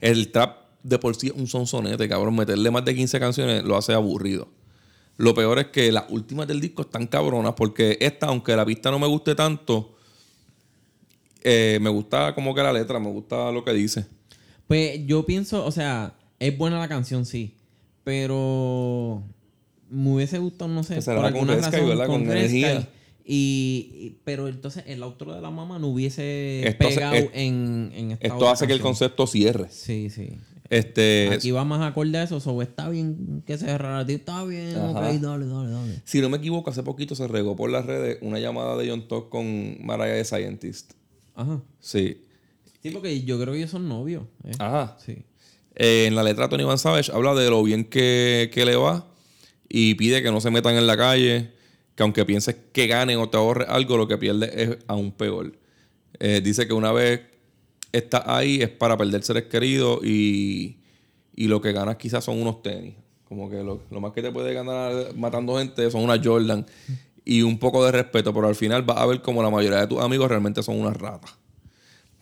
El 0.00 0.30
trap 0.32 0.58
de 0.82 0.98
por 0.98 1.14
sí 1.14 1.28
es 1.28 1.32
un 1.32 1.46
sonsonete, 1.46 2.08
cabrón. 2.08 2.34
Meterle 2.34 2.70
más 2.70 2.84
de 2.84 2.94
15 2.94 3.20
canciones 3.20 3.62
lo 3.64 3.76
hace 3.76 3.92
aburrido. 3.94 4.48
Lo 5.16 5.34
peor 5.34 5.58
es 5.60 5.66
que 5.66 5.92
las 5.92 6.04
últimas 6.08 6.48
del 6.48 6.60
disco 6.60 6.82
están 6.82 7.06
cabronas 7.06 7.52
porque 7.54 7.98
esta, 8.00 8.26
aunque 8.26 8.56
la 8.56 8.64
pista 8.66 8.90
no 8.90 8.98
me 8.98 9.06
guste 9.06 9.34
tanto, 9.34 9.94
eh, 11.42 11.78
me 11.80 11.90
gusta 11.90 12.34
como 12.34 12.54
que 12.54 12.62
la 12.62 12.72
letra, 12.72 12.98
me 12.98 13.10
gusta 13.10 13.50
lo 13.52 13.64
que 13.64 13.72
dice. 13.72 14.06
Pues 14.66 15.00
yo 15.06 15.24
pienso, 15.26 15.64
o 15.64 15.70
sea, 15.70 16.14
es 16.46 16.58
buena 16.58 16.78
la 16.78 16.88
canción, 16.88 17.24
sí. 17.24 17.54
Pero 18.04 19.22
me 19.90 20.14
hubiese 20.14 20.38
gustado, 20.38 20.70
no 20.72 20.82
sé, 20.82 20.96
Que 20.96 21.02
cerrara 21.02 21.32
con 21.32 21.48
Red 21.48 21.62
Sky, 21.64 21.80
¿verdad? 21.86 22.06
Con 22.06 22.24
Red 22.26 22.36
energía. 22.36 22.88
Y, 23.24 23.90
y- 23.94 24.16
pero 24.24 24.48
entonces 24.48 24.82
el 24.88 25.00
outro 25.04 25.32
de 25.32 25.40
la 25.40 25.50
mamá 25.52 25.78
no 25.78 25.86
hubiese 25.88 26.66
Esto 26.66 26.86
hace- 26.88 26.94
pegado 26.96 27.14
es- 27.14 27.30
en, 27.34 27.92
en 27.94 28.10
esta 28.12 28.26
Esto 28.26 28.48
hace 28.48 28.66
que 28.66 28.72
el 28.72 28.80
concepto 28.80 29.26
cierre. 29.28 29.68
Sí, 29.70 30.10
sí. 30.10 30.30
Este. 30.70 31.28
Aquí 31.32 31.50
va 31.52 31.64
más 31.64 31.82
acorde 31.82 32.16
a 32.18 32.22
eso, 32.24 32.40
so, 32.40 32.60
está 32.62 32.88
bien 32.88 33.42
que 33.46 33.56
se 33.58 33.66
cerrara. 33.66 34.04
Tío, 34.06 34.16
Está 34.16 34.42
bien, 34.44 34.74
Ajá. 34.76 34.88
ok, 34.90 34.96
dale, 35.20 35.46
dale, 35.46 35.70
dale. 35.70 36.00
Si 36.04 36.20
no 36.20 36.30
me 36.30 36.38
equivoco, 36.38 36.70
hace 36.70 36.82
poquito 36.82 37.14
se 37.14 37.28
regó 37.28 37.54
por 37.54 37.70
las 37.70 37.84
redes 37.86 38.18
una 38.22 38.38
llamada 38.40 38.76
de 38.76 38.88
John 38.90 39.06
Talk 39.06 39.28
con 39.28 39.76
Mariah 39.84 40.14
the 40.14 40.24
Scientist. 40.24 40.94
Ajá. 41.34 41.62
Sí. 41.78 42.22
Sí, 42.82 42.90
porque 42.90 43.22
yo 43.22 43.38
creo 43.38 43.52
que 43.52 43.58
ellos 43.60 43.70
son 43.70 43.88
novios. 43.88 44.24
¿eh? 44.44 44.52
Ajá. 44.58 44.96
Sí. 44.98 45.18
Eh, 45.74 46.06
en 46.06 46.14
la 46.14 46.22
letra 46.22 46.48
Tony 46.48 46.64
Van 46.64 46.78
Savage 46.78 47.10
habla 47.12 47.34
de 47.34 47.48
lo 47.48 47.62
bien 47.62 47.84
que, 47.84 48.50
que 48.52 48.64
le 48.64 48.76
va 48.76 49.06
y 49.68 49.94
pide 49.94 50.22
que 50.22 50.30
no 50.30 50.40
se 50.40 50.50
metan 50.50 50.76
en 50.76 50.86
la 50.86 50.96
calle, 50.96 51.50
que 51.94 52.02
aunque 52.02 52.24
pienses 52.26 52.56
que 52.72 52.86
ganen 52.86 53.18
o 53.18 53.28
te 53.28 53.38
ahorres 53.38 53.68
algo, 53.68 53.96
lo 53.96 54.06
que 54.06 54.18
pierdes 54.18 54.50
es 54.54 54.78
aún 54.86 55.12
peor. 55.12 55.52
Eh, 56.20 56.40
dice 56.44 56.66
que 56.66 56.74
una 56.74 56.92
vez 56.92 57.22
estás 57.90 58.22
ahí 58.26 58.60
es 58.60 58.68
para 58.68 58.96
perder 58.96 59.22
seres 59.22 59.44
queridos 59.44 60.04
y, 60.04 60.78
y 61.34 61.46
lo 61.46 61.60
que 61.60 61.72
ganas 61.72 61.96
quizás 61.96 62.24
son 62.24 62.40
unos 62.40 62.62
tenis. 62.62 62.94
Como 63.24 63.48
que 63.48 63.62
lo, 63.62 63.80
lo 63.90 64.00
más 64.00 64.12
que 64.12 64.20
te 64.20 64.30
puede 64.30 64.52
ganar 64.52 65.14
matando 65.16 65.56
gente 65.56 65.90
son 65.90 66.02
unas 66.02 66.20
Jordan 66.22 66.66
y 67.24 67.40
un 67.40 67.58
poco 67.58 67.84
de 67.84 67.92
respeto, 67.92 68.34
pero 68.34 68.48
al 68.48 68.54
final 68.54 68.82
vas 68.82 68.98
a 68.98 69.06
ver 69.06 69.22
como 69.22 69.42
la 69.42 69.48
mayoría 69.48 69.80
de 69.80 69.86
tus 69.86 70.00
amigos 70.00 70.28
realmente 70.28 70.62
son 70.62 70.78
unas 70.78 70.96
ratas. 70.96 71.34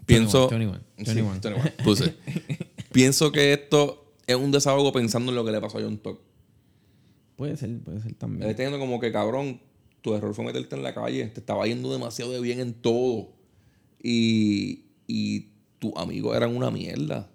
Pienso. 0.06 0.48
21, 0.48 0.78
21. 0.96 1.32
Sí, 1.42 1.50
21, 1.50 1.84
puse. 1.84 2.14
Pienso 2.92 3.30
que 3.32 3.52
esto 3.52 4.12
es 4.26 4.36
un 4.36 4.50
desahogo 4.50 4.92
pensando 4.92 5.30
en 5.32 5.36
lo 5.36 5.44
que 5.44 5.52
le 5.52 5.60
pasó 5.60 5.78
a 5.78 5.82
John 5.82 5.98
Talk. 5.98 6.18
Puede 7.36 7.56
ser, 7.56 7.78
puede 7.80 8.00
ser 8.00 8.10
Él 8.10 8.16
también. 8.16 8.42
está 8.50 8.62
diciendo 8.62 8.78
como 8.78 9.00
que, 9.00 9.12
cabrón, 9.12 9.60
tu 10.02 10.14
error 10.14 10.34
fue 10.34 10.44
meterte 10.44 10.76
en 10.76 10.82
la 10.82 10.94
calle. 10.94 11.26
Te 11.26 11.40
estaba 11.40 11.66
yendo 11.66 11.92
demasiado 11.92 12.32
de 12.32 12.40
bien 12.40 12.60
en 12.60 12.74
todo. 12.74 13.32
Y, 14.02 14.86
y 15.06 15.48
tus 15.78 15.92
amigos 15.96 16.36
eran 16.36 16.54
una 16.56 16.70
mierda. 16.70 17.30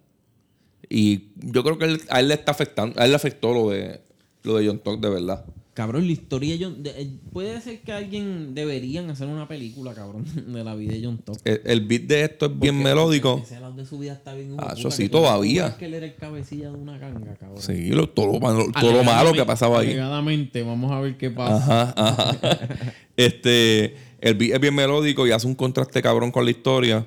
Y 0.89 1.29
yo 1.37 1.63
creo 1.63 1.77
que 1.77 1.85
él- 1.85 2.01
a 2.09 2.19
él 2.19 2.27
le 2.27 2.35
está 2.35 2.51
afectando. 2.51 2.99
A 2.99 3.05
él 3.05 3.11
le 3.11 3.15
afectó 3.15 3.53
lo 3.53 3.69
de, 3.69 4.01
lo 4.43 4.57
de 4.57 4.67
John 4.67 4.79
Talk, 4.79 4.99
de 4.99 5.09
verdad. 5.09 5.45
Cabrón, 5.75 6.05
la 6.07 6.13
historia 6.13 6.57
de 6.57 6.63
John... 6.63 6.81
de- 6.83 7.01
eh, 7.01 7.09
puede 7.33 7.59
ser 7.59 7.81
que 7.81 7.91
alguien 7.91 8.55
deberían 8.55 9.09
hacer 9.09 9.27
una 9.27 9.45
película, 9.47 9.93
cabrón, 9.93 10.23
de 10.53 10.63
la 10.63 10.73
vida 10.73 10.93
de 10.93 11.03
John 11.03 11.17
Top. 11.17 11.35
El, 11.43 11.61
el 11.65 11.81
beat 11.81 12.03
de 12.03 12.23
esto 12.23 12.45
es 12.45 12.57
bien 12.57 12.81
melódico. 12.81 13.41
Ese 13.43 13.59
lado 13.59 13.73
de 13.73 13.85
su 13.85 13.99
vida 13.99 14.13
está 14.13 14.33
bien... 14.33 14.55
Ah, 14.57 14.73
eso 14.77 14.89
sí, 14.89 15.09
todavía. 15.09 15.63
descubras 15.65 15.77
que 15.79 15.85
él 15.87 15.93
era 15.95 16.05
el 16.05 16.15
cabecilla 16.15 16.69
de 16.71 16.77
una 16.77 16.97
ganga, 16.97 17.35
cabrón. 17.35 17.61
Sí, 17.61 17.89
lo- 17.89 18.07
todo, 18.07 18.27
lo 18.31 18.39
malo, 18.39 18.65
todo 18.79 18.93
lo 18.93 19.03
malo 19.03 19.33
que 19.33 19.43
pasaba 19.43 19.81
ahí. 19.81 19.87
Alegadamente, 19.87 20.63
vamos 20.63 20.91
a 20.93 21.01
ver 21.01 21.17
qué 21.17 21.29
pasa. 21.29 21.81
Ajá, 21.81 21.93
ajá. 21.97 22.57
este, 23.17 23.95
el 24.21 24.35
beat 24.35 24.53
es 24.53 24.59
bien 24.61 24.75
melódico 24.75 25.27
y 25.27 25.31
hace 25.31 25.45
un 25.45 25.55
contraste 25.55 26.01
cabrón 26.01 26.31
con 26.31 26.45
la 26.45 26.51
historia. 26.51 27.05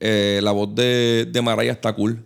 Eh, 0.00 0.40
la 0.42 0.52
voz 0.52 0.74
de, 0.74 1.26
de 1.30 1.42
Mariah 1.42 1.72
está 1.72 1.94
cool. 1.94 2.22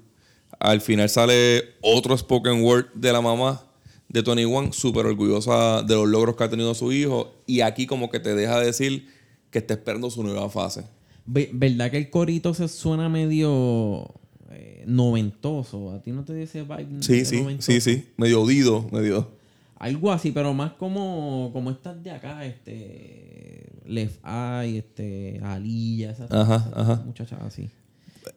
Al 0.59 0.81
final 0.81 1.09
sale 1.09 1.75
otro 1.83 2.19
spoken 2.19 2.63
word 2.65 2.87
de 2.95 3.13
la 3.13 3.21
mamá 3.21 3.63
de 4.09 4.23
Tony 4.23 4.45
One, 4.45 4.73
súper 4.73 5.07
orgullosa 5.07 5.83
de 5.83 5.95
los 5.95 6.09
logros 6.09 6.37
que 6.37 6.45
ha 6.45 6.49
tenido 6.51 6.75
su 6.75 6.93
hijo. 6.93 7.35
Y 7.47 7.61
aquí 7.61 7.87
como 7.87 8.11
que 8.11 8.21
te 8.21 8.35
deja 8.35 8.59
decir 8.61 9.09
que 9.51 9.59
está 9.59 9.75
esperando 9.75 10.11
su 10.11 10.23
nueva 10.23 10.49
fase. 10.51 10.85
Ve- 11.27 11.51
¿Verdad 11.53 11.91
que 11.91 11.99
el 11.99 12.11
corito 12.11 12.55
se 12.55 12.69
suena 12.69 13.09
medio 13.09 14.15
eh, 14.51 14.85
noventoso? 14.87 15.93
¿A 15.93 16.01
ti 16.03 16.11
no 16.13 16.25
te 16.25 16.35
dice 16.35 16.63
vibe 16.63 17.03
Sí, 17.03 17.25
sí, 17.25 17.43
noventoso? 17.43 17.71
sí, 17.73 17.81
sí. 17.81 18.09
Medio 18.17 18.43
odido, 18.43 18.87
medio... 18.93 19.37
Algo 19.81 20.11
así, 20.11 20.33
pero 20.33 20.53
más 20.55 20.73
como, 20.73 21.51
como 21.53 21.71
estas 21.71 22.03
de 22.03 22.11
acá, 22.11 22.45
este. 22.45 23.65
Left 23.87 24.19
Eye, 24.27 24.79
este. 24.79 25.39
Alilla, 25.41 26.11
esas, 26.11 26.33
Ajá, 26.33 26.57
esas 26.57 26.73
ajá. 26.77 27.03
muchachas 27.07 27.39
así. 27.43 27.71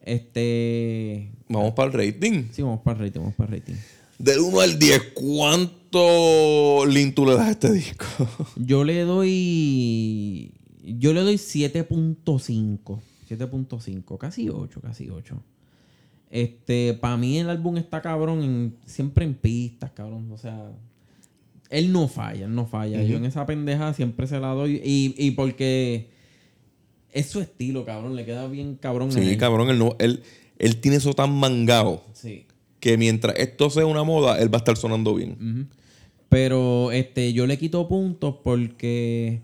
Este. 0.05 1.31
Vamos 1.49 1.73
para 1.73 1.91
el 1.91 1.93
rating. 2.13 2.43
Sí, 2.51 2.61
vamos 2.61 2.81
para 2.81 2.99
el 2.99 3.05
rating, 3.07 3.19
vamos 3.21 3.35
para 3.35 3.55
el 3.55 3.59
rating. 3.59 3.73
Del 4.21 4.39
1 4.39 4.59
al 4.59 4.77
10, 4.77 5.01
¿cuánto 5.15 6.85
Lin 6.85 7.13
tú 7.13 7.25
le 7.25 7.33
das 7.35 7.47
a 7.47 7.51
este 7.51 7.71
disco? 7.71 8.05
Yo 8.55 8.83
le 8.83 9.01
doy. 9.01 10.53
Yo 10.83 11.13
le 11.13 11.21
doy 11.21 11.35
7.5. 11.35 12.99
7.5. 13.29 14.17
Casi 14.17 14.49
8, 14.49 14.81
casi 14.81 15.09
8. 15.09 15.41
Este, 16.29 16.93
para 16.93 17.17
mí 17.17 17.39
el 17.39 17.49
álbum 17.49 17.77
está 17.77 18.01
cabrón 18.01 18.43
en, 18.43 18.77
siempre 18.85 19.25
en 19.25 19.33
pistas, 19.33 19.91
cabrón. 19.91 20.31
O 20.31 20.37
sea, 20.37 20.71
él 21.69 21.91
no 21.91 22.07
falla, 22.07 22.45
él 22.45 22.53
no 22.53 22.67
falla. 22.67 23.01
Yo 23.03 23.17
en 23.17 23.25
esa 23.25 23.45
pendeja 23.45 23.93
siempre 23.93 24.27
se 24.27 24.39
la 24.39 24.49
doy. 24.49 24.81
Y, 24.83 25.15
y 25.17 25.31
porque 25.31 26.09
es 27.11 27.25
su 27.27 27.41
estilo, 27.41 27.85
cabrón. 27.85 28.15
Le 28.15 28.25
queda 28.25 28.47
bien 28.47 28.75
cabrón. 28.75 29.09
a 29.09 29.13
Sí, 29.13 29.19
él. 29.19 29.37
cabrón, 29.37 29.69
él, 29.69 29.79
no, 29.79 29.95
él, 29.99 30.21
él 30.59 30.79
tiene 30.79 30.97
eso 30.97 31.13
tan 31.13 31.33
mangado 31.33 32.03
Sí. 32.13 32.45
Que 32.81 32.97
mientras 32.97 33.37
esto 33.39 33.69
sea 33.69 33.85
una 33.85 34.03
moda, 34.03 34.37
él 34.41 34.53
va 34.53 34.57
a 34.57 34.59
estar 34.59 34.75
sonando 34.75 35.15
bien. 35.15 35.69
Pero 36.27 36.91
este, 36.91 37.31
yo 37.31 37.47
le 37.47 37.57
quito 37.57 37.87
puntos 37.87 38.35
porque 38.43 39.41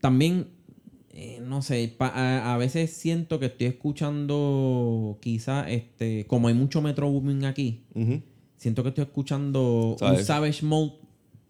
también, 0.00 0.46
eh, 1.12 1.40
no 1.42 1.60
sé, 1.62 1.94
a, 2.00 2.54
a 2.54 2.56
veces 2.56 2.92
siento 2.92 3.38
que 3.38 3.46
estoy 3.46 3.68
escuchando 3.68 5.18
quizás, 5.20 5.66
este, 5.68 6.26
como 6.26 6.48
hay 6.48 6.54
mucho 6.54 6.80
Metro 6.82 7.10
Booming 7.10 7.44
aquí, 7.44 7.82
siento 8.56 8.82
que 8.82 8.90
estoy 8.90 9.04
escuchando 9.04 9.96
un. 10.00 10.24
Savage 10.24 10.64
Mode, 10.64 10.92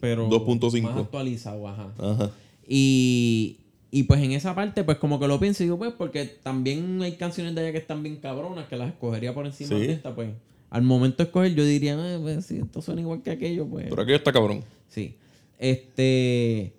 pero 0.01 0.29
2.5. 0.29 0.83
más 0.83 0.97
actualizado, 0.97 1.69
ajá. 1.69 1.93
Ajá. 1.99 2.31
Y, 2.67 3.59
y 3.91 4.05
pues 4.05 4.21
en 4.23 4.33
esa 4.33 4.55
parte, 4.55 4.83
pues 4.83 4.97
como 4.99 5.21
que 5.21 5.29
lo 5.29 5.39
pienso 5.39 5.63
y 5.63 5.67
digo, 5.67 5.79
pues 5.79 5.93
porque 5.93 6.25
también 6.25 7.01
hay 7.03 7.13
canciones 7.13 7.55
de 7.55 7.61
allá 7.61 7.73
que 7.73 7.79
están 7.79 8.03
bien 8.03 8.17
cabronas, 8.17 8.67
que 8.67 8.77
las 8.77 8.89
escogería 8.89 9.35
por 9.35 9.45
encima 9.47 9.69
Sí. 9.79 9.87
de 9.87 9.93
esta, 9.93 10.15
pues 10.15 10.31
al 10.75 10.83
momento 10.83 11.19
de 11.19 11.25
escoger 11.25 11.55
yo 11.55 11.65
diría, 11.65 11.95
"Ah, 11.99 12.19
pues 12.21 12.47
si 12.47 12.59
esto 12.59 12.83
suena 12.83 13.01
igual 13.01 13.23
que 13.23 13.31
aquello, 13.31 13.67
pues... 13.67 13.87
Pero 13.89 14.03
aquello 14.03 14.17
está 14.17 14.33
cabrón. 14.33 14.63
Sí. 14.89 15.15
Este... 15.59 16.73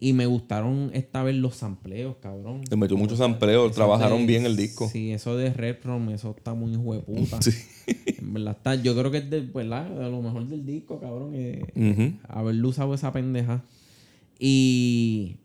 Y 0.00 0.12
me 0.12 0.26
gustaron 0.26 0.90
esta 0.92 1.22
vez 1.22 1.34
los 1.36 1.56
sampleos, 1.56 2.16
cabrón. 2.20 2.62
Le 2.70 2.76
metió 2.76 2.96
muchos 2.96 3.18
sampleos, 3.18 3.72
trabajaron 3.72 4.20
de- 4.20 4.26
bien 4.26 4.44
el 4.44 4.54
disco. 4.56 4.88
Sí, 4.88 5.12
eso 5.12 5.34
de 5.36 5.50
Red 5.52 5.76
From, 5.80 6.10
eso 6.10 6.34
está 6.36 6.52
muy 6.52 6.76
hueputa. 6.76 7.40
Sí. 7.40 7.52
En 8.18 8.34
verdad 8.34 8.54
está, 8.56 8.74
yo 8.74 8.94
creo 8.96 9.10
que 9.10 9.18
es 9.18 9.30
de, 9.30 9.40
¿verdad? 9.40 9.88
de 9.88 10.10
lo 10.10 10.20
mejor 10.22 10.46
del 10.46 10.64
disco, 10.66 11.00
cabrón. 11.00 11.32
eh, 11.34 11.64
Ujú. 11.74 12.12
haberlo 12.28 12.68
usado 12.68 12.92
esa 12.94 13.12
pendeja. 13.12 13.62
Y... 14.38 15.36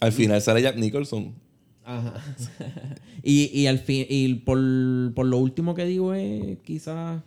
Al 0.00 0.12
final 0.12 0.40
sale 0.42 0.62
Jack 0.62 0.76
Nicholson. 0.76 1.32
Ajá. 1.86 2.14
y, 3.22 3.44
y 3.58 3.68
al 3.68 3.78
fin, 3.78 4.04
y 4.08 4.34
por, 4.34 4.58
por 5.14 5.24
lo 5.24 5.38
último 5.38 5.74
que 5.74 5.84
digo 5.84 6.12
es 6.14 6.58
quizás 6.64 7.22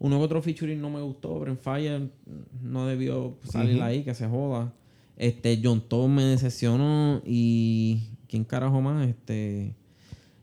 uno 0.00 0.18
que 0.18 0.24
otro 0.24 0.42
featuring 0.42 0.80
no 0.80 0.90
me 0.90 1.00
gustó, 1.00 1.38
Brent 1.38 1.60
Fire 1.60 2.10
no 2.60 2.86
debió 2.86 3.38
salir 3.44 3.80
ahí, 3.80 4.02
que 4.02 4.14
se 4.14 4.26
joda. 4.26 4.72
Este, 5.16 5.60
John 5.62 5.80
Todd 5.80 6.08
me 6.08 6.24
decepcionó 6.24 7.22
y 7.24 8.02
¿quién 8.28 8.44
carajo 8.44 8.80
más? 8.80 9.08
Este 9.08 9.74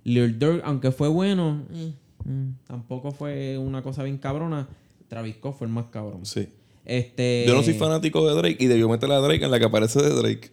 Lil 0.06 0.40
Durk, 0.40 0.62
aunque 0.64 0.92
fue 0.92 1.10
bueno, 1.10 1.64
eh, 1.74 1.94
mm, 2.24 2.66
tampoco 2.66 3.12
fue 3.12 3.58
una 3.58 3.84
cosa 3.84 4.04
bien 4.04 4.18
cabrona. 4.18 4.70
Travis 5.10 5.36
Scott 5.36 5.58
fue 5.58 5.68
el 5.68 5.74
más 5.74 5.88
cabrón. 5.88 6.26
Sí. 6.26 6.48
Este, 6.86 7.44
Yo 7.46 7.54
no 7.54 7.62
soy 7.62 7.74
fanático 7.74 8.26
de 8.28 8.34
Drake 8.34 8.58
y 8.64 8.68
debió 8.68 8.88
meter 8.88 9.12
a 9.12 9.20
Drake 9.20 9.44
en 9.44 9.52
la 9.52 9.60
que 9.60 9.66
aparece 9.66 10.02
de 10.02 10.10
Drake. 10.10 10.50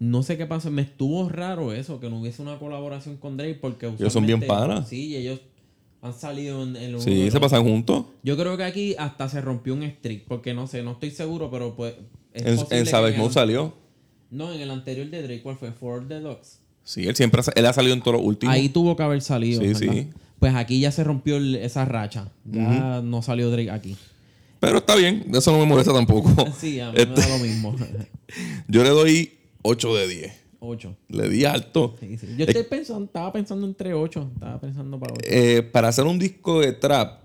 No 0.00 0.22
sé 0.22 0.36
qué 0.36 0.46
pasó. 0.46 0.70
Me 0.70 0.82
estuvo 0.82 1.28
raro 1.28 1.72
eso, 1.72 1.98
que 2.00 2.08
no 2.08 2.20
hubiese 2.20 2.40
una 2.42 2.58
colaboración 2.58 3.16
con 3.16 3.36
Drake 3.36 3.56
porque 3.60 3.86
Ellos 3.86 4.12
son 4.12 4.26
bien 4.26 4.40
panas. 4.46 4.88
Sí, 4.88 5.08
y 5.08 5.16
ellos 5.16 5.40
han 6.02 6.14
salido 6.14 6.62
en, 6.62 6.76
en 6.76 6.90
uno 6.94 7.00
Sí, 7.00 7.26
se 7.26 7.32
los- 7.32 7.40
pasan 7.40 7.64
juntos. 7.64 8.04
Yo 8.22 8.36
creo 8.36 8.56
que 8.56 8.64
aquí 8.64 8.94
hasta 8.98 9.28
se 9.28 9.40
rompió 9.40 9.74
un 9.74 9.82
streak, 9.82 10.24
porque 10.28 10.54
no 10.54 10.66
sé, 10.68 10.82
no 10.82 10.92
estoy 10.92 11.10
seguro, 11.10 11.50
pero 11.50 11.74
pues... 11.74 11.94
es 12.32 12.44
En, 12.70 12.78
en 12.78 12.86
Savage 12.86 13.18
Mode 13.18 13.32
salió. 13.34 13.74
No, 14.30 14.52
en 14.52 14.60
el 14.60 14.70
anterior 14.70 15.08
de 15.08 15.22
Drake, 15.22 15.42
¿cuál 15.42 15.56
fue? 15.56 15.72
For 15.72 16.06
the 16.06 16.20
Dogs. 16.20 16.60
Sí, 16.84 17.06
él 17.08 17.16
siempre 17.16 17.40
ha, 17.44 17.52
él 17.58 17.66
ha 17.66 17.72
salido 17.72 17.94
en 17.94 18.00
todos 18.00 18.18
los 18.18 18.24
últimos. 18.26 18.54
Ahí 18.54 18.68
tuvo 18.68 18.94
que 18.96 19.02
haber 19.02 19.20
salido. 19.20 19.60
Sí, 19.60 19.66
¿verdad? 19.68 19.80
sí. 19.92 20.08
Pues 20.38 20.54
aquí 20.54 20.78
ya 20.78 20.92
se 20.92 21.02
rompió 21.02 21.36
el- 21.38 21.56
esa 21.56 21.84
racha. 21.84 22.30
Ya 22.44 23.00
no 23.02 23.20
salió 23.22 23.50
Drake 23.50 23.70
aquí. 23.72 23.96
Pero 24.60 24.78
está 24.78 24.94
bien, 24.96 25.24
eso 25.34 25.50
no 25.52 25.58
me 25.58 25.66
molesta 25.66 25.92
tampoco. 25.92 26.32
Sí, 26.58 26.78
a 26.80 26.90
mí 26.90 26.96
me 26.96 27.02
Este, 27.02 27.20
da 27.20 27.28
lo 27.28 27.38
mismo. 27.44 27.74
yo 28.68 28.82
le 28.84 28.90
doy 28.90 29.32
8 29.62 29.94
de 29.96 30.08
10. 30.08 30.32
8. 30.60 30.96
Le 31.08 31.28
di 31.28 31.44
alto. 31.44 31.96
Sí, 32.00 32.18
sí. 32.18 32.34
Yo 32.36 32.44
estoy 32.44 32.64
pensando, 32.64 33.04
estaba 33.04 33.32
pensando 33.32 33.66
entre 33.66 33.94
8. 33.94 34.30
Estaba 34.34 34.60
pensando 34.60 34.98
para 34.98 35.14
8. 35.14 35.22
Eh, 35.24 35.62
para 35.62 35.88
hacer 35.88 36.04
un 36.04 36.18
disco 36.18 36.60
de 36.60 36.72
trap, 36.72 37.20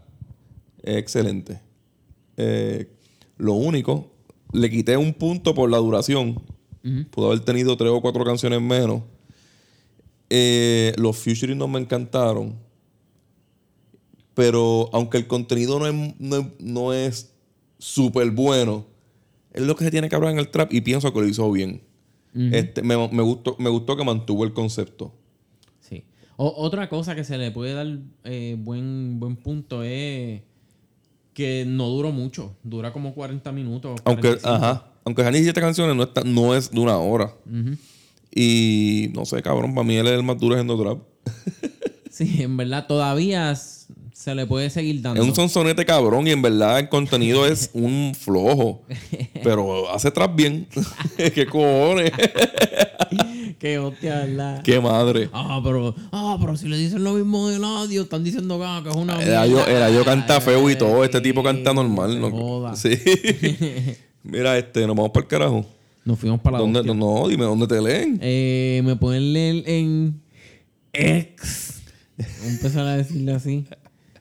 es 0.83 0.97
excelente. 0.97 1.59
Eh, 2.37 2.89
lo 3.37 3.53
único, 3.53 4.11
le 4.51 4.69
quité 4.69 4.97
un 4.97 5.13
punto 5.13 5.53
por 5.53 5.69
la 5.69 5.77
duración. 5.77 6.41
Pudo 7.11 7.27
haber 7.27 7.39
tenido 7.39 7.77
tres 7.77 7.91
o 7.91 8.01
cuatro 8.01 8.25
canciones 8.25 8.61
menos. 8.61 9.03
Eh, 10.29 10.93
los 10.97 11.17
featuring 11.17 11.57
no 11.57 11.67
me 11.69 11.79
encantaron. 11.79 12.55
Pero 14.33 14.89
aunque 14.91 15.17
el 15.17 15.27
contenido 15.27 15.79
no 15.79 15.87
es, 15.87 16.19
no 16.19 16.51
no 16.59 16.93
es 16.93 17.33
súper 17.77 18.31
bueno, 18.31 18.85
es 19.53 19.61
lo 19.61 19.75
que 19.75 19.85
se 19.85 19.91
tiene 19.91 20.09
que 20.09 20.15
hablar 20.15 20.31
en 20.31 20.39
el 20.39 20.49
trap 20.49 20.73
y 20.73 20.81
pienso 20.81 21.13
que 21.13 21.21
lo 21.21 21.27
hizo 21.27 21.49
bien. 21.51 21.81
Este, 22.35 22.81
me, 22.81 22.95
me 23.09 23.21
gustó, 23.23 23.55
me 23.59 23.69
gustó 23.69 23.95
que 23.95 24.03
mantuvo 24.03 24.43
el 24.43 24.53
concepto. 24.53 25.13
Sí. 25.79 26.03
O- 26.37 26.53
otra 26.57 26.89
cosa 26.89 27.15
que 27.15 27.23
se 27.23 27.37
le 27.37 27.51
puede 27.51 27.73
dar 27.73 27.87
eh, 28.23 28.55
buen, 28.59 29.19
buen 29.19 29.35
punto 29.35 29.83
es 29.83 30.41
que 31.33 31.65
no 31.67 31.89
duró 31.89 32.11
mucho. 32.11 32.55
Dura 32.63 32.91
como 32.93 33.13
40 33.13 33.51
minutos. 33.51 33.99
Aunque, 34.05 34.37
45. 34.37 34.49
ajá, 34.49 34.91
aunque 35.05 35.21
sean 35.21 35.33
17 35.33 35.59
canciones, 35.61 35.95
no, 35.95 36.03
está, 36.03 36.21
no 36.23 36.55
es 36.55 36.71
de 36.71 36.79
una 36.79 36.97
hora. 36.97 37.33
Y 38.35 39.09
no 39.13 39.25
sé, 39.25 39.41
cabrón, 39.43 39.73
para 39.75 39.85
mí 39.85 39.95
él 39.95 40.07
es 40.07 40.13
el 40.13 40.23
más 40.23 40.39
duro 40.39 40.55
haciendo 40.55 40.81
trap. 40.81 40.99
Sí, 42.13 42.43
en 42.43 42.55
verdad 42.57 42.85
todavía 42.85 43.55
se 43.55 44.35
le 44.35 44.45
puede 44.45 44.69
seguir 44.69 45.01
dando. 45.01 45.19
Es 45.19 45.27
un 45.27 45.33
sonsonete 45.33 45.83
cabrón 45.83 46.27
y 46.27 46.29
en 46.29 46.43
verdad 46.43 46.77
el 46.77 46.87
contenido 46.87 47.47
es 47.47 47.71
un 47.73 48.13
flojo. 48.15 48.83
Pero 49.43 49.89
hace 49.91 50.11
trap 50.11 50.35
bien. 50.35 50.67
¿Qué 51.17 51.45
cojones? 51.45 52.11
Qué 53.59 53.77
hostia, 53.77 54.19
¿verdad? 54.25 54.61
Qué 54.61 54.79
madre. 54.79 55.29
Ah, 55.31 55.61
pero, 55.63 55.95
ah, 56.11 56.37
pero 56.39 56.57
si 56.57 56.67
le 56.67 56.77
dicen 56.77 57.03
lo 57.03 57.13
mismo 57.13 57.47
del 57.47 57.63
audio, 57.63 58.01
están 58.01 58.23
diciendo 58.23 58.57
que, 58.59 58.65
ah, 58.65 58.81
que 58.83 58.89
es 58.89 58.95
una. 58.95 59.21
Era 59.21 59.47
yo, 59.47 59.65
era 59.65 59.89
yo 59.89 60.03
canta 60.03 60.41
feo 60.41 60.69
y 60.69 60.75
todo. 60.75 61.03
Este 61.03 61.21
tipo 61.21 61.41
canta 61.43 61.73
normal. 61.73 62.19
¿no? 62.19 62.29
joda. 62.29 62.75
Sí. 62.75 62.89
Mira, 64.23 64.57
este, 64.57 64.85
nos 64.87 64.95
vamos 64.95 65.11
para 65.11 65.23
el 65.23 65.29
carajo. 65.29 65.65
Nos 66.05 66.19
fuimos 66.19 66.41
para 66.41 66.57
la 66.57 66.61
¿Dónde, 66.61 66.79
hostia. 66.79 66.93
no, 66.93 67.27
dime 67.29 67.45
dónde 67.45 67.67
te 67.67 67.81
leen. 67.81 68.19
Eh, 68.21 68.81
me 68.83 68.95
pueden 68.97 69.31
leer 69.31 69.63
en 69.65 70.21
X. 70.91 71.81
Voy 72.17 72.25
a 72.25 72.49
empezar 72.49 72.85
a 72.85 72.97
decirle 72.97 73.31
así. 73.33 73.65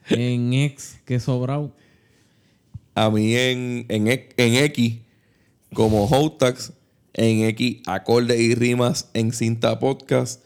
En 0.09 0.53
X, 0.53 0.99
que 1.05 1.19
sobrado. 1.19 1.73
A 2.95 3.11
mí 3.11 3.35
en, 3.35 3.87
en, 3.89 4.07
en 4.09 4.55
X, 4.67 4.99
como 5.75 6.07
Hotax, 6.07 6.73
en 7.15 7.45
X, 7.45 7.83
acordes 7.87 8.41
y 8.41 8.55
rimas 8.55 9.11
en 9.15 9.33
Cinta 9.33 9.79
Podcast, 9.79 10.45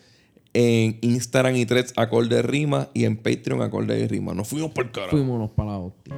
en 0.52 0.98
Instagram 1.02 1.56
y 1.56 1.66
Threads, 1.66 1.92
acordes 1.96 2.40
y 2.40 2.42
rimas, 2.42 2.88
y 2.94 3.04
en 3.04 3.16
Patreon, 3.16 3.62
acordes 3.62 4.02
y 4.02 4.06
rimas. 4.06 4.34
Nos 4.36 4.48
fuimos 4.48 4.70
por 4.72 4.90
carajo. 4.90 5.10
Fuímonos 5.16 5.50
para 5.50 5.72
la 5.72 5.78
hostia. 5.78 6.14